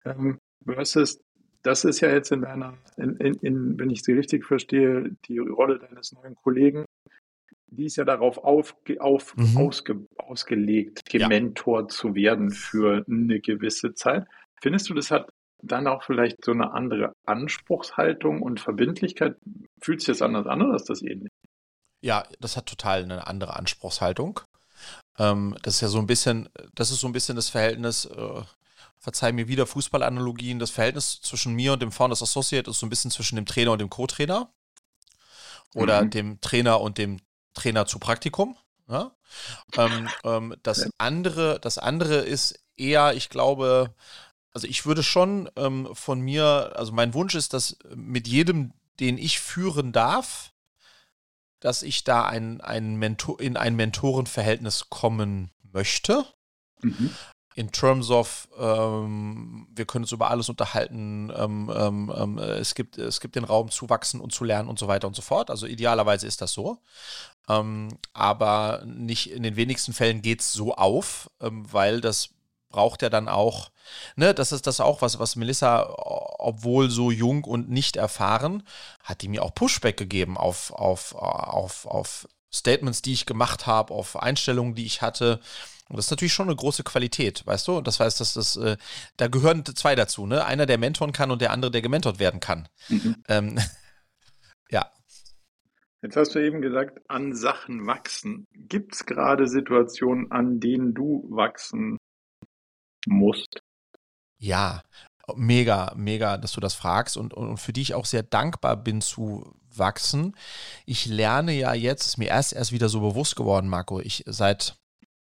ähm, 0.05 0.39
versus 0.66 1.20
das 1.62 1.84
ist 1.84 1.99
ja 1.99 2.10
jetzt 2.10 2.32
in 2.32 2.41
deiner, 2.41 2.78
in, 2.95 3.18
in, 3.18 3.34
in, 3.36 3.80
wenn 3.80 3.89
ich 3.89 4.03
sie 4.03 4.14
richtig 4.14 4.45
verstehe, 4.45 5.12
die 5.28 5.39
Rolle 5.39 5.78
deines 5.78 6.14
neuen 6.14 6.36
Kollegen 6.36 6.86
die 7.72 7.86
ist 7.86 7.97
ja 7.97 8.05
darauf 8.05 8.38
auf, 8.39 8.76
auf, 8.99 9.36
mhm. 9.36 9.57
ausge, 9.57 10.07
ausgelegt, 10.30 11.06
gementort 11.10 11.92
ja. 11.92 11.98
zu 11.98 12.16
werden 12.16 12.52
für 12.52 13.04
eine 13.10 13.40
gewisse 13.40 13.94
Zeit. 13.94 14.26
Findest 14.62 14.90
du, 14.90 14.94
das 14.94 15.12
hat 15.12 15.30
dann 15.62 15.88
auch 15.88 16.04
vielleicht 16.04 16.44
so 16.44 16.52
eine 16.52 16.72
andere 16.72 17.14
Anspruchshaltung 17.26 18.42
und 18.42 18.60
Verbindlichkeit? 18.60 19.38
Fühlt 19.82 20.02
sich 20.02 20.08
das 20.08 20.22
anders 20.22 20.48
an 20.48 20.62
oder 20.62 20.76
ist 20.76 20.90
das 20.90 21.02
ähnlich? 21.02 21.32
Ja, 22.02 22.24
das 22.40 22.56
hat 22.56 22.68
total 22.68 23.04
eine 23.04 23.28
andere 23.28 23.56
Anspruchshaltung. 23.56 24.40
Ähm, 25.18 25.58
das 25.64 25.76
ist 25.76 25.82
ja 25.82 25.88
so 25.90 26.00
ein 26.00 26.08
bisschen, 26.08 26.48
das 26.76 26.92
ist 26.92 27.02
so 27.02 27.08
ein 27.08 27.14
bisschen 27.14 27.36
das 27.36 27.50
Verhältnis, 27.50 28.06
äh, 28.06 28.42
verzeih 29.00 29.32
mir 29.32 29.48
wieder 29.48 29.66
Fußballanalogien, 29.66 30.60
das 30.60 30.72
Verhältnis 30.72 31.22
zwischen 31.22 31.54
mir 31.54 31.74
und 31.74 31.82
dem 31.82 31.92
Founders 31.92 32.22
Associate 32.22 32.70
ist 32.70 32.80
so 32.80 32.86
ein 32.86 32.90
bisschen 32.90 33.12
zwischen 33.12 33.36
dem 33.36 33.46
Trainer 33.46 33.72
und 33.74 33.80
dem 33.80 33.90
Co-Trainer. 33.90 34.54
Oder 35.76 36.04
mhm. 36.04 36.10
dem 36.10 36.42
Trainer 36.42 36.82
und 36.82 36.98
dem 36.98 37.20
Trainer 37.54 37.86
zu 37.86 38.00
Praktikum. 38.00 38.58
Ja? 38.90 39.12
Ähm, 39.78 40.10
ähm, 40.24 40.56
das, 40.64 40.90
andere, 40.98 41.60
das 41.60 41.78
andere 41.78 42.16
ist 42.16 42.60
eher, 42.76 43.14
ich 43.14 43.30
glaube, 43.30 43.94
also 44.52 44.68
ich 44.68 44.86
würde 44.86 45.04
schon 45.04 45.50
ähm, 45.56 45.90
von 45.94 46.20
mir, 46.20 46.74
also 46.76 46.92
mein 46.92 47.14
Wunsch 47.14 47.36
ist, 47.36 47.54
dass 47.54 47.78
mit 47.96 48.28
jedem, 48.28 48.74
den 49.00 49.18
ich 49.18 49.40
führen 49.40 49.92
darf, 49.92 50.54
dass 51.60 51.84
ich 51.84 52.04
da 52.04 52.26
ein, 52.26 52.62
ein 52.62 52.96
Mentor, 52.96 53.40
in 53.40 53.58
ein 53.58 53.76
Mentorenverhältnis 53.76 54.90
kommen 54.90 55.52
möchte. 55.62 56.26
Mhm 56.82 57.14
in 57.60 57.74
terms 57.74 58.10
of, 58.10 58.47
ähm, 58.57 59.68
wir 59.76 59.84
können 59.84 60.05
uns 60.05 60.14
über 60.14 60.30
alles 60.30 60.47
unterhalten, 60.47 61.30
ähm, 61.36 61.70
ähm, 61.76 62.14
ähm, 62.16 62.38
es, 62.38 62.74
gibt, 62.74 62.97
es 62.97 63.20
gibt 63.20 63.36
den 63.36 63.43
Raum 63.43 63.70
zu 63.70 63.89
wachsen 63.89 64.22
und 64.22 64.32
zu 64.32 64.45
lernen 64.45 64.70
und 64.70 64.80
so 64.80 64.88
weiter 64.88 65.07
und 65.07 65.14
so 65.14 65.22
fort. 65.22 65.49
Also 65.49 65.68
idealerweise 65.68 66.26
ist 66.26 66.41
das 66.41 66.53
so. 66.53 66.78
Ähm, 67.49 67.89
aber 68.14 68.84
nicht 68.86 69.32
in 69.32 69.43
den 69.43 69.57
wenigsten 69.57 69.91
Fällen 69.91 70.22
geht 70.22 70.39
es 70.39 70.53
so 70.53 70.74
auf, 70.74 71.30
ähm, 71.41 71.66
weil 71.70 71.99
das 71.99 72.30
braucht 72.70 73.01
ja 73.01 73.10
dann 73.10 73.28
auch, 73.28 73.72
ne, 74.16 74.34
das 74.34 74.53
ist 74.53 74.66
das 74.66 74.80
auch, 74.80 75.01
was, 75.01 75.20
was 75.20 75.36
Melissa, 75.36 75.93
obwohl 76.38 76.89
so 76.89 77.12
jung 77.12 77.43
und 77.43 77.70
nicht 77.70 77.97
erfahren, 77.97 78.64
hat 79.03 79.22
die 79.22 79.28
mir 79.28 79.43
auch 79.43 79.53
Pushback 79.53 79.97
gegeben 79.97 80.38
auf, 80.38 80.72
auf, 80.72 81.14
auf, 81.14 81.86
auf 81.88 82.26
Statements, 82.53 83.01
die 83.01 83.12
ich 83.12 83.26
gemacht 83.26 83.68
habe, 83.68 83.93
auf 83.93 84.16
Einstellungen, 84.16 84.76
die 84.76 84.86
ich 84.86 85.01
hatte. 85.01 85.41
Und 85.90 85.98
das 85.98 86.06
ist 86.06 86.12
natürlich 86.12 86.34
schon 86.34 86.48
eine 86.48 86.56
große 86.56 86.84
Qualität, 86.84 87.46
weißt 87.46 87.68
du? 87.68 87.78
Und 87.78 87.88
das 87.88 88.00
heißt, 88.00 88.20
dass 88.20 88.34
das, 88.36 88.56
äh, 88.58 88.78
da 89.18 89.28
gehören 89.28 89.66
zwei 89.66 89.96
dazu, 89.96 90.28
ne? 90.28 90.46
Einer, 90.46 90.68
der 90.68 90.78
mentoren 90.78 91.12
kann 91.12 91.32
und 91.32 91.42
der 91.42 91.52
andere, 91.52 91.72
der 91.72 91.82
gementort 91.82 92.20
werden 92.20 92.40
kann. 92.40 92.70
Mhm. 92.90 93.16
Ähm, 93.28 93.60
ja. 94.70 94.92
Jetzt 96.02 96.16
hast 96.16 96.36
du 96.36 96.40
eben 96.40 96.62
gesagt, 96.62 97.00
an 97.08 97.36
Sachen 97.36 97.88
wachsen. 97.88 98.46
Gibt 98.54 98.94
es 98.94 99.06
gerade 99.06 99.48
Situationen, 99.48 100.32
an 100.32 100.60
denen 100.60 100.94
du 100.94 101.28
wachsen 101.30 101.98
musst? 103.08 103.62
Ja, 104.38 104.84
mega, 105.36 105.94
mega, 105.96 106.38
dass 106.38 106.54
du 106.54 106.62
das 106.62 106.76
fragst 106.76 107.18
und, 107.18 107.34
und 107.34 107.58
für 107.58 107.74
die 107.74 107.82
ich 107.82 107.96
auch 107.96 108.06
sehr 108.06 108.24
dankbar 108.24 108.78
bin 108.78 109.02
zu 109.02 109.56
wachsen. 109.76 110.36
Ich 110.86 111.06
lerne 111.06 111.54
ja 111.54 111.74
jetzt, 111.74 112.06
ist 112.06 112.18
mir 112.18 112.30
erst 112.30 112.54
erst 112.54 112.72
wieder 112.72 112.90
so 112.90 113.02
bewusst 113.02 113.36
geworden, 113.36 113.70
Marco. 113.70 114.00
Ich 114.00 114.24
seit 114.28 114.78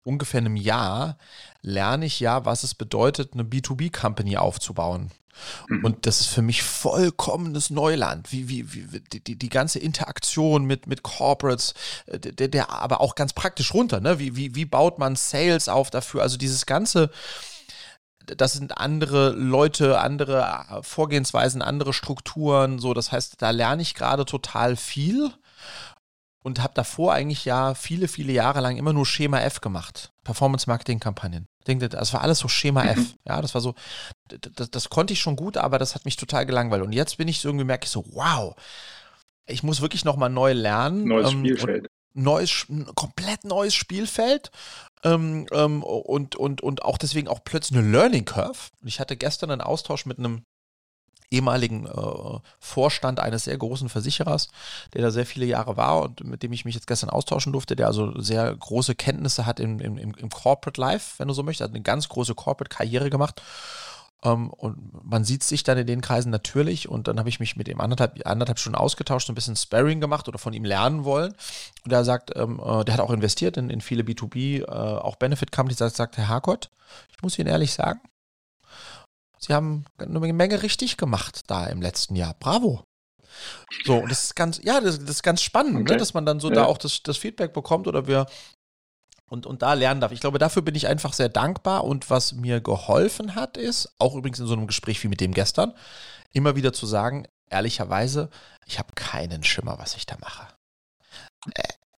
ungefähr 0.08 0.40
einem 0.40 0.56
Jahr 0.56 1.18
lerne 1.62 2.06
ich 2.06 2.20
ja, 2.20 2.46
was 2.46 2.64
es 2.64 2.74
bedeutet, 2.74 3.34
eine 3.34 3.44
B2B-Company 3.44 4.38
aufzubauen. 4.38 5.12
Mhm. 5.68 5.86
Und 5.86 6.06
das 6.06 6.22
ist 6.22 6.28
für 6.28 6.42
mich 6.42 6.64
vollkommenes 6.64 7.70
Neuland. 7.70 8.32
Wie, 8.32 8.50
wie, 8.50 8.74
wie 8.74 9.02
die, 9.20 9.38
die 9.38 9.50
ganze 9.50 9.80
Interaktion 9.80 10.66
mit, 10.66 10.88
mit 10.88 11.04
Corporates, 11.04 11.74
äh, 12.08 12.20
der, 12.20 12.48
der 12.48 12.72
aber 12.72 13.02
auch 13.02 13.16
ganz 13.16 13.34
praktisch 13.34 13.74
runter. 13.74 14.00
Ne? 14.00 14.20
Wie, 14.20 14.36
wie, 14.36 14.56
wie 14.56 14.66
baut 14.66 15.00
man 15.00 15.16
Sales 15.16 15.70
auf 15.70 15.90
dafür? 15.90 16.22
Also 16.22 16.38
dieses 16.38 16.66
ganze, 16.66 17.12
das 18.26 18.54
sind 18.54 18.78
andere 18.78 19.32
Leute, 19.32 20.00
andere 20.00 20.66
äh, 20.70 20.84
Vorgehensweisen, 20.84 21.62
andere 21.62 21.94
Strukturen. 21.94 22.80
So, 22.80 22.94
das 22.94 23.12
heißt, 23.12 23.42
da 23.42 23.52
lerne 23.52 23.82
ich 23.82 23.94
gerade 23.94 24.26
total 24.26 24.76
viel 24.76 25.32
und 26.44 26.62
habe 26.62 26.74
davor 26.74 27.14
eigentlich 27.14 27.46
ja 27.46 27.74
viele, 27.74 28.08
viele 28.08 28.32
Jahre 28.32 28.62
lang 28.62 28.78
immer 28.78 28.94
nur 28.94 29.06
Schema 29.06 29.40
F 29.42 29.62
gemacht. 29.62 30.12
Performance-Marketing-Kampagnen. 30.24 31.48
Das 31.66 32.14
war 32.14 32.22
alles 32.22 32.40
so 32.40 32.48
Schema 32.48 32.84
mhm. 32.84 32.90
F. 32.90 33.16
Ja, 33.26 33.42
das 33.42 33.54
war 33.54 33.62
so, 33.62 33.76
das, 34.28 34.72
das, 34.72 34.90
konnte 34.90 35.14
ich 35.14 35.20
schon 35.20 35.36
gut, 35.36 35.58
aber 35.58 35.80
das 35.80 35.96
hat 35.96 36.06
mich 36.06 36.16
total 36.16 36.46
gelangweilt. 36.46 36.84
Und 36.84 36.94
jetzt 36.94 37.18
bin 37.18 37.28
ich 37.28 37.40
so 37.40 37.50
irgendwie, 37.50 37.66
merke 37.66 37.86
ich 37.86 37.92
so, 37.92 38.06
wow, 38.14 38.56
ich 39.46 39.64
muss 39.64 39.82
wirklich 39.82 40.06
nochmal 40.06 40.30
neu 40.30 40.54
lernen. 40.54 41.06
Neues 41.06 41.32
ähm, 41.32 41.40
Spielfeld. 41.40 41.88
Neues, 42.14 42.66
komplett 42.96 43.44
neues 43.44 43.76
Spielfeld. 43.76 44.52
Ähm, 45.04 45.48
ähm, 45.52 45.84
und, 45.84 46.36
und, 46.36 46.62
und 46.62 46.84
auch 46.84 46.98
deswegen 46.98 47.28
auch 47.28 47.44
plötzlich 47.44 47.78
eine 47.78 47.90
Learning 47.90 48.26
Curve. 48.26 48.70
Und 48.82 48.88
ich 48.88 49.00
hatte 49.00 49.18
gestern 49.18 49.52
einen 49.52 49.62
Austausch 49.62 50.06
mit 50.06 50.18
einem 50.18 50.44
ehemaligen 51.30 51.86
äh, 51.86 52.40
Vorstand 52.60 53.20
eines 53.20 53.46
sehr 53.46 53.58
großen 53.58 53.90
Versicherers, 53.90 54.50
der 54.94 55.02
da 55.02 55.12
sehr 55.12 55.26
viele 55.26 55.46
Jahre 55.46 55.78
war 55.78 56.02
und 56.02 56.24
mit 56.24 56.44
dem 56.44 56.54
ich 56.54 56.66
mich 56.66 56.76
jetzt 56.76 56.88
gestern 56.88 57.10
austauschen 57.10 57.52
durfte, 57.52 57.76
der 57.76 57.88
also 57.88 58.20
sehr 58.20 58.56
große 58.56 58.96
Kenntnisse 58.96 59.46
hat 59.46 59.60
im, 59.60 59.80
im, 59.80 59.98
im 59.98 60.30
Corporate 60.30 60.80
Life, 60.80 61.16
wenn 61.18 61.28
du 61.28 61.34
so 61.34 61.44
möchtest, 61.44 61.70
hat 61.70 61.76
eine 61.76 61.84
ganz 61.84 62.08
große 62.10 62.36
Corporate-Karriere 62.36 63.10
gemacht. 63.10 63.42
Um, 64.20 64.32
ähm, 64.32 64.50
und 64.50 65.06
man 65.06 65.24
sieht 65.24 65.44
sich 65.44 65.62
dann 65.62 65.78
in 65.78 65.86
den 65.86 66.02
Kreisen 66.02 66.32
natürlich 66.32 66.90
und 66.90 67.08
dann 67.08 67.20
habe 67.20 67.30
ich 67.30 67.40
mich 67.40 67.56
mit 67.56 67.68
ihm 67.68 67.80
anderthalb, 67.80 68.26
anderthalb 68.26 68.58
Stunden 68.58 68.76
ausgetauscht, 68.76 69.30
ein 69.30 69.36
bisschen 69.36 69.56
Sparring 69.56 70.02
gemacht 70.02 70.28
oder 70.28 70.40
von 70.40 70.54
ihm 70.54 70.66
lernen 70.66 71.04
wollen. 71.04 71.36
Und 71.86 71.92
er 71.92 72.04
sagt, 72.04 72.36
ähm, 72.36 72.60
äh, 72.60 72.84
der 72.84 72.96
hat 72.96 73.00
auch 73.00 73.12
investiert 73.12 73.58
in, 73.58 73.70
in 73.70 73.80
viele 73.80 74.02
B2B, 74.02 74.62
äh, 74.62 74.66
auch 74.66 75.18
Benefit 75.18 75.52
Companies, 75.52 75.78
sagt, 75.78 75.96
sagt 75.96 76.18
Herr 76.18 76.30
Harkott, 76.30 76.72
ich 77.16 77.22
muss 77.22 77.38
Ihnen 77.38 77.48
ehrlich 77.48 77.74
sagen, 77.74 78.00
Sie 79.40 79.54
haben 79.54 79.86
eine 79.98 80.34
Menge 80.34 80.64
richtig 80.64 80.98
gemacht 80.98 81.42
da 81.48 81.68
im 81.68 81.82
letzten 81.82 82.16
Jahr. 82.16 82.36
Bravo. 82.40 82.84
So, 83.86 83.98
und 83.98 84.10
das 84.10 84.26
ist 84.26 84.36
ganz, 84.36 84.60
ja, 84.64 84.82
das, 84.82 85.00
das 85.00 85.10
ist 85.10 85.24
ganz 85.24 85.42
spannend, 85.42 85.74
ne, 85.76 85.82
okay. 85.82 85.94
ne, 85.94 86.00
dass 86.00 86.14
man 86.14 86.26
dann 86.26 86.40
so 86.40 86.50
ja. 86.50 86.56
da 86.56 86.66
auch 86.66 86.78
das, 86.78 87.04
das 87.04 87.18
Feedback 87.18 87.54
bekommt 87.54 87.88
oder 87.88 88.08
wir 88.08 88.26
und, 89.30 89.46
und 89.46 89.62
da 89.62 89.74
lernen 89.74 90.02
darf. 90.02 90.12
Ich 90.12 90.22
glaube, 90.22 90.40
dafür 90.40 90.62
bin 90.62 90.76
ich 90.76 90.88
einfach 90.88 91.14
sehr 91.14 91.30
dankbar 91.30 91.84
und 91.84 92.10
was 92.10 92.34
mir 92.34 92.62
geholfen 92.62 93.36
hat, 93.36 93.58
ist, 93.58 93.94
auch 94.00 94.16
übrigens 94.16 94.40
in 94.40 94.48
so 94.48 94.54
einem 94.54 94.68
Gespräch 94.68 95.04
wie 95.04 95.10
mit 95.10 95.22
dem 95.22 95.34
gestern, 95.34 95.74
immer 96.32 96.56
wieder 96.56 96.74
zu 96.74 96.86
sagen, 96.86 97.28
ehrlicherweise, 97.50 98.30
ich 98.66 98.80
habe 98.80 98.94
keinen 98.96 99.44
Schimmer, 99.44 99.78
was 99.80 99.96
ich 99.96 100.06
da 100.06 100.18
mache. 100.20 100.48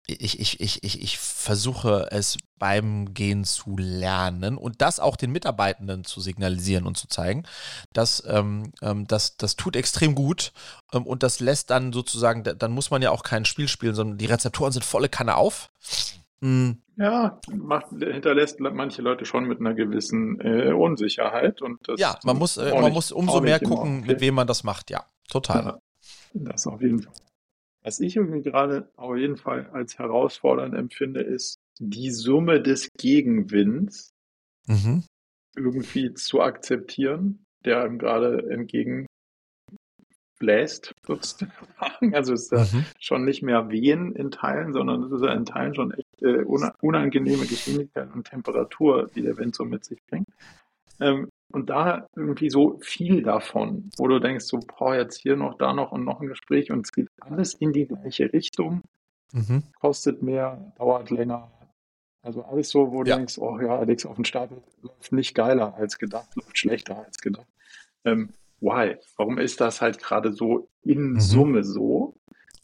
Ich, 0.09 0.39
ich, 0.39 0.59
ich, 0.59 0.83
ich, 0.83 1.01
ich 1.01 1.17
versuche 1.17 2.07
es 2.11 2.37
beim 2.57 3.13
Gehen 3.13 3.43
zu 3.43 3.75
lernen 3.77 4.57
und 4.57 4.81
das 4.81 4.99
auch 4.99 5.15
den 5.15 5.31
Mitarbeitenden 5.31 6.03
zu 6.03 6.19
signalisieren 6.19 6.85
und 6.85 6.97
zu 6.97 7.07
zeigen, 7.07 7.43
dass 7.93 8.23
ähm, 8.27 8.71
ähm, 8.81 9.07
das, 9.07 9.37
das 9.37 9.55
tut 9.55 9.75
extrem 9.75 10.15
gut 10.15 10.51
ähm, 10.93 11.05
und 11.05 11.23
das 11.23 11.39
lässt 11.39 11.69
dann 11.69 11.93
sozusagen, 11.93 12.43
dann 12.43 12.71
muss 12.71 12.91
man 12.91 13.01
ja 13.01 13.11
auch 13.11 13.23
kein 13.23 13.45
Spiel 13.45 13.67
spielen, 13.67 13.95
sondern 13.95 14.17
die 14.17 14.25
Rezeptoren 14.25 14.71
sind 14.71 14.83
volle 14.83 15.09
Kanne 15.09 15.35
auf. 15.35 15.69
Mhm. 16.41 16.81
Ja, 16.97 17.39
macht, 17.49 17.87
hinterlässt 17.91 18.59
manche 18.59 19.01
Leute 19.01 19.23
schon 19.23 19.45
mit 19.45 19.61
einer 19.61 19.73
gewissen 19.73 20.39
äh, 20.41 20.73
Unsicherheit. 20.73 21.61
Und 21.61 21.87
das 21.87 21.99
ja, 21.99 22.19
man 22.25 22.37
muss, 22.37 22.57
äh, 22.57 22.73
man 22.73 22.85
nicht, 22.85 22.93
muss 22.93 23.11
umso 23.13 23.39
mehr 23.39 23.59
gucken, 23.59 23.99
okay. 23.99 24.07
mit 24.07 24.21
wem 24.21 24.35
man 24.35 24.47
das 24.47 24.65
macht, 24.65 24.89
ja, 24.89 25.05
total. 25.29 25.63
Ja, 25.63 25.79
das 26.33 26.67
auf 26.67 26.81
jeden 26.81 27.01
Fall. 27.01 27.13
Was 27.83 27.99
ich 27.99 28.15
irgendwie 28.15 28.41
gerade 28.41 28.91
auf 28.95 29.15
jeden 29.15 29.37
Fall 29.37 29.69
als 29.71 29.97
herausfordernd 29.97 30.75
empfinde, 30.75 31.21
ist 31.21 31.59
die 31.79 32.11
Summe 32.11 32.61
des 32.61 32.89
Gegenwinds 32.97 34.11
mhm. 34.67 35.03
irgendwie 35.55 36.13
zu 36.13 36.41
akzeptieren, 36.41 37.45
der 37.63 37.81
einem 37.83 37.97
gerade 37.97 38.49
entgegenbläst, 38.49 39.07
sozusagen. 41.05 41.51
Also 42.13 42.33
es 42.33 42.43
ist 42.43 42.51
ja 42.51 42.79
mhm. 42.79 42.85
schon 42.99 43.25
nicht 43.25 43.43
mehr 43.43 43.69
Wehen 43.69 44.15
in 44.15 44.31
Teilen, 44.31 44.71
sondern 44.73 45.03
es 45.03 45.11
ist 45.11 45.21
ja 45.21 45.33
in 45.33 45.45
Teilen 45.45 45.75
schon 45.75 45.91
echt 45.91 46.21
äh, 46.21 46.43
unangenehme 46.81 47.45
Geschwindigkeit 47.45 48.09
und 48.13 48.25
Temperatur, 48.25 49.09
die 49.13 49.21
der 49.21 49.37
Wind 49.37 49.55
so 49.55 49.65
mit 49.65 49.83
sich 49.83 50.01
bringt. 50.07 50.29
Ähm, 50.99 51.29
und 51.51 51.69
da 51.69 52.07
irgendwie 52.15 52.49
so 52.49 52.77
viel 52.81 53.23
davon, 53.23 53.89
wo 53.97 54.07
du 54.07 54.19
denkst, 54.19 54.45
so, 54.45 54.59
boah, 54.59 54.95
jetzt 54.95 55.19
hier 55.19 55.35
noch, 55.35 55.57
da 55.57 55.73
noch 55.73 55.91
und 55.91 56.05
noch 56.05 56.21
ein 56.21 56.27
Gespräch 56.27 56.71
und 56.71 56.85
es 56.85 56.91
geht 56.91 57.09
alles 57.19 57.55
in 57.55 57.73
die 57.73 57.87
gleiche 57.87 58.31
Richtung, 58.31 58.81
mhm. 59.33 59.63
kostet 59.79 60.21
mehr, 60.21 60.73
dauert 60.77 61.09
länger. 61.09 61.51
Also 62.21 62.43
alles 62.43 62.69
so, 62.69 62.91
wo 62.91 63.03
du 63.03 63.09
ja. 63.09 63.15
denkst, 63.15 63.39
oh 63.39 63.59
ja, 63.59 63.79
Alex 63.79 64.05
auf 64.05 64.15
dem 64.15 64.25
Stapel 64.25 64.61
läuft 64.81 65.11
nicht 65.11 65.33
geiler 65.33 65.73
als 65.75 65.97
gedacht, 65.97 66.35
läuft 66.35 66.57
schlechter 66.57 67.03
als 67.05 67.17
gedacht. 67.19 67.47
Ähm, 68.03 68.33
why? 68.59 68.97
Warum 69.17 69.37
ist 69.37 69.61
das 69.61 69.81
halt 69.81 69.99
gerade 69.99 70.33
so 70.33 70.69
in 70.83 71.13
mhm. 71.13 71.19
Summe 71.19 71.63
so? 71.63 72.15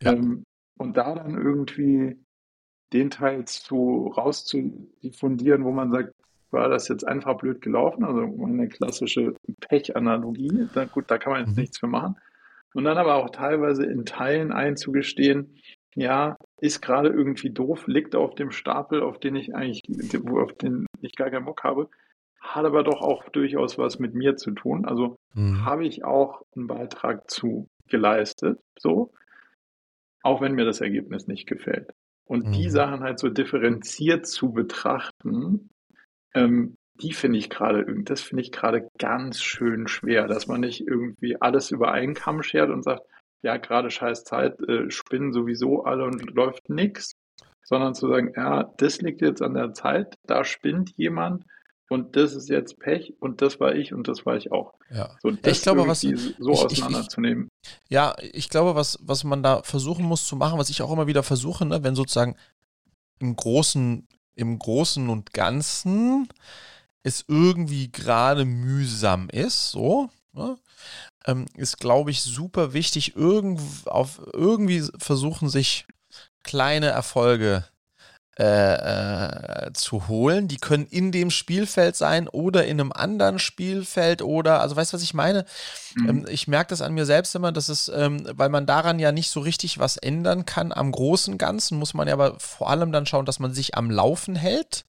Ja. 0.01 0.13
Ähm, 0.13 0.43
und 0.77 0.97
da 0.97 1.15
dann 1.15 1.35
irgendwie 1.35 2.17
den 2.93 3.09
Teil 3.09 3.45
zu 3.45 4.13
rauszudiffundieren, 4.15 5.63
wo 5.63 5.71
man 5.71 5.91
sagt, 5.91 6.13
war 6.55 6.69
das 6.69 6.87
jetzt 6.87 7.07
einfach 7.07 7.37
blöd 7.37 7.61
gelaufen, 7.61 8.03
also 8.03 8.21
eine 8.21 8.67
klassische 8.67 9.35
Pech-Analogie. 9.61 10.67
Gut, 10.91 11.05
da 11.07 11.19
kann 11.19 11.33
man 11.33 11.41
jetzt 11.41 11.55
mhm. 11.55 11.61
nichts 11.61 11.77
für 11.77 11.87
machen. 11.87 12.15
Und 12.73 12.85
dann 12.85 12.97
aber 12.97 13.15
auch 13.15 13.29
teilweise 13.29 13.85
in 13.85 14.05
Teilen 14.05 14.51
einzugestehen, 14.51 15.55
ja, 15.95 16.35
ist 16.59 16.81
gerade 16.81 17.09
irgendwie 17.09 17.51
doof, 17.51 17.87
liegt 17.87 18.15
auf 18.15 18.35
dem 18.35 18.51
Stapel, 18.51 19.01
auf 19.01 19.19
den 19.19 19.35
ich 19.35 19.55
eigentlich, 19.55 19.81
auf 20.27 20.53
den 20.53 20.85
ich 21.01 21.15
gar 21.15 21.29
keinen 21.29 21.45
Bock 21.45 21.63
habe, 21.63 21.89
hat 22.41 22.65
aber 22.65 22.83
doch 22.83 23.01
auch 23.01 23.29
durchaus 23.29 23.77
was 23.77 23.99
mit 23.99 24.13
mir 24.13 24.35
zu 24.35 24.51
tun. 24.51 24.85
Also 24.85 25.15
mhm. 25.33 25.63
habe 25.63 25.85
ich 25.85 26.03
auch 26.03 26.41
einen 26.55 26.67
Beitrag 26.67 27.29
zu 27.29 27.67
geleistet, 27.87 28.59
so, 28.77 29.13
auch 30.21 30.41
wenn 30.41 30.55
mir 30.55 30.65
das 30.65 30.81
Ergebnis 30.81 31.27
nicht 31.27 31.47
gefällt. 31.47 31.91
Und 32.25 32.47
mhm. 32.47 32.51
die 32.51 32.69
Sachen 32.69 33.01
halt 33.01 33.19
so 33.19 33.29
differenziert 33.29 34.27
zu 34.27 34.51
betrachten, 34.51 35.69
ähm, 36.35 36.75
die 37.01 37.13
finde 37.13 37.39
ich 37.39 37.49
gerade, 37.49 37.85
das 38.03 38.21
finde 38.21 38.43
ich 38.43 38.51
gerade 38.51 38.87
ganz 38.97 39.41
schön 39.41 39.87
schwer, 39.87 40.27
dass 40.27 40.47
man 40.47 40.61
nicht 40.61 40.81
irgendwie 40.81 41.41
alles 41.41 41.71
über 41.71 41.91
einen 41.91 42.13
Kamm 42.13 42.41
schert 42.41 42.69
und 42.69 42.83
sagt, 42.83 43.01
ja, 43.41 43.57
gerade 43.57 43.91
scheiß 43.91 44.23
Zeit, 44.23 44.59
äh, 44.61 44.89
spinnen 44.89 45.33
sowieso 45.33 45.83
alle 45.83 46.05
und 46.05 46.33
läuft 46.33 46.69
nichts, 46.69 47.15
sondern 47.63 47.93
zu 47.93 48.07
sagen, 48.07 48.31
ja, 48.35 48.71
das 48.77 49.01
liegt 49.01 49.21
jetzt 49.21 49.41
an 49.41 49.53
der 49.53 49.73
Zeit, 49.73 50.15
da 50.25 50.43
spinnt 50.43 50.91
jemand 50.95 51.43
und 51.89 52.15
das 52.15 52.33
ist 52.33 52.49
jetzt 52.49 52.79
Pech 52.79 53.13
und 53.19 53.41
das 53.41 53.59
war 53.59 53.75
ich 53.75 53.93
und 53.93 54.07
das 54.07 54.25
war 54.25 54.37
ich 54.37 54.51
auch. 54.51 54.73
Ja. 54.89 55.15
So, 55.21 55.29
ich 55.29 55.61
glaube, 55.61 55.87
was 55.87 56.01
so 56.01 56.09
ich, 56.09 56.39
auseinanderzunehmen. 56.49 57.49
Ich, 57.61 57.69
ich, 57.69 57.91
ja, 57.91 58.15
ich 58.19 58.49
glaube, 58.49 58.75
was, 58.75 58.97
was 59.03 59.23
man 59.23 59.43
da 59.43 59.61
versuchen 59.63 60.05
muss 60.05 60.25
zu 60.25 60.35
machen, 60.35 60.57
was 60.57 60.69
ich 60.69 60.81
auch 60.81 60.91
immer 60.91 61.07
wieder 61.07 61.23
versuche, 61.23 61.65
ne, 61.65 61.83
wenn 61.83 61.95
sozusagen 61.95 62.35
im 63.19 63.35
großen 63.35 64.07
im 64.35 64.59
Großen 64.59 65.09
und 65.09 65.33
Ganzen 65.33 66.29
es 67.03 67.23
irgendwie 67.27 67.91
gerade 67.91 68.45
mühsam 68.45 69.29
ist, 69.29 69.69
so, 69.71 70.09
ne, 70.33 70.57
ähm, 71.27 71.45
ist, 71.55 71.79
glaube 71.79 72.09
ich, 72.11 72.21
super 72.21 72.73
wichtig, 72.73 73.15
irgend, 73.15 73.61
auf, 73.87 74.19
irgendwie 74.33 74.83
versuchen, 74.97 75.49
sich 75.49 75.85
kleine 76.43 76.87
Erfolge 76.87 77.65
äh, 78.37 79.67
äh, 79.67 79.71
zu 79.71 80.09
holen. 80.09 80.49
Die 80.49 80.57
können 80.57 80.85
in 80.87 81.13
dem 81.13 81.31
Spielfeld 81.31 81.95
sein 81.95 82.27
oder 82.27 82.65
in 82.65 82.81
einem 82.81 82.91
anderen 82.91 83.39
Spielfeld 83.39 84.21
oder, 84.21 84.59
also 84.59 84.75
weißt 84.75 84.91
du, 84.91 84.97
was 84.97 85.03
ich 85.03 85.13
meine? 85.13 85.45
Mhm. 85.95 86.09
Ähm, 86.09 86.25
ich 86.27 86.49
merke 86.49 86.67
das 86.69 86.81
an 86.81 86.93
mir 86.93 87.05
selbst 87.05 87.33
immer, 87.33 87.53
dass 87.53 87.69
es, 87.69 87.87
ähm, 87.87 88.27
weil 88.33 88.49
man 88.49 88.65
daran 88.65 88.99
ja 88.99 89.13
nicht 89.13 89.29
so 89.29 89.39
richtig 89.39 89.79
was 89.79 89.95
ändern 89.95 90.45
kann 90.45 90.73
am 90.73 90.91
großen 90.91 91.37
Ganzen, 91.37 91.79
muss 91.79 91.93
man 91.93 92.09
ja 92.09 92.13
aber 92.13 92.37
vor 92.37 92.69
allem 92.69 92.91
dann 92.91 93.05
schauen, 93.05 93.25
dass 93.25 93.39
man 93.39 93.53
sich 93.53 93.75
am 93.75 93.89
Laufen 93.89 94.35
hält. 94.35 94.83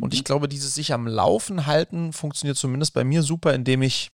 Und 0.00 0.12
mhm. 0.12 0.14
ich 0.14 0.24
glaube, 0.24 0.48
dieses 0.48 0.74
sich 0.74 0.92
am 0.92 1.06
Laufen 1.06 1.66
halten 1.66 2.12
funktioniert 2.12 2.56
zumindest 2.56 2.94
bei 2.94 3.04
mir 3.04 3.22
super, 3.22 3.54
indem 3.54 3.82
ich 3.82 4.10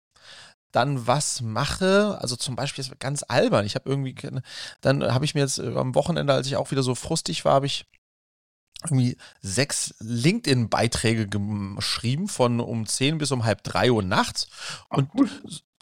dann 0.72 1.06
was 1.06 1.42
mache, 1.42 2.18
also 2.20 2.36
zum 2.36 2.56
Beispiel 2.56 2.84
ist 2.84 3.00
ganz 3.00 3.24
albern. 3.28 3.66
Ich 3.66 3.76
habe 3.76 3.88
irgendwie, 3.90 4.16
dann 4.82 5.14
habe 5.14 5.24
ich 5.24 5.36
mir 5.36 5.42
jetzt 5.42 5.60
am 5.60 5.94
Wochenende, 5.94 6.34
als 6.34 6.48
ich 6.48 6.58
auch 6.58 6.72
wieder 6.72 6.84
so 6.84 6.96
frustig 6.96 7.46
war, 7.46 7.54
habe 7.54 7.68
ich 7.68 7.86
irgendwie 8.84 9.18
sechs 9.42 9.96
LinkedIn-Beiträge 10.00 11.28
geschrieben 11.28 12.28
von 12.28 12.60
um 12.60 12.86
10 12.86 13.18
bis 13.18 13.32
um 13.32 13.44
halb 13.46 13.64
drei 13.64 13.92
Uhr 13.92 14.04
nachts. 14.04 14.48
Und 14.90 15.10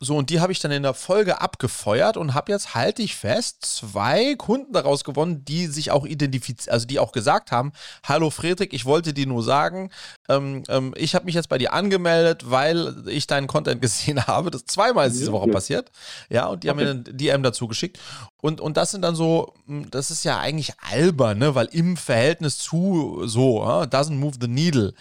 so, 0.03 0.17
und 0.17 0.29
die 0.29 0.39
habe 0.39 0.51
ich 0.51 0.59
dann 0.59 0.71
in 0.71 0.83
der 0.83 0.93
Folge 0.93 1.41
abgefeuert 1.41 2.17
und 2.17 2.33
habe 2.33 2.51
jetzt, 2.51 2.75
halte 2.75 3.01
ich 3.01 3.15
fest, 3.15 3.65
zwei 3.65 4.35
Kunden 4.35 4.73
daraus 4.73 5.03
gewonnen, 5.03 5.45
die 5.45 5.67
sich 5.67 5.91
auch 5.91 6.05
identifizieren, 6.05 6.73
also 6.73 6.85
die 6.85 6.99
auch 6.99 7.11
gesagt 7.11 7.51
haben, 7.51 7.71
hallo 8.03 8.29
Friedrich, 8.29 8.73
ich 8.73 8.85
wollte 8.85 9.13
dir 9.13 9.27
nur 9.27 9.43
sagen, 9.43 9.91
ähm, 10.29 10.63
ähm, 10.67 10.93
ich 10.97 11.15
habe 11.15 11.25
mich 11.25 11.35
jetzt 11.35 11.49
bei 11.49 11.57
dir 11.57 11.73
angemeldet, 11.73 12.49
weil 12.51 13.03
ich 13.07 13.27
deinen 13.27 13.47
Content 13.47 13.81
gesehen 13.81 14.25
habe. 14.27 14.51
Das 14.51 14.65
zweimal 14.65 15.07
ist 15.07 15.19
diese 15.19 15.31
Woche 15.31 15.49
passiert. 15.49 15.91
Ja, 16.29 16.47
und 16.47 16.63
die 16.63 16.69
okay. 16.69 16.85
haben 16.85 16.85
mir 16.85 16.91
eine 16.91 17.03
DM 17.03 17.43
dazu 17.43 17.67
geschickt. 17.67 17.99
Und, 18.41 18.59
und 18.59 18.77
das 18.77 18.91
sind 18.91 19.01
dann 19.01 19.15
so, 19.15 19.53
hm, 19.67 19.89
das 19.89 20.11
ist 20.11 20.25
ja 20.25 20.39
eigentlich 20.39 20.73
albern, 20.79 21.37
ne? 21.37 21.55
weil 21.55 21.67
im 21.67 21.97
Verhältnis 21.97 22.57
zu 22.57 23.23
so, 23.25 23.63
uh, 23.63 23.83
doesn't 23.83 24.15
move 24.15 24.35
the 24.39 24.47
needle 24.47 24.93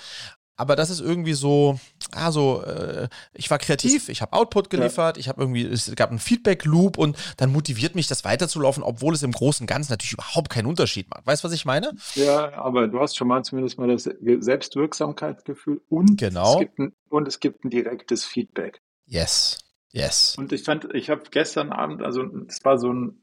aber 0.63 0.77
das 0.77 0.91
ist 0.91 1.01
irgendwie 1.01 1.33
so, 1.33 1.81
also 2.13 2.63
äh, 2.63 3.09
ich 3.35 3.51
war 3.51 3.59
kreativ, 3.59 4.09
ich 4.09 4.23
habe 4.23 4.33
Output 4.33 4.71
geliefert, 4.71 5.17
ja. 5.17 5.21
ich 5.21 5.29
habe 5.29 5.43
irgendwie, 5.43 5.65
es 5.65 5.93
gab 5.97 6.11
einen 6.11 6.21
Feedback-Loop 6.21 6.99
und 6.99 7.17
dann 7.37 7.51
motiviert 7.51 7.97
mich 7.97 8.07
das 8.07 8.25
weiterzulaufen, 8.25 8.85
obwohl 8.85 9.13
es 9.13 9.25
im 9.25 9.33
Großen 9.33 9.65
und 9.65 9.67
Ganzen 9.67 9.91
natürlich 9.91 10.13
überhaupt 10.13 10.51
keinen 10.51 10.67
Unterschied 10.67 11.11
macht. 11.11 11.27
Weißt 11.27 11.43
du, 11.43 11.49
was 11.49 11.53
ich 11.53 11.65
meine? 11.65 11.97
Ja, 12.15 12.53
aber 12.53 12.87
du 12.87 13.01
hast 13.01 13.17
schon 13.17 13.27
mal 13.27 13.43
zumindest 13.43 13.77
mal 13.77 13.89
das 13.89 14.05
Selbstwirksamkeitsgefühl 14.05 15.81
und, 15.89 16.17
genau. 16.17 16.55
es, 16.55 16.61
gibt 16.61 16.79
ein, 16.79 16.93
und 17.09 17.27
es 17.27 17.41
gibt 17.41 17.65
ein 17.65 17.71
direktes 17.71 18.25
Feedback. 18.25 18.81
Yes. 19.07 19.59
Yes. 19.91 20.37
Und 20.39 20.53
ich 20.53 20.63
fand, 20.63 20.95
ich 20.95 21.11
habe 21.11 21.23
gestern 21.29 21.73
Abend, 21.73 22.03
also 22.03 22.25
es 22.47 22.65
war 22.65 22.79
so 22.79 22.93
ein 22.93 23.21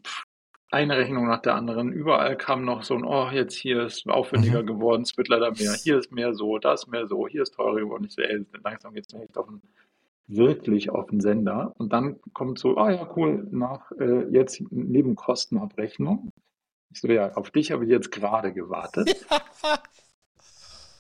eine 0.72 0.98
Rechnung 0.98 1.28
nach 1.28 1.42
der 1.42 1.56
anderen. 1.56 1.92
Überall 1.92 2.38
kam 2.38 2.64
noch 2.64 2.84
so 2.84 2.96
ein, 2.96 3.04
oh, 3.04 3.30
jetzt 3.32 3.56
hier 3.56 3.86
ist 3.86 4.08
aufwendiger 4.08 4.62
mhm. 4.62 4.68
geworden, 4.68 5.02
es 5.02 5.18
wird 5.18 5.28
leider 5.28 5.52
mehr. 5.52 5.74
Hier 5.74 5.98
ist 5.98 6.12
mehr 6.12 6.34
so, 6.34 6.60
das 6.60 6.88
mehr 6.88 7.08
so, 7.08 7.28
hier 7.28 7.44
ist 7.44 7.56
teurer 7.56 7.80
geworden. 7.80 8.06
Ich 8.06 8.14
so, 8.14 8.22
ey, 8.22 8.46
langsam 8.64 8.94
geht's 8.94 9.14
mir 9.14 9.24
echt 9.24 9.38
auf 9.38 9.48
den, 9.48 9.62
wirklich 10.28 10.92
auf 10.92 11.08
den 11.08 11.22
Sender. 11.22 11.74
Und 11.78 11.92
dann 11.92 12.20
kommt 12.34 12.60
so, 12.60 12.78
ah 12.78 12.92
ja, 12.92 13.10
cool, 13.16 13.48
nach 13.52 13.92
äh, 14.00 14.28
jetzt 14.30 14.62
Nebenkostenabrechnung. 14.70 16.32
Ich 16.92 17.02
so, 17.02 17.08
ja, 17.08 17.34
auf 17.34 17.50
dich 17.52 17.72
habe 17.72 17.86
ich 17.86 17.90
jetzt 17.90 18.12
gerade 18.12 18.54
gewartet. 18.54 19.26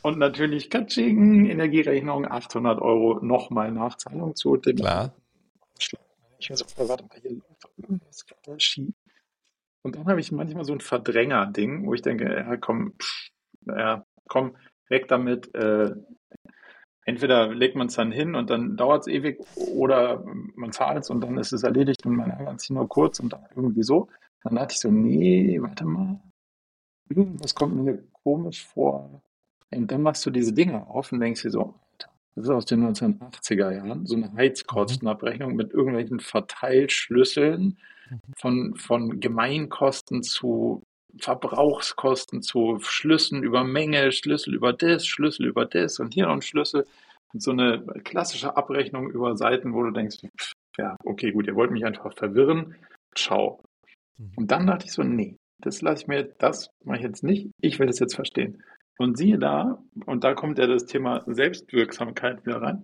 Und 0.01 0.17
natürlich 0.17 0.69
Katsching, 0.69 1.47
Energierechnung, 1.47 2.25
800 2.25 2.81
Euro 2.81 3.19
nochmal 3.21 3.71
Nachzahlung 3.71 4.35
zu 4.35 4.55
dem. 4.55 4.77
Klar. 4.77 5.13
Ich 6.39 6.51
so, 6.53 6.65
warte 6.77 7.03
mal, 7.03 7.19
hier 7.21 7.31
läuft 7.31 7.69
irgendwas 7.77 8.25
gerade 8.25 8.59
schief. 8.59 8.93
Und 9.81 9.95
dann 9.95 10.07
habe 10.07 10.19
ich 10.19 10.31
manchmal 10.31 10.65
so 10.65 10.73
ein 10.73 10.81
Verdränger-Ding, 10.81 11.85
wo 11.85 11.93
ich 11.93 12.01
denke, 12.01 12.25
ja, 12.25 12.57
komm, 12.57 12.93
ja, 13.65 14.05
komm, 14.27 14.55
weg 14.89 15.07
damit. 15.07 15.53
Äh, 15.55 15.95
entweder 17.05 17.53
legt 17.53 17.75
man 17.75 17.87
es 17.87 17.95
dann 17.95 18.11
hin 18.11 18.35
und 18.35 18.49
dann 18.49 18.75
dauert 18.75 19.01
es 19.01 19.13
ewig 19.13 19.39
oder 19.55 20.23
man 20.55 20.71
zahlt 20.71 21.03
es 21.03 21.09
und 21.09 21.21
dann 21.21 21.37
ist 21.37 21.53
es 21.53 21.63
erledigt 21.63 22.05
und 22.05 22.15
man 22.15 22.29
ärgert 22.29 22.61
sich 22.61 22.69
nur 22.71 22.87
kurz 22.87 23.19
und 23.19 23.33
dann 23.33 23.45
irgendwie 23.55 23.83
so. 23.83 24.09
Dann 24.43 24.55
dachte 24.55 24.73
ich 24.73 24.79
so, 24.79 24.91
nee, 24.91 25.59
warte 25.61 25.85
mal, 25.85 26.19
irgendwas 27.09 27.55
kommt 27.55 27.75
mir 27.75 28.03
komisch 28.23 28.65
vor. 28.65 29.21
Und 29.71 29.91
dann 29.91 30.01
machst 30.01 30.25
du 30.25 30.29
diese 30.29 30.53
Dinge 30.53 30.87
auf 30.87 31.11
und 31.11 31.19
denkst 31.19 31.43
dir 31.43 31.51
so, 31.51 31.75
das 32.35 32.45
ist 32.45 32.49
aus 32.49 32.65
den 32.65 32.85
1980er 32.87 33.71
Jahren, 33.71 34.05
so 34.05 34.15
eine 34.15 34.31
Heizkostenabrechnung 34.33 35.55
mit 35.55 35.73
irgendwelchen 35.73 36.19
Verteilschlüsseln 36.19 37.77
von, 38.37 38.75
von 38.75 39.19
Gemeinkosten 39.19 40.23
zu 40.23 40.83
Verbrauchskosten 41.17 42.41
zu 42.41 42.79
Schlüsseln 42.81 43.43
über 43.43 43.63
Menge, 43.63 44.11
Schlüssel 44.11 44.53
über 44.53 44.73
das, 44.73 45.07
Schlüssel 45.07 45.47
über 45.47 45.65
das 45.65 45.99
und 45.99 46.13
hier 46.13 46.25
noch 46.25 46.33
ein 46.33 46.41
Schlüssel. 46.41 46.85
Und 47.33 47.43
so 47.43 47.51
eine 47.51 47.83
klassische 48.03 48.57
Abrechnung 48.57 49.09
über 49.11 49.35
Seiten, 49.35 49.73
wo 49.73 49.83
du 49.83 49.91
denkst, 49.91 50.17
ja, 50.77 50.95
okay, 51.03 51.31
gut, 51.31 51.47
ihr 51.47 51.55
wollt 51.55 51.71
mich 51.71 51.85
einfach 51.85 52.13
verwirren. 52.15 52.75
Ciao. 53.15 53.61
Mhm. 54.17 54.31
Und 54.35 54.51
dann 54.51 54.67
dachte 54.67 54.85
ich 54.85 54.93
so, 54.93 55.03
nee, 55.03 55.35
das 55.61 55.81
lasse 55.81 56.03
ich 56.03 56.07
mir, 56.07 56.23
das 56.23 56.69
mache 56.83 56.97
ich 56.97 57.03
jetzt 57.03 57.23
nicht. 57.23 57.49
Ich 57.61 57.79
will 57.79 57.87
das 57.87 57.99
jetzt 57.99 58.15
verstehen. 58.15 58.63
Und 58.97 59.17
siehe 59.17 59.37
da, 59.37 59.81
und 60.05 60.23
da 60.23 60.33
kommt 60.33 60.57
ja 60.57 60.67
das 60.67 60.85
Thema 60.85 61.23
Selbstwirksamkeit 61.25 62.45
wieder 62.45 62.61
rein. 62.61 62.83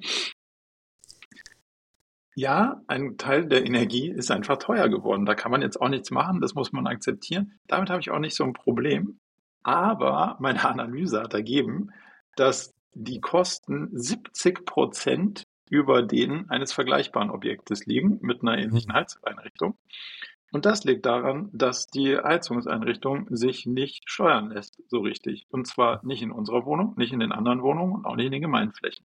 Ja, 2.37 2.81
ein 2.87 3.17
Teil 3.17 3.47
der 3.47 3.65
Energie 3.65 4.09
ist 4.09 4.29
einfach 4.29 4.57
teuer 4.57 4.89
geworden. 4.89 5.25
Da 5.25 5.35
kann 5.35 5.51
man 5.51 5.61
jetzt 5.61 5.79
auch 5.79 5.87
nichts 5.87 6.11
machen, 6.11 6.41
das 6.41 6.53
muss 6.53 6.73
man 6.73 6.85
akzeptieren. 6.85 7.53
Damit 7.67 7.89
habe 7.89 8.01
ich 8.01 8.11
auch 8.11 8.19
nicht 8.19 8.35
so 8.35 8.43
ein 8.43 8.53
Problem. 8.53 9.19
Aber 9.63 10.35
meine 10.39 10.63
Analyse 10.65 11.21
hat 11.21 11.33
ergeben, 11.33 11.91
dass 12.35 12.75
die 12.93 13.21
Kosten 13.21 13.89
70 13.93 14.65
Prozent 14.65 15.47
über 15.69 16.03
denen 16.03 16.49
eines 16.49 16.73
vergleichbaren 16.73 17.31
Objektes 17.31 17.85
liegen 17.85 18.19
mit 18.21 18.41
einer 18.41 18.57
ähnlichen 18.57 18.91
mhm. 18.91 18.95
Heizeinrichtung. 18.95 19.77
Und 20.51 20.65
das 20.65 20.83
liegt 20.83 21.05
daran, 21.05 21.49
dass 21.53 21.87
die 21.87 22.17
Heizungseinrichtung 22.17 23.27
sich 23.29 23.65
nicht 23.65 24.09
steuern 24.09 24.51
lässt 24.51 24.81
so 24.89 24.99
richtig. 24.99 25.47
Und 25.49 25.67
zwar 25.67 26.05
nicht 26.05 26.21
in 26.21 26.31
unserer 26.31 26.65
Wohnung, 26.65 26.93
nicht 26.97 27.11
in 27.11 27.19
den 27.19 27.31
anderen 27.31 27.61
Wohnungen 27.61 27.93
und 27.93 28.05
auch 28.05 28.15
nicht 28.15 28.27
in 28.27 28.31
den 28.33 28.41
Gemeinflächen. 28.41 29.05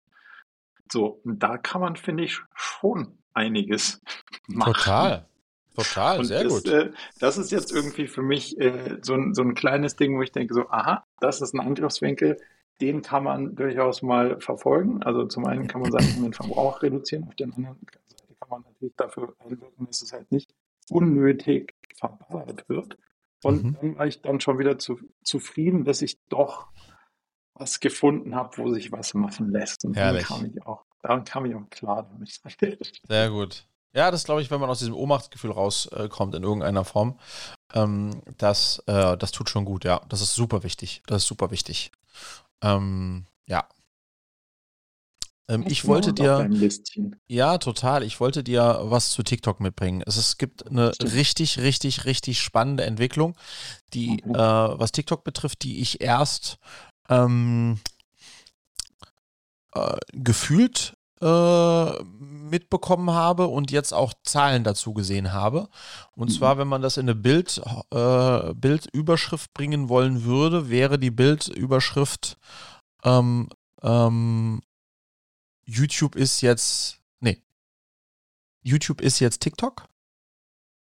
So, 0.91 1.21
und 1.23 1.41
da 1.41 1.57
kann 1.57 1.81
man, 1.81 1.95
finde 1.95 2.23
ich, 2.23 2.39
schon 2.53 3.17
einiges 3.33 4.01
machen. 4.47 4.73
Total. 4.73 5.25
Total, 5.73 6.19
und 6.19 6.25
sehr 6.25 6.43
das, 6.43 6.53
gut. 6.53 6.67
Äh, 6.67 6.91
das 7.19 7.37
ist 7.37 7.51
jetzt 7.51 7.71
irgendwie 7.71 8.07
für 8.07 8.21
mich 8.21 8.59
äh, 8.59 8.97
so, 9.01 9.13
ein, 9.13 9.33
so 9.33 9.41
ein 9.41 9.55
kleines 9.55 9.95
Ding, 9.95 10.17
wo 10.17 10.21
ich 10.21 10.33
denke, 10.33 10.53
so, 10.53 10.69
aha, 10.69 11.05
das 11.21 11.41
ist 11.41 11.53
ein 11.53 11.61
Angriffswinkel, 11.61 12.37
den 12.81 13.01
kann 13.01 13.23
man 13.23 13.55
durchaus 13.55 14.01
mal 14.01 14.39
verfolgen. 14.41 15.01
Also 15.03 15.25
zum 15.27 15.45
einen 15.45 15.67
kann 15.67 15.81
man 15.81 15.91
sagen, 15.91 16.07
den 16.21 16.33
Verbrauch 16.33 16.81
reduzieren, 16.81 17.23
auf 17.25 17.35
der 17.35 17.47
anderen 17.47 17.77
Seite 18.09 18.35
kann 18.39 18.49
man 18.49 18.61
natürlich 18.63 18.95
dafür 18.97 19.33
einwirken, 19.39 19.87
dass 19.87 20.01
es 20.01 20.11
halt 20.11 20.29
nicht 20.31 20.53
unnötig 20.89 21.73
verballert 21.95 22.67
wird. 22.67 22.97
Und 23.43 23.63
mhm. 23.63 23.77
dann 23.79 23.97
war 23.97 24.07
ich 24.07 24.21
dann 24.21 24.41
schon 24.41 24.59
wieder 24.59 24.77
zu, 24.77 24.99
zufrieden, 25.23 25.85
dass 25.85 26.01
ich 26.01 26.19
doch 26.27 26.67
was 27.61 27.79
gefunden 27.79 28.35
habe, 28.35 28.57
wo 28.57 28.73
sich 28.73 28.91
was 28.91 29.13
machen 29.13 29.51
lässt. 29.51 29.85
Und 29.85 29.95
Herrlich. 29.95 30.27
dann 30.27 30.39
kam 30.39 30.45
ich 30.47 30.65
auch, 30.65 30.83
daran 31.01 31.23
kam 31.23 31.45
ich 31.45 31.55
auch 31.55 31.69
klar. 31.69 32.09
Sehr 33.07 33.29
gut. 33.29 33.65
Ja, 33.93 34.09
das 34.09 34.23
glaube 34.23 34.41
ich, 34.41 34.49
wenn 34.49 34.59
man 34.59 34.69
aus 34.69 34.79
diesem 34.79 34.95
Ohnmachtsgefühl 34.95 35.51
rauskommt 35.51 36.33
äh, 36.33 36.37
in 36.37 36.43
irgendeiner 36.43 36.85
Form, 36.85 37.19
ähm, 37.73 38.21
das, 38.37 38.81
äh, 38.87 39.17
das 39.17 39.31
tut 39.31 39.49
schon 39.49 39.65
gut, 39.65 39.83
ja. 39.83 40.01
Das 40.09 40.21
ist 40.21 40.33
super 40.33 40.63
wichtig. 40.63 41.03
Das 41.05 41.23
ist 41.23 41.27
super 41.27 41.51
wichtig. 41.51 41.91
Ähm, 42.63 43.25
ja. 43.47 43.67
Ähm, 45.49 45.65
ich 45.67 45.85
wollte 45.85 46.13
dir. 46.13 46.49
Ja, 47.27 47.57
total. 47.57 48.03
Ich 48.03 48.19
wollte 48.21 48.43
dir 48.43 48.79
was 48.83 49.11
zu 49.11 49.23
TikTok 49.23 49.59
mitbringen. 49.59 50.01
Es, 50.05 50.15
es 50.15 50.37
gibt 50.37 50.67
eine 50.67 50.93
Stimmt. 50.93 51.13
richtig, 51.13 51.59
richtig, 51.59 52.05
richtig 52.05 52.39
spannende 52.39 52.85
Entwicklung, 52.85 53.35
die, 53.93 54.21
mhm. 54.23 54.35
äh, 54.35 54.37
was 54.37 54.93
TikTok 54.93 55.25
betrifft, 55.25 55.63
die 55.63 55.81
ich 55.81 56.01
erst 56.01 56.57
ähm, 57.11 57.79
äh, 59.73 59.97
gefühlt 60.13 60.97
äh, 61.21 62.03
mitbekommen 62.03 63.11
habe 63.11 63.47
und 63.47 63.71
jetzt 63.71 63.93
auch 63.93 64.13
Zahlen 64.23 64.63
dazu 64.63 64.93
gesehen 64.93 65.31
habe. 65.31 65.69
Und 66.13 66.29
mhm. 66.29 66.33
zwar, 66.33 66.57
wenn 66.57 66.67
man 66.67 66.81
das 66.81 66.97
in 66.97 67.05
eine 67.05 67.15
Bild, 67.15 67.61
äh, 67.91 68.53
Bildüberschrift 68.55 69.53
bringen 69.53 69.87
wollen 69.87 70.23
würde, 70.23 70.69
wäre 70.69 70.97
die 70.97 71.11
Bildüberschrift 71.11 72.37
ähm, 73.03 73.49
ähm, 73.83 74.61
YouTube 75.65 76.15
ist 76.15 76.41
jetzt, 76.41 76.99
nee, 77.19 77.41
YouTube 78.61 79.01
ist 79.01 79.19
jetzt 79.19 79.41
TikTok. 79.41 79.87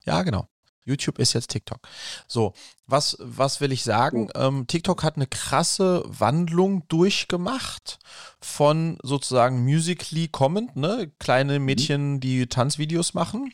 Ja, 0.06 0.24
genau. 0.24 0.48
YouTube 0.86 1.20
ist 1.20 1.34
jetzt 1.34 1.50
TikTok. 1.50 1.80
So, 2.28 2.54
was, 2.88 3.18
was 3.20 3.62
will 3.62 3.72
ich 3.72 3.84
sagen? 3.84 4.30
Ähm, 4.36 4.68
TikTok 4.68 5.04
hat 5.04 5.16
eine 5.16 5.28
krasse 5.28 6.04
Wandlung 6.06 6.88
durchgemacht 6.88 8.00
von 8.42 8.98
sozusagen 9.02 9.64
musically 9.64 10.28
kommend, 10.28 10.76
ne? 10.76 11.12
Kleine 11.20 11.60
mhm. 11.60 11.66
Mädchen, 11.66 12.20
die 12.20 12.48
Tanzvideos 12.48 13.14
machen, 13.14 13.54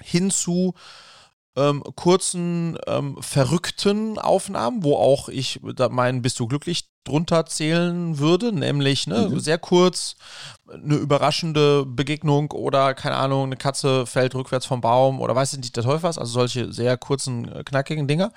hin 0.00 0.30
zu 0.30 0.74
ähm, 1.56 1.82
kurzen, 1.96 2.78
ähm, 2.86 3.18
verrückten 3.20 4.18
Aufnahmen, 4.18 4.82
wo 4.84 4.96
auch 4.96 5.28
ich 5.28 5.60
meinen 5.90 6.22
Bist 6.22 6.40
du 6.40 6.46
glücklich 6.46 6.88
drunter 7.04 7.46
zählen 7.46 8.18
würde, 8.18 8.52
nämlich 8.52 9.06
ne, 9.06 9.28
mhm. 9.28 9.40
sehr 9.40 9.58
kurz 9.58 10.14
eine 10.72 10.94
überraschende 10.94 11.84
Begegnung 11.84 12.52
oder 12.52 12.94
keine 12.94 13.16
Ahnung, 13.16 13.44
eine 13.44 13.56
Katze 13.56 14.06
fällt 14.06 14.34
rückwärts 14.34 14.66
vom 14.66 14.80
Baum 14.80 15.20
oder 15.20 15.34
weiß 15.34 15.52
ich 15.54 15.58
nicht 15.58 15.76
der 15.76 15.82
Teufel 15.82 16.04
was, 16.04 16.18
also 16.18 16.32
solche 16.32 16.72
sehr 16.72 16.96
kurzen, 16.96 17.50
äh, 17.50 17.64
knackigen 17.64 18.06
Dinge. 18.06 18.32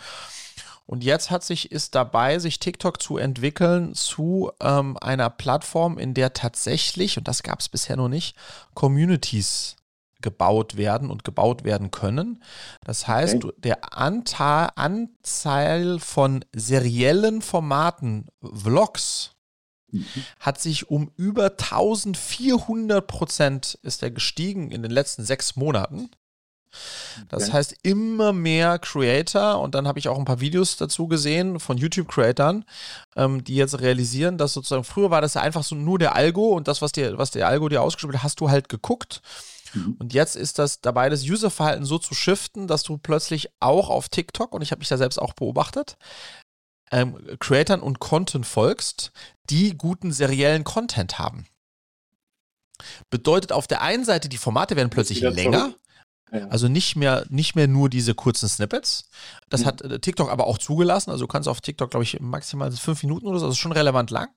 Und 0.88 1.04
jetzt 1.04 1.32
hat 1.32 1.44
sich, 1.44 1.72
ist 1.72 1.96
dabei, 1.96 2.38
sich 2.38 2.60
TikTok 2.60 3.02
zu 3.02 3.18
entwickeln 3.18 3.96
zu 3.96 4.52
ähm, 4.62 4.98
einer 5.02 5.32
Plattform, 5.32 5.98
in 5.98 6.14
der 6.14 6.34
tatsächlich, 6.34 7.18
und 7.18 7.28
das 7.28 7.42
gab 7.42 7.60
es 7.60 7.70
bisher 7.70 7.98
noch 7.98 8.10
nicht, 8.10 8.36
Communities 8.76 9.78
gebaut 10.22 10.78
werden 10.78 11.10
und 11.10 11.24
gebaut 11.24 11.64
werden 11.64 11.92
können. 11.92 12.44
Das 12.84 13.08
heißt, 13.08 13.46
okay. 13.46 13.54
der 13.58 13.98
Anteil, 13.98 14.70
Anzahl 14.76 16.00
von 16.00 16.44
seriellen 16.54 17.42
Formaten, 17.42 18.28
Vlogs, 18.42 19.32
mhm. 19.92 20.06
hat 20.40 20.60
sich 20.60 20.90
um 20.90 21.12
über 21.16 21.52
1400 21.52 23.06
Prozent 23.06 23.80
ist 23.84 24.04
er 24.04 24.12
gestiegen 24.12 24.72
in 24.72 24.82
den 24.82 24.92
letzten 24.92 25.24
sechs 25.24 25.56
Monaten. 25.56 26.10
Das 27.30 27.44
okay. 27.44 27.54
heißt, 27.54 27.76
immer 27.84 28.34
mehr 28.34 28.80
Creator, 28.80 29.62
und 29.62 29.76
dann 29.76 29.88
habe 29.88 30.00
ich 30.00 30.10
auch 30.10 30.18
ein 30.18 30.26
paar 30.26 30.42
Videos 30.42 30.78
dazu 30.78 31.08
gesehen 31.08 31.60
von 31.60 31.78
YouTube-Creatern, 31.78 32.66
ähm, 33.16 33.44
die 33.44 33.56
jetzt 33.56 33.80
realisieren, 33.80 34.38
dass 34.38 34.54
sozusagen, 34.54 34.84
früher 34.84 35.10
war 35.12 35.22
das 35.22 35.36
ja 35.36 35.42
einfach 35.42 35.64
so 35.64 35.76
nur 35.76 36.00
der 36.00 36.16
Algo 36.16 36.50
und 36.50 36.68
das, 36.68 36.82
was, 36.82 36.92
dir, 36.92 37.18
was 37.18 37.32
der 37.32 37.48
Algo 37.48 37.70
dir 37.70 37.82
ausgespielt 37.82 38.16
hat, 38.16 38.24
hast 38.24 38.40
du 38.40 38.50
halt 38.50 38.70
geguckt. 38.70 39.22
Mhm. 39.76 39.96
Und 40.00 40.14
jetzt 40.14 40.36
ist 40.36 40.58
das 40.60 40.82
dabei, 40.82 41.10
das 41.10 41.24
Userverhalten 41.24 41.86
so 41.86 42.00
zu 42.00 42.16
shiften, 42.16 42.68
dass 42.68 42.84
du 42.84 42.98
plötzlich 42.98 43.50
auch 43.60 43.90
auf 43.90 44.10
TikTok, 44.10 44.54
und 44.54 44.62
ich 44.62 44.72
habe 44.72 44.80
mich 44.80 44.90
da 44.90 44.98
selbst 44.98 45.20
auch 45.20 45.34
beobachtet, 45.34 45.98
ähm, 46.92 47.18
Creatern 47.40 47.82
und 47.82 48.00
Content 48.00 48.46
folgst, 48.46 49.12
die 49.50 49.78
guten 49.78 50.12
seriellen 50.12 50.64
Content 50.64 51.20
haben. 51.20 51.46
Bedeutet 53.10 53.52
auf 53.52 53.68
der 53.68 53.82
einen 53.82 54.06
Seite, 54.06 54.30
die 54.30 54.38
Formate 54.38 54.76
werden 54.76 54.90
plötzlich 54.90 55.22
länger. 55.22 55.60
Zurück. 55.60 55.80
Also 56.50 56.68
nicht 56.68 56.96
mehr, 56.98 57.26
nicht 57.30 57.56
mehr 57.56 57.68
nur 57.68 57.88
diese 57.90 58.14
kurzen 58.14 58.50
Snippets. 58.50 59.10
Das 59.50 59.62
mhm. 59.62 59.66
hat 59.66 59.82
äh, 59.84 60.00
TikTok 60.00 60.30
aber 60.30 60.48
auch 60.48 60.58
zugelassen. 60.58 61.12
Also 61.12 61.26
du 61.26 61.28
kannst 61.28 61.48
auf 61.48 61.62
TikTok, 61.62 61.92
glaube 61.92 62.04
ich, 62.04 62.20
maximal 62.20 62.72
fünf 62.72 63.04
Minuten 63.04 63.28
oder 63.28 63.40
so, 63.40 63.46
also 63.46 63.56
schon 63.56 63.72
relevant 63.72 64.10
lang 64.10 64.30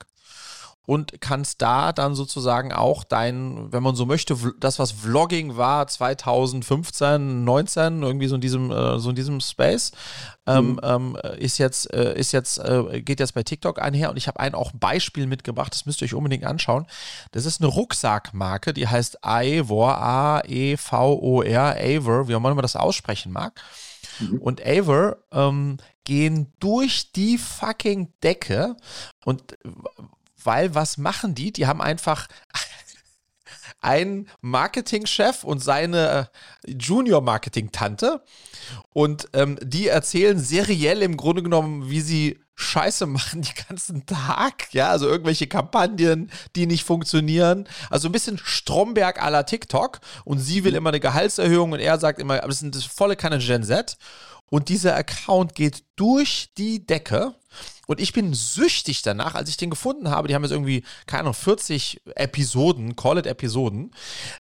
und 0.88 1.20
kannst 1.20 1.60
da 1.60 1.92
dann 1.92 2.14
sozusagen 2.14 2.72
auch 2.72 3.04
dein, 3.04 3.70
wenn 3.70 3.82
man 3.82 3.94
so 3.94 4.06
möchte, 4.06 4.34
das, 4.58 4.78
was 4.78 4.92
Vlogging 4.92 5.58
war 5.58 5.86
2015, 5.86 7.44
19, 7.44 8.02
irgendwie 8.02 8.26
so 8.26 8.36
in 8.36 8.40
diesem, 8.40 8.70
äh, 8.70 8.98
so 8.98 9.10
in 9.10 9.14
diesem 9.14 9.42
Space, 9.42 9.92
ähm, 10.46 10.72
mhm. 10.72 10.80
ähm, 10.82 11.18
ist 11.36 11.58
jetzt, 11.58 11.92
äh, 11.92 12.18
ist 12.18 12.32
jetzt, 12.32 12.56
äh, 12.56 13.02
geht 13.02 13.20
jetzt 13.20 13.34
bei 13.34 13.42
TikTok 13.42 13.82
einher 13.82 14.08
und 14.08 14.16
ich 14.16 14.28
habe 14.28 14.40
ein 14.40 14.54
auch 14.54 14.72
ein 14.72 14.78
Beispiel 14.78 15.26
mitgebracht, 15.26 15.74
das 15.74 15.84
müsst 15.84 16.00
ihr 16.00 16.06
euch 16.06 16.14
unbedingt 16.14 16.46
anschauen. 16.46 16.86
Das 17.32 17.44
ist 17.44 17.60
eine 17.60 17.68
Rucksackmarke, 17.68 18.72
die 18.72 18.88
heißt 18.88 19.18
Ivor, 19.22 19.98
A-E-V-O-R, 19.98 21.76
Avor, 21.78 22.28
wie 22.28 22.34
auch 22.34 22.38
immer 22.38 22.54
man 22.54 22.62
das 22.62 22.76
aussprechen 22.76 23.30
mag. 23.30 23.60
Mhm. 24.20 24.38
Und 24.38 24.64
Avor 24.64 25.18
ähm, 25.32 25.76
gehen 26.04 26.54
durch 26.60 27.12
die 27.12 27.36
fucking 27.36 28.14
Decke 28.22 28.74
und 29.26 29.58
weil 30.42 30.74
was 30.74 30.98
machen 30.98 31.34
die? 31.34 31.52
Die 31.52 31.66
haben 31.66 31.80
einfach 31.80 32.28
einen 33.80 34.28
Marketingchef 34.40 35.44
und 35.44 35.62
seine 35.62 36.30
äh, 36.66 36.72
Junior-Marketing-Tante 36.72 38.22
und 38.92 39.28
ähm, 39.32 39.58
die 39.62 39.88
erzählen 39.88 40.38
seriell 40.38 41.02
im 41.02 41.16
Grunde 41.16 41.42
genommen, 41.42 41.88
wie 41.88 42.00
sie 42.00 42.40
Scheiße 42.58 43.06
machen 43.06 43.42
den 43.42 43.54
ganzen 43.68 44.04
Tag, 44.04 44.72
ja, 44.72 44.90
also 44.90 45.06
irgendwelche 45.06 45.46
Kampagnen, 45.46 46.30
die 46.56 46.66
nicht 46.66 46.84
funktionieren. 46.84 47.68
Also 47.88 48.08
ein 48.08 48.12
bisschen 48.12 48.38
Stromberg 48.42 49.22
à 49.22 49.30
la 49.30 49.44
TikTok 49.44 50.00
und 50.24 50.40
sie 50.40 50.64
will 50.64 50.72
mhm. 50.72 50.78
immer 50.78 50.90
eine 50.90 51.00
Gehaltserhöhung 51.00 51.72
und 51.72 51.80
er 51.80 51.98
sagt 51.98 52.18
immer, 52.18 52.38
aber 52.38 52.48
das 52.48 52.58
sind 52.58 52.74
das 52.74 52.84
volle 52.84 53.14
keine 53.14 53.38
Gen 53.38 53.62
Z. 53.62 53.96
Und 54.50 54.68
dieser 54.68 54.96
Account 54.96 55.54
geht 55.54 55.84
durch 55.96 56.50
die 56.56 56.86
Decke 56.86 57.34
und 57.88 58.00
ich 58.00 58.12
bin 58.12 58.34
süchtig 58.34 59.00
danach, 59.00 59.34
als 59.34 59.48
ich 59.48 59.56
den 59.56 59.70
gefunden 59.70 60.10
habe. 60.10 60.28
Die 60.28 60.34
haben 60.34 60.42
jetzt 60.42 60.52
irgendwie, 60.52 60.84
keine 61.06 61.22
Ahnung, 61.22 61.34
40 61.34 62.02
Episoden, 62.16 62.96
Call-It-Episoden. 62.96 63.92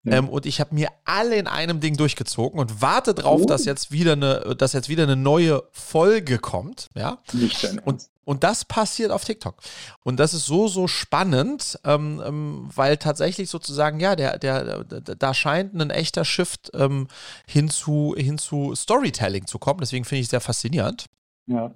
Mhm. 0.03 0.11
Ähm, 0.11 0.29
und 0.29 0.45
ich 0.45 0.59
habe 0.59 0.75
mir 0.75 0.89
alle 1.05 1.37
in 1.37 1.47
einem 1.47 1.79
Ding 1.79 1.95
durchgezogen 1.95 2.59
und 2.59 2.81
warte 2.81 3.13
drauf, 3.13 3.41
oh. 3.43 3.45
dass 3.45 3.63
jetzt 3.63 3.91
wieder 3.91 4.13
eine, 4.13 4.55
dass 4.57 4.73
jetzt 4.73 4.89
wieder 4.89 5.03
eine 5.03 5.15
neue 5.15 5.63
Folge 5.71 6.39
kommt. 6.39 6.89
Ja. 6.93 7.19
Nicht 7.31 7.65
und, 7.85 8.03
und 8.27 8.43
das 8.43 8.65
passiert 8.65 9.11
auf 9.11 9.23
TikTok. 9.23 9.55
Und 10.03 10.19
das 10.19 10.33
ist 10.33 10.45
so, 10.45 10.67
so 10.67 10.87
spannend, 10.89 11.79
ähm, 11.85 12.21
ähm, 12.25 12.69
weil 12.75 12.97
tatsächlich 12.97 13.49
sozusagen, 13.49 14.01
ja, 14.01 14.17
der, 14.17 14.37
der, 14.37 14.83
da 14.83 15.33
scheint 15.33 15.73
ein 15.73 15.91
echter 15.91 16.25
Shift 16.25 16.71
ähm, 16.73 17.07
hin, 17.47 17.69
zu, 17.69 18.15
hin 18.17 18.37
zu 18.37 18.75
Storytelling 18.75 19.47
zu 19.47 19.59
kommen. 19.59 19.79
Deswegen 19.79 20.03
finde 20.03 20.19
ich 20.19 20.25
es 20.25 20.31
sehr 20.31 20.41
faszinierend. 20.41 21.05
Ja 21.45 21.73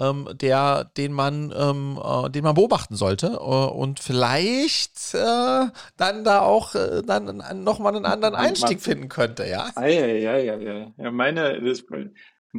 ähm, 0.00 0.28
der, 0.32 0.90
den 0.96 1.12
man, 1.12 1.52
ähm, 1.56 2.00
äh, 2.02 2.30
den 2.30 2.42
man 2.42 2.54
beobachten 2.54 2.96
sollte 2.96 3.26
äh, 3.26 3.38
und 3.38 4.00
vielleicht 4.00 5.14
äh, 5.14 5.66
dann 5.96 6.24
da 6.24 6.40
auch 6.40 6.74
äh, 6.74 7.02
dann 7.04 7.42
nochmal 7.62 7.94
einen 7.94 8.06
anderen 8.06 8.34
Einstieg 8.34 8.80
finden 8.80 9.08
könnte, 9.08 9.46
ja? 9.46 9.68
Ja, 9.76 9.86
ja, 9.86 10.36
ja, 10.38 10.56
ja. 10.56 10.86
ja 10.96 11.10
meine, 11.10 11.60
das, 11.60 11.84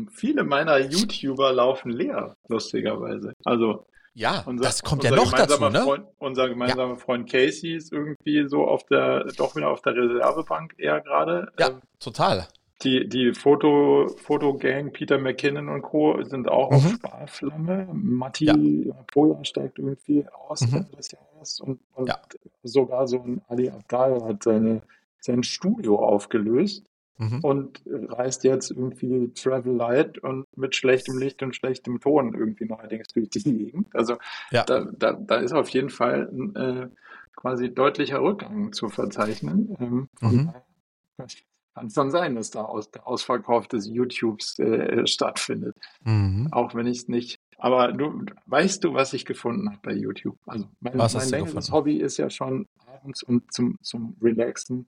viele 0.10 0.44
meiner 0.44 0.80
YouTuber 0.80 1.54
laufen 1.54 1.92
leer, 1.92 2.36
lustigerweise. 2.48 3.34
Also 3.44 3.86
ja, 4.14 4.44
unser, 4.46 4.66
das 4.66 4.84
kommt 4.84 5.04
ja 5.04 5.12
noch 5.12 5.32
dazu, 5.32 5.70
ne? 5.70 5.82
Freund, 5.82 6.06
unser 6.18 6.50
gemeinsamer 6.50 6.94
ja. 6.94 7.00
Freund 7.00 7.30
Casey 7.30 7.76
ist 7.76 7.94
irgendwie 7.94 8.48
so 8.48 8.68
auf 8.68 8.86
der, 8.86 9.24
doch 9.38 9.56
wieder 9.56 9.70
auf 9.70 9.82
der 9.82 9.96
Reservebank 9.96 10.76
eher 10.78 11.00
gerade. 11.02 11.52
Ja, 11.58 11.70
ähm, 11.70 11.82
total 12.00 12.48
die, 12.84 13.08
die 13.08 13.34
Foto, 13.34 14.08
Fotogang, 14.18 14.92
Peter 14.92 15.18
McKinnon 15.18 15.70
und 15.70 15.82
Co. 15.82 16.22
sind 16.24 16.50
auch 16.50 16.72
mhm. 16.72 16.78
auf 16.78 16.92
Sparflamme. 16.94 17.88
Matti 17.94 18.46
ja. 18.46 18.94
Pola 19.12 19.44
steigt 19.44 19.80
irgendwie 19.80 20.26
aus 20.48 20.62
mhm. 20.62 20.88
des 20.98 21.12
Jahres 21.12 21.60
und, 21.60 21.80
und 21.94 22.08
ja. 22.08 22.20
sogar 22.64 23.08
so 23.08 23.22
ein 23.22 23.42
Ali 23.48 23.70
Abdal 23.70 24.24
hat 24.24 24.44
seine, 24.44 24.82
sein 25.20 25.44
Studio 25.44 26.00
aufgelöst 26.00 26.86
mhm. 27.22 27.39
und 27.41 27.82
reist 27.86 28.43
jetzt 28.43 28.72
irgendwie 28.72 29.32
Travel 29.34 29.74
Light 29.74 30.17
und 30.17 30.45
mit 30.57 30.76
schlechtem 30.76 31.17
Licht 31.17 31.41
und 31.43 31.55
schlechtem 31.55 31.99
Ton 31.99 32.34
irgendwie 32.34 32.65
neuerdings 32.65 33.09
durch 33.09 33.30
die 33.30 33.43
Gegend. 33.43 33.88
Also 33.95 34.17
ja. 34.51 34.63
da, 34.63 34.88
da, 34.91 35.13
da 35.13 35.36
ist 35.36 35.53
auf 35.53 35.69
jeden 35.69 35.89
Fall 35.89 36.30
ein 36.32 36.55
äh, 36.55 36.89
quasi 37.36 37.74
deutlicher 37.74 38.22
Rückgang 38.22 38.74
zu 38.74 38.89
verzeichnen. 38.89 39.76
Ähm, 39.80 40.09
mhm. 40.19 40.53
Kann 41.74 41.88
es 41.88 41.93
dann 41.93 42.11
sein, 42.11 42.36
dass 42.36 42.51
da 42.51 42.63
aus, 42.63 42.91
der 42.91 43.07
Ausverkauf 43.07 43.67
des 43.67 43.88
YouTubes 43.88 44.59
äh, 44.59 45.07
stattfindet. 45.07 45.78
Mhm. 46.03 46.49
Auch 46.51 46.76
wenn 46.76 46.86
ich 46.86 46.99
es 46.99 47.07
nicht. 47.07 47.39
Aber 47.57 47.93
du 47.93 48.26
weißt 48.47 48.84
du, 48.84 48.93
was 48.93 49.13
ich 49.13 49.26
gefunden 49.26 49.69
habe 49.69 49.80
bei 49.84 49.93
YouTube? 49.93 50.38
Also 50.47 50.65
mein, 50.80 50.97
was 50.97 51.13
mein 51.13 51.30
längeres 51.30 51.72
Hobby 51.72 51.97
ist 51.97 52.17
ja 52.17 52.30
schon 52.30 52.67
abends 52.88 53.24
und 53.24 53.53
zum, 53.53 53.78
zum 53.82 54.17
Relaxen 54.22 54.88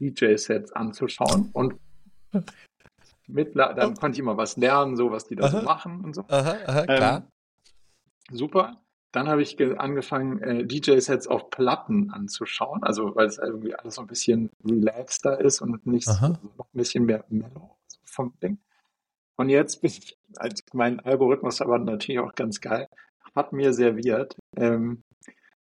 DJ-Sets 0.00 0.72
anzuschauen 0.72 1.50
und 1.52 1.74
mit, 3.26 3.56
dann 3.56 3.92
oh. 3.92 3.94
konnte 3.94 4.16
ich 4.16 4.18
immer 4.18 4.36
was 4.36 4.56
lernen, 4.56 4.96
so 4.96 5.10
was 5.10 5.26
die 5.26 5.36
da 5.36 5.46
aha. 5.46 5.60
so 5.60 5.64
machen 5.64 6.04
und 6.04 6.14
so. 6.14 6.24
Aha, 6.28 6.56
aha, 6.66 6.82
klar. 6.84 7.16
Ähm, 8.30 8.36
super. 8.36 8.80
Dann 9.12 9.28
habe 9.28 9.42
ich 9.42 9.56
angefangen, 9.78 10.42
äh, 10.42 10.66
DJ-Sets 10.66 11.28
auf 11.28 11.48
Platten 11.50 12.10
anzuschauen, 12.10 12.82
also 12.82 13.14
weil 13.14 13.26
es 13.26 13.38
irgendwie 13.38 13.74
alles 13.74 13.94
so 13.94 14.00
ein 14.00 14.08
bisschen 14.08 14.50
relaxter 14.64 15.40
ist 15.40 15.60
und 15.60 15.86
nicht 15.86 16.06
so, 16.06 16.12
noch 16.12 16.66
ein 16.74 16.78
bisschen 16.78 17.04
mehr 17.04 17.24
mellow 17.28 17.76
vom 18.04 18.34
Ding. 18.42 18.58
Und 19.36 19.50
jetzt 19.50 19.82
bin 19.82 19.90
ich, 19.90 20.18
als 20.36 20.64
mein 20.72 21.00
Algorithmus 21.00 21.60
aber 21.60 21.78
natürlich 21.78 22.18
auch 22.18 22.34
ganz 22.34 22.60
geil, 22.60 22.88
hat 23.34 23.52
mir 23.52 23.72
serviert, 23.72 24.36
ähm, 24.56 25.02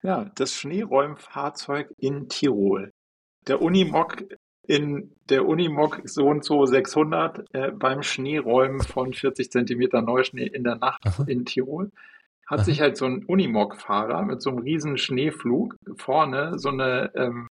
ja, 0.01 0.25
das 0.35 0.53
Schneeräumfahrzeug 0.53 1.93
in 1.97 2.29
Tirol. 2.29 2.93
Der 3.47 3.61
Unimog 3.61 4.23
in 4.67 5.15
der 5.29 5.47
Unimog 5.47 6.01
so 6.03 6.27
und 6.27 6.43
so 6.43 6.65
600 6.65 7.45
äh, 7.53 7.71
beim 7.71 8.03
Schneeräumen 8.03 8.81
von 8.81 9.13
40 9.13 9.51
Zentimeter 9.51 10.01
Neuschnee 10.01 10.45
in 10.45 10.63
der 10.63 10.75
Nacht 10.75 11.01
Aha. 11.05 11.23
in 11.27 11.45
Tirol 11.45 11.91
hat 12.49 12.65
sich 12.65 12.81
halt 12.81 12.97
so 12.97 13.05
ein 13.05 13.25
Unimog-Fahrer 13.25 14.23
mit 14.23 14.41
so 14.41 14.49
einem 14.49 14.59
riesen 14.59 14.97
Schneeflug 14.97 15.75
vorne 15.97 16.57
so 16.57 16.69
eine, 16.69 17.11
ähm, 17.15 17.47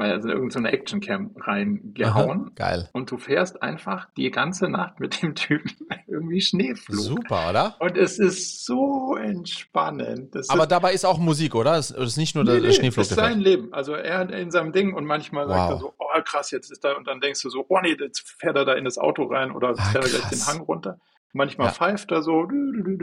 also 0.00 0.28
irgendeine 0.28 0.68
so 0.68 0.74
Actioncam 0.74 1.34
reingehauen. 1.36 2.40
Aha, 2.40 2.50
geil. 2.54 2.90
Und 2.92 3.10
du 3.10 3.18
fährst 3.18 3.62
einfach 3.62 4.08
die 4.16 4.30
ganze 4.30 4.68
Nacht 4.68 5.00
mit 5.00 5.22
dem 5.22 5.34
Typen 5.34 5.70
irgendwie 6.06 6.40
Schneeflug. 6.40 6.98
Super, 6.98 7.50
oder? 7.50 7.76
Und 7.80 7.96
es 7.96 8.18
ist 8.18 8.64
so 8.64 9.16
entspannend. 9.16 10.34
Das 10.34 10.48
Aber 10.50 10.62
ist, 10.62 10.72
dabei 10.72 10.92
ist 10.92 11.04
auch 11.04 11.18
Musik, 11.18 11.54
oder? 11.54 11.76
Es 11.76 11.90
ist 11.90 12.16
nicht 12.16 12.34
nur 12.34 12.44
der, 12.44 12.56
nee, 12.56 12.60
der 12.60 12.72
Schneeflug. 12.72 13.04
Das 13.04 13.10
ist 13.10 13.16
sein 13.16 13.40
Leben. 13.40 13.72
Also 13.72 13.94
er 13.94 14.28
in 14.30 14.50
seinem 14.50 14.72
Ding 14.72 14.94
und 14.94 15.04
manchmal 15.04 15.46
wow. 15.46 15.54
sagt 15.54 15.70
er 15.70 15.78
so, 15.78 15.94
oh, 15.98 16.04
oh 16.16 16.22
krass, 16.22 16.50
jetzt 16.50 16.70
ist 16.70 16.84
da, 16.84 16.92
und 16.96 17.06
dann 17.06 17.20
denkst 17.20 17.42
du 17.42 17.50
so, 17.50 17.64
oh 17.68 17.78
nee, 17.82 17.96
jetzt 17.98 18.28
fährt 18.38 18.56
er 18.56 18.64
da 18.64 18.74
in 18.74 18.84
das 18.84 18.98
Auto 18.98 19.24
rein 19.24 19.52
oder 19.52 19.74
ah, 19.76 19.82
fährt 19.90 20.04
er 20.04 20.10
gleich 20.10 20.28
den 20.30 20.46
Hang 20.46 20.60
runter. 20.60 20.98
Manchmal 21.34 21.68
ja. 21.68 21.72
pfeift 21.74 22.10
er 22.10 22.22
so, 22.22 22.48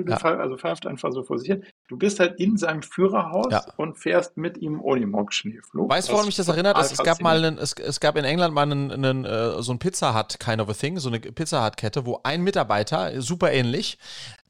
ja. 0.07 0.17
also 0.17 0.57
pfeift 0.57 0.88
einfach 0.88 1.11
so 1.11 1.23
vor 1.23 1.38
sich 1.38 1.47
hin. 1.47 1.63
Du 1.88 1.95
bist 1.97 2.19
halt 2.19 2.39
in 2.39 2.57
seinem 2.57 2.82
Führerhaus 2.82 3.51
ja. 3.51 3.63
und 3.78 3.99
fährst 3.99 4.36
mit 4.36 4.57
ihm 4.57 4.80
Unimog-Schneeflug. 4.80 5.89
Weißt 5.89 6.09
du, 6.09 6.13
woran 6.13 6.26
mich 6.26 6.36
das 6.36 6.47
erinnert? 6.47 6.76
Es, 6.78 6.91
es 6.91 7.03
gab 7.03 7.21
mal 7.21 7.38
einen, 7.38 7.59
es, 7.59 7.73
es, 7.73 7.99
gab 7.99 8.15
in 8.17 8.26
England 8.26 8.55
mal 8.55 8.63
einen, 8.63 8.91
einen 8.91 9.26
äh, 9.26 9.61
so 9.61 9.71
ein 9.71 9.80
Pizza 9.80 10.17
Hut 10.17 10.39
kind 10.39 10.59
of 10.59 10.69
a 10.69 10.73
thing, 10.73 10.97
so 10.97 11.09
eine 11.09 11.19
Pizza 11.19 11.63
Hut 11.63 11.78
Kette, 11.78 12.07
wo 12.07 12.19
ein 12.23 12.41
Mitarbeiter, 12.41 13.21
super 13.21 13.51
ähnlich, 13.51 13.99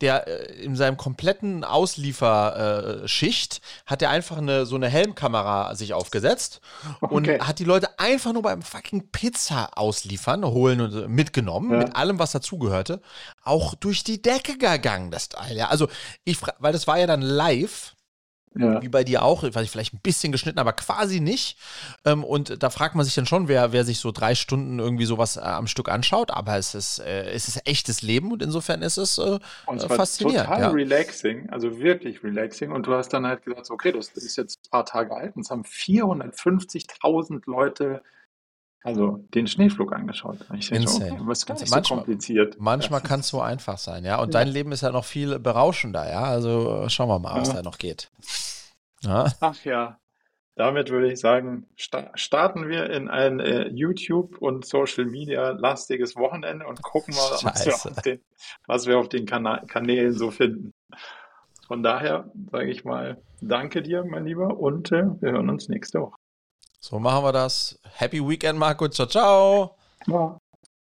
der 0.02 0.28
äh, 0.28 0.64
in 0.64 0.76
seinem 0.76 0.98
kompletten 0.98 1.64
Auslieferschicht 1.64 3.62
hat 3.86 4.02
er 4.02 4.10
einfach 4.10 4.38
eine, 4.38 4.66
so 4.66 4.76
eine 4.76 4.90
Helmkamera 4.90 5.76
sich 5.76 5.94
aufgesetzt 5.94 6.60
okay. 7.02 7.14
und 7.14 7.28
hat 7.48 7.60
die 7.60 7.64
Leute 7.64 8.00
einfach 8.00 8.34
nur 8.34 8.42
beim 8.42 8.62
fucking 8.62 9.10
Pizza 9.12 9.78
ausliefern, 9.78 10.44
holen 10.46 10.82
und 10.82 10.94
äh, 10.94 11.08
mitgenommen, 11.08 11.78
mit 11.78 11.96
allem, 11.96 12.20
was 12.20 12.34
dazugehörte. 12.34 13.02
Auch 13.44 13.76
durch 13.76 14.04
die 14.04 14.22
Decke 14.22 14.58
gegangen, 14.58 15.12
das 15.12 15.30
Teil. 15.30 15.56
Ja, 15.56 15.70
also 15.70 15.88
ich 16.24 16.38
weil 16.60 16.74
das 16.74 16.88
war 16.88 17.00
ja 17.00 17.08
dann 17.08 17.22
live. 17.22 17.95
Ja. 18.58 18.82
Wie 18.82 18.88
bei 18.88 19.04
dir 19.04 19.24
auch, 19.24 19.42
vielleicht 19.42 19.94
ein 19.94 20.00
bisschen 20.02 20.32
geschnitten, 20.32 20.60
aber 20.60 20.74
quasi 20.74 21.20
nicht. 21.20 21.58
Ähm, 22.06 22.24
und 22.24 22.64
da 22.64 22.70
fragt 22.70 22.96
man 22.96 23.04
sich 23.04 23.14
dann 23.14 23.26
schon, 23.26 23.48
wer, 23.48 23.74
wer 23.74 23.84
sich 23.84 24.00
so 24.00 24.12
drei 24.12 24.34
Stunden 24.34 24.80
irgendwie 24.80 25.06
sowas 25.06 25.36
äh, 25.36 25.42
am 25.42 25.68
Stück 25.68 25.90
anschaut. 25.90 26.32
Aber 26.32 26.58
es 26.58 26.74
ist, 26.74 27.00
äh, 27.00 27.32
es 27.32 27.48
ist 27.48 27.68
echtes 27.68 28.02
Leben 28.02 28.32
und 28.32 28.42
insofern 28.42 28.82
ist 28.82 28.98
es 28.98 29.18
äh, 29.18 29.40
und 29.66 29.78
es 29.78 29.86
faszinierend. 29.86 30.48
Total 30.48 30.62
ja. 30.62 30.70
relaxing, 30.70 31.50
also 31.50 31.80
wirklich 31.80 32.24
relaxing. 32.24 32.72
Und 32.72 32.88
du 32.88 32.94
hast 32.94 33.10
dann 33.10 33.28
halt 33.28 33.44
gesagt, 33.44 33.70
okay, 33.70 33.92
das 33.92 34.10
ist 34.10 34.38
jetzt 34.38 34.60
ein 34.66 34.70
paar 34.72 34.86
Tage 34.86 35.14
alt 35.14 35.36
und 35.36 35.42
es 35.42 35.50
haben 35.50 35.64
450.000 35.64 37.42
Leute 37.46 38.02
also 38.86 39.26
den 39.34 39.48
Schneeflug 39.48 39.94
angeschaut. 39.94 40.38
Ich 40.54 40.70
denke, 40.70 40.92
okay, 40.92 41.18
was 41.22 41.48
ganz 41.48 41.62
manchmal, 41.62 41.84
so 41.84 41.96
kompliziert. 41.96 42.56
Manchmal 42.60 43.02
kann 43.02 43.22
es 43.22 43.30
so 43.30 43.42
einfach 43.42 43.80
sein, 43.80 44.06
ja. 44.06 44.20
Und 44.22 44.32
ja. 44.32 44.40
dein 44.40 44.48
Leben 44.48 44.72
ist 44.72 44.82
ja 44.82 44.92
noch 44.92 45.06
viel 45.06 45.40
berauschender, 45.40 46.08
ja. 46.08 46.24
Also 46.24 46.84
äh, 46.84 46.90
schauen 46.92 47.10
wir 47.10 47.18
mal, 47.18 47.42
was 47.42 47.48
ja. 47.48 47.56
da 47.56 47.62
noch 47.64 47.80
geht. 47.80 48.12
Ach 49.08 49.66
ja. 49.66 49.98
Damit 50.56 50.92
würde 50.92 51.12
ich 51.12 51.20
sagen, 51.20 51.66
starten 51.76 52.70
wir 52.70 52.92
in 52.92 53.10
ein 53.10 53.40
äh, 53.40 53.68
YouTube 53.70 54.38
und 54.38 54.66
Social 54.66 55.06
Media 55.06 55.50
lastiges 55.50 56.16
Wochenende 56.16 56.68
und 56.68 56.82
gucken 56.84 57.16
mal, 57.16 57.32
was 57.44 57.66
wir, 57.66 57.74
auf 57.74 58.02
den, 58.04 58.22
was 58.68 58.86
wir 58.86 59.00
auf 59.00 59.10
den 59.10 59.26
Kana 59.26 59.66
Kanälen 59.66 60.14
so 60.14 60.30
finden. 60.30 60.72
Von 61.68 61.82
daher 61.82 62.32
sage 62.52 62.70
ich 62.70 62.86
mal, 62.86 63.20
danke 63.42 63.82
dir, 63.82 64.06
mein 64.06 64.26
Lieber, 64.26 64.60
und 64.60 64.92
äh, 64.92 65.06
wir 65.20 65.32
hören 65.32 65.50
uns 65.50 65.70
nächste 65.70 66.02
Woche. 66.02 66.16
So 66.88 67.00
machen 67.00 67.24
wir 67.24 67.32
das. 67.32 67.80
Happy 67.96 68.22
Weekend, 68.22 68.60
Marco. 68.60 68.88
Ciao, 68.88 69.08
ciao. 69.08 69.76
Ja. 70.06 70.38